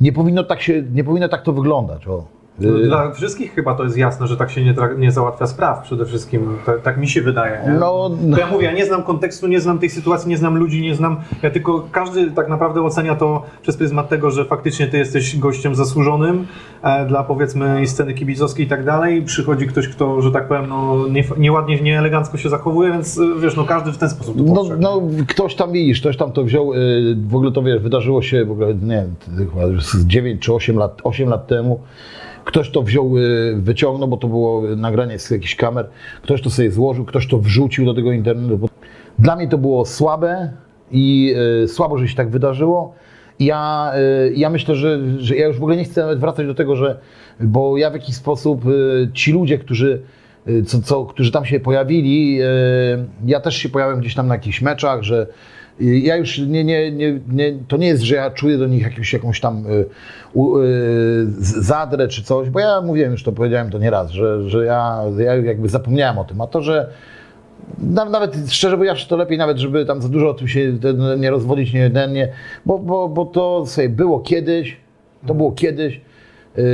[0.00, 2.06] nie powinno tak się, nie powinno tak to wyglądać.
[2.06, 2.24] O.
[2.60, 5.82] No, Y, Dla wszystkich chyba to jest jasne, że tak się nie, nie załatwia spraw
[5.82, 6.56] przede wszystkim.
[6.66, 7.60] Tak, tak mi się wydaje.
[7.66, 7.72] Nie?
[7.72, 10.82] No, To ja mówię, ja nie znam kontekstu, nie znam tej sytuacji, nie znam ludzi,
[10.82, 11.16] nie znam.
[11.42, 15.74] Ja tylko każdy tak naprawdę ocenia to przez pryzmat tego, że faktycznie ty jesteś gościem
[15.74, 16.46] zasłużonym
[16.82, 19.22] e, dla powiedzmy sceny kibicowskiej i tak dalej.
[19.22, 23.56] Przychodzi ktoś, kto, że tak powiem, no, nie, nieładnie, nieelegancko się zachowuje, więc e, wiesz,
[23.56, 27.16] no każdy w ten sposób No, no, ktoś tam widzisz, ktoś tam to wziął, y,
[27.28, 29.06] w ogóle to wiesz, wydarzyło się w ogóle, nie
[29.36, 31.80] wiem, chyba już z 9 czy 8 lat, 8 lat temu.
[32.46, 35.88] Ktoś to wziął, y, wyciągnął, bo to było nagranie z jakichś kamer,
[36.22, 38.68] ktoś to sobie złożył, ktoś to wrzucił do tego internetu.
[39.18, 40.52] Dla mnie to było słabe
[40.90, 42.94] i y, słabo, że się tak wydarzyło.
[43.40, 43.92] Ja,
[44.28, 46.76] y, ja myślę, że, że ja już w ogóle nie chcę nawet wracać do tego,
[46.76, 46.98] że,
[47.40, 48.64] bo ja w jakiś sposób
[49.14, 50.02] ci ludzie, którzy
[50.66, 52.38] co, co, którzy tam się pojawili.
[53.26, 55.26] Ja też się pojawiam gdzieś tam na jakichś meczach, że
[55.80, 59.12] ja już nie, nie, nie, nie, to nie jest, że ja czuję do nich jakąś,
[59.12, 59.84] jakąś tam y, y,
[61.62, 65.34] zadrę czy coś, bo ja mówiłem już to, powiedziałem to nieraz, że, że ja, ja
[65.34, 66.90] jakby zapomniałem o tym, a to, że
[67.78, 70.78] na- nawet szczerze powiedziawszy, to lepiej nawet, żeby tam za dużo o tym się
[71.18, 72.28] nie rozwodzić, nie, nie
[72.66, 74.76] bo, bo, bo to sobie było kiedyś,
[75.26, 76.00] to było kiedyś,
[76.56, 76.64] yy,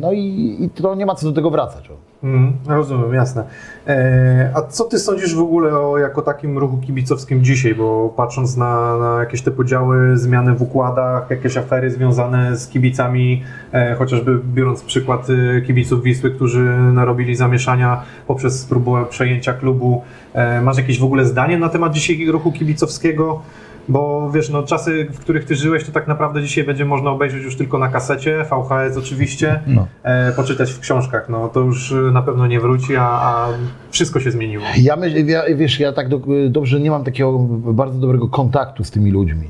[0.00, 1.88] no i, i to nie ma co do tego wracać.
[2.26, 3.44] Mm, rozumiem, jasne.
[3.86, 7.74] E, a co ty sądzisz w ogóle o jako takim ruchu kibicowskim dzisiaj?
[7.74, 13.42] Bo patrząc na, na jakieś te podziały, zmiany w układach, jakieś afery związane z kibicami,
[13.72, 20.02] e, chociażby biorąc przykład e, kibiców Wisły, którzy narobili zamieszania poprzez próbę przejęcia klubu.
[20.34, 23.42] E, masz jakieś w ogóle zdanie na temat dzisiaj ruchu kibicowskiego?
[23.88, 27.44] Bo wiesz, no czasy, w których ty żyłeś, to tak naprawdę dzisiaj będzie można obejrzeć
[27.44, 29.86] już tylko na kasecie, VHS oczywiście, No.
[30.02, 31.28] e, poczytać w książkach.
[31.28, 33.48] No to już e, na pewno nie wróci, a, a
[33.90, 34.64] wszystko się zmieniło.
[34.78, 37.38] Ja, myśl, ja wiesz, ja tak do, dobrze nie mam takiego
[37.72, 39.48] bardzo dobrego kontaktu z tymi ludźmi.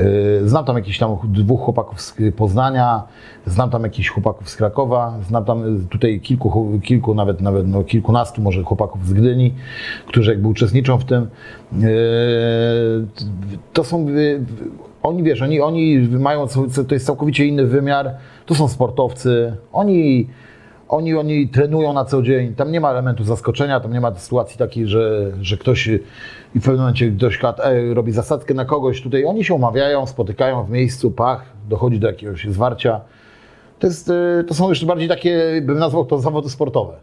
[0.00, 3.02] Yy, Znam tam jakichś tam dwóch chłopaków z Poznania,
[3.46, 8.42] znam tam jakichś chłopaków z Krakowa, znam tam tutaj kilku, kilku nawet, nawet no, kilkunastu
[8.42, 9.54] może chłopaków z Gdyni,
[10.06, 11.26] którzy jakby uczestniczą w tym.
[11.72, 11.88] Yy,
[13.72, 14.06] To są,
[15.02, 16.46] oni wiesz, oni, oni mają,
[16.88, 18.10] to jest całkowicie inny wymiar,
[18.46, 20.26] to są sportowcy, oni
[20.90, 24.58] oni, oni trenują na co dzień, tam nie ma elementu zaskoczenia, tam nie ma sytuacji
[24.58, 25.86] takiej, że, że ktoś
[26.54, 29.02] i w pewnym momencie ktoś e, robi zasadzkę na kogoś.
[29.02, 33.00] Tutaj oni się umawiają, spotykają w miejscu, pach, dochodzi do jakiegoś zwarcia.
[33.78, 36.94] To, jest, e, to są już bardziej takie, bym nazwał to zawody sportowe,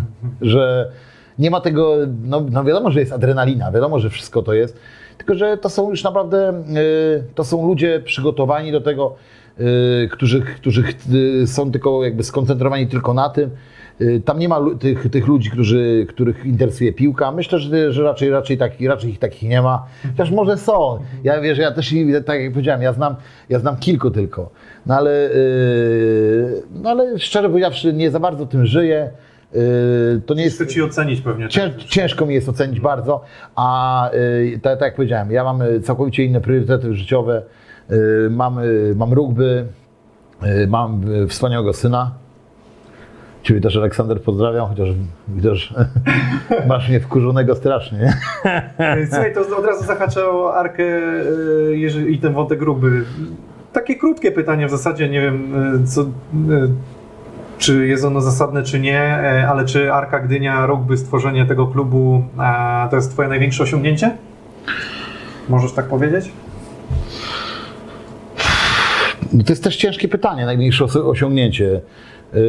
[0.40, 0.92] że
[1.38, 4.78] nie ma tego, no, no wiadomo, że jest adrenalina, wiadomo, że wszystko to jest,
[5.18, 6.54] tylko że to są już naprawdę, e,
[7.34, 9.14] to są ludzie przygotowani do tego,
[10.10, 10.94] którzy, którzy ch-
[11.42, 13.50] e, są tylko jakby skoncentrowani tylko na tym.
[14.00, 17.32] E, Tam nie ma tych, tych ludzi, którzy, których interesuje piłka.
[17.32, 19.86] Myślę, że, że raczej, raczej, taki, raczej ich takich nie ma.
[20.10, 20.98] Chociaż może są.
[21.24, 21.94] Ja wiesz, ja też,
[22.26, 23.14] tak jak powiedziałem, ja znam,
[23.48, 24.50] ja znam kilku tylko.
[24.86, 25.30] No ale,
[26.82, 29.10] no ale szczerze powiedziawszy, nie za bardzo tym żyję.
[30.26, 30.56] To nie jest...
[30.56, 31.48] Chcę ci ocenić pewnie.
[31.48, 33.24] Cię, ciężko mi jest ocenić bardzo,
[33.56, 37.42] a y, tak, tak jak powiedziałem, ja mam y, całkowicie inne priorytety życiowe.
[37.90, 39.66] Y, mam, y, mam rugby,
[40.42, 42.10] y, mam y, wspaniałego syna.
[43.42, 44.88] Ciebie też Aleksander pozdrawiam, chociaż
[45.28, 45.74] widzisz,
[46.68, 47.98] masz mnie wkurzonego strasznie.
[47.98, 48.12] nie?
[49.10, 50.84] Słuchaj, to od razu zahaczę o Arkę
[52.08, 53.04] i ten wątek gruby.
[53.72, 55.52] Takie krótkie pytanie w zasadzie, nie wiem,
[55.86, 56.04] co,
[57.58, 59.02] czy jest ono zasadne, czy nie,
[59.48, 62.24] ale czy Arka Gdynia, rugby, stworzenie tego klubu,
[62.90, 64.16] to jest twoje największe osiągnięcie?
[65.48, 66.32] Możesz tak powiedzieć?
[69.32, 71.80] No to jest też ciężkie pytanie, największe os- osiągnięcie.
[72.34, 72.40] Yy,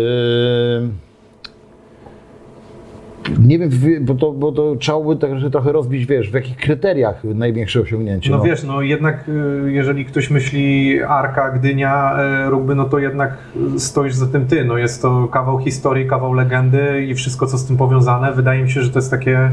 [3.40, 3.70] Nie wiem,
[4.02, 8.32] bo to, bo to trzeba by tak, trochę rozbić, wiesz, w jakich kryteriach największe osiągnięcie.
[8.32, 9.26] No wiesz, no jednak
[9.66, 13.38] e, jeżeli ktoś myśli Arka, Gdynia, e, rugby, no to jednak
[13.78, 14.66] stoisz za tym ty.
[14.66, 18.34] No jest to kawał historii, kawał legendy i wszystko, co z tym powiązane.
[18.34, 19.52] Wydaje mi się, że to jest takie,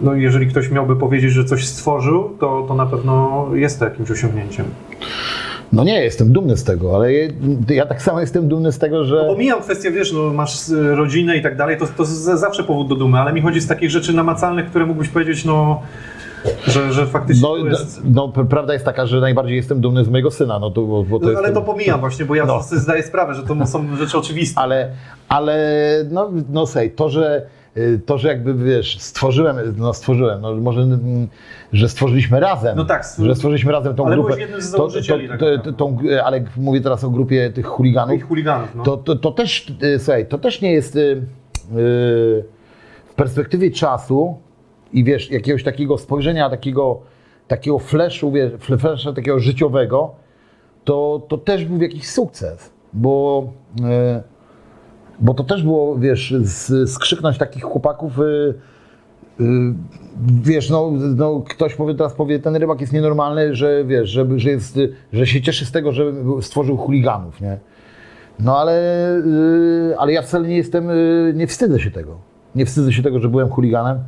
[0.00, 4.10] no jeżeli ktoś miałby powiedzieć, że coś stworzył, to, to na pewno jest to jakimś
[4.10, 4.64] osiągnięciem.
[5.74, 7.12] No nie, jestem dumny z tego, ale
[7.68, 9.24] ja tak samo jestem dumny z tego, że...
[9.26, 12.04] Pomijam kwestię, wiesz, no masz e, rodzinę i tak dalej, to, to
[12.36, 15.82] zawsze powód do dumy, ale mi chodzi z takich rzeczy namacalnych, które mógłbyś powiedzieć, no,
[16.66, 18.00] że, że faktycznie No, jest...
[18.04, 21.18] no, prawda jest taka, że najbardziej jestem dumny z mojego syna, no to, bo, bo
[21.18, 22.62] to No, jest ale to pomijam właśnie, bo ja No.
[22.62, 24.60] sobie zdaję sprawę, że to są rzeczy oczywiste.
[24.60, 24.90] ale,
[25.28, 25.56] ale
[26.10, 27.63] no, no sej, to, że y,
[28.06, 31.28] to, że jakby wiesz, stworzyłem, no stworzyłem, no może, mm,
[31.72, 34.40] że stworzyliśmy razem, No tak, że stworzyliśmy razem tą Ale grupę.
[34.40, 34.94] jednym z to, to,
[35.28, 38.16] tak to, tą, ale mówię teraz o grupie tych chuliganów.
[38.16, 38.82] I chuliganów, no.
[38.82, 41.22] To, to, to też, y, słuchaj, to też nie jest y, y,
[43.06, 44.38] w perspektywie czasu
[44.92, 47.00] i wiesz, jakiegoś takiego spojrzenia, takiego,
[47.48, 50.14] takiego flashu, wiesz, flasha takiego życiowego,
[50.84, 53.44] to, to też był jakiś sukces, bo
[53.80, 54.33] y,
[55.20, 56.34] Bo to też było, wiesz,
[56.86, 58.18] skrzyknąć takich chłopaków.
[58.18, 58.54] Y, y,
[60.42, 64.50] wiesz, no, no, ktoś powie, teraz powie, ten rybak jest nienormalny, że wiesz, że, że,
[64.50, 64.78] jest,
[65.12, 67.58] że się cieszy z tego, że stworzył chuliganów, nie?
[68.40, 68.72] No ale,
[69.16, 70.88] y, ale ja wcale nie jestem,
[71.34, 72.18] nie wstydzę się tego.
[72.54, 73.98] Nie wstydzę się tego, że byłem chuliganem,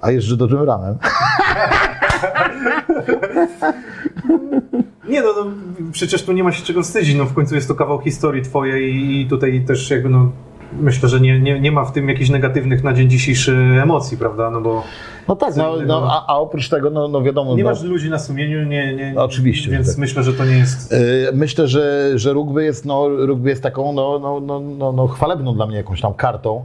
[0.00, 0.98] a jeżdżę dobrym ramem.
[5.12, 5.50] Nie no, no,
[5.92, 8.94] przecież tu nie ma się czego wstydzić, no w końcu jest to kawał historii twojej
[8.94, 10.30] i tutaj też jakby no
[10.80, 13.52] myślę, że nie, nie, nie ma w tym jakichś negatywnych na dzień dzisiejszy
[13.82, 14.82] emocji, prawda, no bo
[15.28, 17.56] No tak, no, no, a, a oprócz tego, no, no wiadomo...
[17.56, 19.98] nie no, masz ludzi na sumieniu, nie, nie, oczywiście, więc tak.
[19.98, 20.92] myślę, że to nie jest...
[20.92, 20.96] y,
[21.32, 25.54] Myślę, że, że rugby jest, no, rugby jest taką no, no, no, no, no, chwalebną
[25.54, 26.64] dla mnie jakąś tam kartą,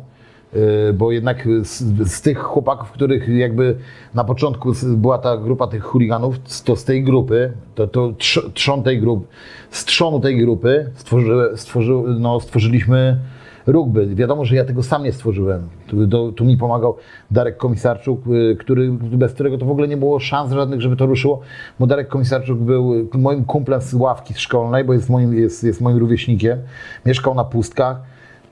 [0.94, 3.78] bo jednak z, z tych chłopaków, których jakby
[4.14, 8.84] na początku była ta grupa tych chuliganów, to z tej grupy, to, to trz- trzon
[8.84, 9.28] tej grupy,
[9.70, 13.20] z trzonu tej grupy stworzy, stworzy, no, stworzyliśmy
[13.68, 14.16] rugby.
[14.16, 15.70] Wiadomo, że ja tego sam nie stworzyłem.
[15.88, 16.96] Tu, do, tu mi pomagał
[17.32, 21.06] Darek Komisarczuk, y, który, bez którego to w ogóle nie było szans żadnych, żeby to
[21.06, 21.42] ruszyło,
[21.80, 25.98] bo Darek Komisarczuk był moim kumplem z ławki szkolnej, bo jest moim, jest, jest moim
[25.98, 26.60] rówieśnikiem.
[27.06, 28.02] Mieszkał na pustkach,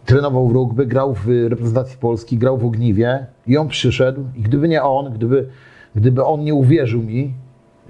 [0.05, 4.67] trenował w rugby, grał w reprezentacji Polski, grał w Ogniwie i on przyszedł i gdyby
[4.67, 5.47] nie on, gdyby,
[5.95, 7.33] gdyby on nie uwierzył mi,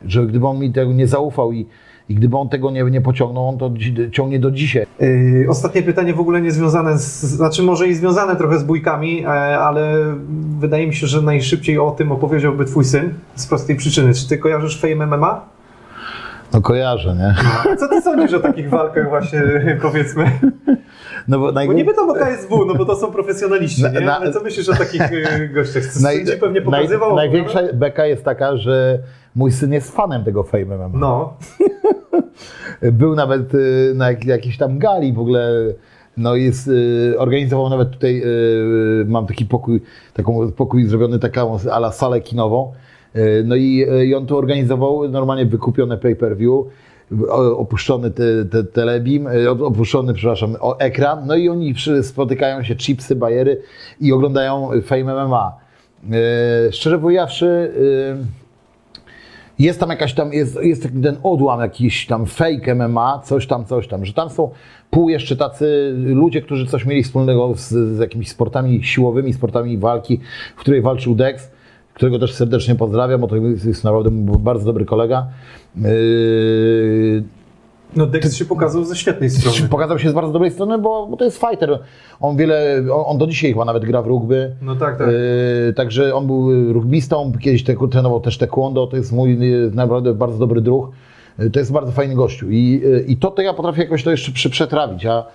[0.05, 1.67] że gdyby on mi tego nie zaufał i,
[2.09, 3.71] i gdyby on tego nie, nie pociągnął, on to
[4.11, 4.85] ciągnie do dzisiaj.
[4.99, 9.23] Yy, ostatnie pytanie w ogóle nie związane z, znaczy może i związane trochę z bójkami,
[9.23, 9.29] e,
[9.59, 10.15] ale
[10.59, 14.13] wydaje mi się, że najszybciej o tym opowiedziałby twój syn z prostej przyczyny.
[14.13, 15.45] Czy ty kojarzysz Fame MMA?
[16.53, 17.35] No kojarzę, nie?
[17.77, 19.41] Co ty sądzisz o takich walkach właśnie,
[19.81, 20.31] powiedzmy?
[21.27, 23.99] No bo, Bo nie wiadomo KSW, no bo to są profesjonaliści, Na- nie?
[24.01, 25.83] na- Ale co myślisz o takich e, gościach?
[26.01, 27.15] Naj, ci pewnie naj, pokazywał?
[27.15, 28.99] największa beka jest taka, że
[29.35, 30.89] mój syn jest fanem tego Fame MMA.
[30.99, 31.33] No,
[32.91, 35.49] Był nawet y, na jak, jakiejś tam gali w ogóle.
[36.17, 38.21] No jest, y, organizował nawet tutaj,
[39.01, 39.81] y, mam taki pokój,
[40.13, 42.73] taką pokój zrobiony taką ala salę kinową.
[43.15, 46.65] Y, No i, i on tu organizował normalnie wykupione pay-per-view,
[47.57, 51.27] opuszczony te, te, telebim, op- opuszczony, przepraszam, ekran.
[51.27, 53.61] No i oni spotykają się, chipsy, bajery
[54.01, 55.57] i oglądają Fame MMA.
[56.67, 58.45] Y, Szczerze powiedziawszy, y,
[59.59, 63.87] jest tam jakaś tam, jest, jest ten odłam jakiś tam fake MMA, coś tam, coś
[63.87, 64.51] tam, że tam są
[64.89, 70.19] pół jeszcze tacy ludzie, którzy coś mieli wspólnego z, z jakimiś sportami siłowymi, sportami walki,
[70.55, 71.51] w której walczył Dex,
[71.93, 74.09] którego też serdecznie pozdrawiam, bo to jest naprawdę
[74.39, 75.27] bardzo dobry kolega.
[75.77, 77.23] Yy,
[77.95, 79.69] no Dex się pokazał ze świetnej strony.
[79.69, 81.79] pokazał się z bardzo dobrej strony, bo, bo to jest fighter.
[82.19, 84.55] On wiele, on, on do dzisiaj chyba nawet gra w rugby.
[84.61, 85.07] No tak, tak.
[85.07, 89.37] Yy, także on był rugbistą, kiedyś te, trenował też taekwondo, to jest mój
[89.73, 90.89] naprawdę bardzo dobry druh.
[91.39, 94.31] Yy, to jest bardzo fajny gościu i, i to, to ja potrafię jakoś to jeszcze
[94.31, 95.25] przy, przetrawić, a,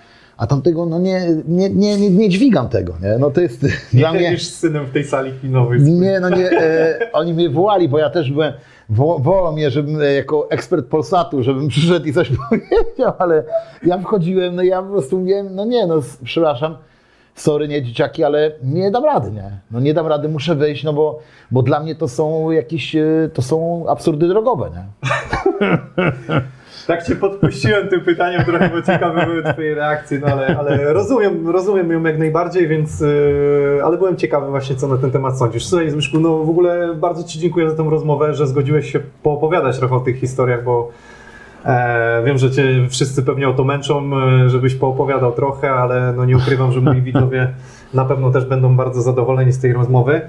[0.41, 3.19] a tamtego no nie, nie, nie, nie, nie dźwigam tego, nie?
[3.19, 3.63] No to jest
[3.95, 4.21] Nie dla mnie...
[4.21, 5.81] siedzisz z synem w tej sali kinowej.
[5.81, 8.53] Nie, no nie, e, oni mnie wołali, bo ja też byłem,
[8.91, 13.45] wo, wołał mnie, żebym e, jako ekspert Polsatu, żebym przyszedł i coś powiedział, ale
[13.83, 16.77] ja wchodziłem, no ja po prostu mówiłem, no nie, no przepraszam,
[17.35, 19.51] sorry, nie dzieciaki, ale nie dam rady, nie?
[19.71, 21.19] No nie dam rady, muszę wyjść, no bo,
[21.51, 24.85] bo dla mnie to są jakieś, e, to są absurdy drogowe, nie?
[26.87, 31.49] Tak cię podpuściłem tym pytaniem, trochę bo ciekawe były twoje reakcje, no ale, ale rozumiem,
[31.49, 35.67] rozumiem ją jak najbardziej, więc yy, ale byłem ciekawy właśnie, co na ten temat sądzisz.
[35.67, 39.79] Słuchaj Zbyszku, no w ogóle bardzo ci dziękuję za tę rozmowę, że zgodziłeś się poopowiadać
[39.79, 40.91] trochę o tych historiach, bo
[41.65, 46.25] e, wiem, że cię wszyscy pewnie o to męczą, e, żebyś poopowiadał trochę, ale no
[46.25, 47.49] nie ukrywam, że moi widzowie
[47.95, 50.21] na pewno też będą bardzo zadowoleni z tej rozmowy.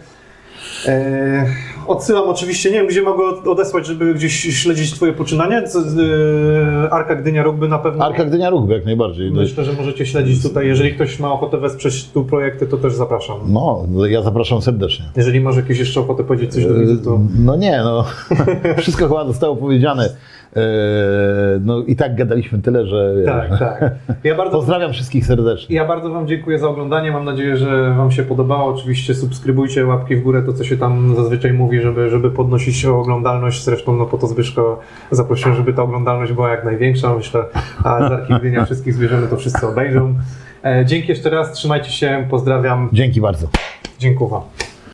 [0.88, 1.46] E,
[1.88, 5.62] odsyłam oczywiście, nie wiem gdzie mogę od- odesłać, żeby gdzieś śledzić twoje poczynania.
[5.62, 8.06] E, Arka Gdynia Rugby na pewno.
[8.06, 9.32] Arka Gdynia Rugby jak najbardziej.
[9.32, 10.68] Myślę, że możecie śledzić tutaj.
[10.68, 13.38] Jeżeli ktoś ma ochotę wesprzeć tu projekty, to też zapraszam.
[13.48, 15.06] No, ja zapraszam serdecznie.
[15.18, 17.20] Jeżeli masz jakieś jeszcze ochotę powiedzieć coś do widzów, to...
[17.40, 18.06] No nie, no.
[18.82, 20.10] Wszystko chyba zostało powiedziane.
[20.56, 20.62] E,
[21.62, 23.14] No i tak gadaliśmy tyle, że.
[23.26, 23.92] Tak, tak.
[24.24, 25.76] Ja bardzo, Pozdrawiam wszystkich serdecznie.
[25.76, 27.12] ja bardzo Wam dziękuję za oglądanie.
[27.12, 28.74] Mam nadzieję, że Wam się podobało.
[28.74, 33.64] Oczywiście subskrybujcie, łapki w górę, to co się tam zazwyczaj mówi, żeby, żeby podnosić oglądalność.
[33.64, 34.80] Zresztą no po to Zbyszko
[35.12, 37.16] zaprosiłem, żeby ta oglądalność była jak największa.
[37.16, 37.44] Myślę,
[37.84, 40.16] a z Arki Gdynia wszystkich zwierzyny to wszyscy obejrzą.
[40.66, 43.48] E, Dzięki jeszcze raz, trzymajcie się, pozdrawiam, Dzięki bardzo.
[44.00, 44.42] dziękuję.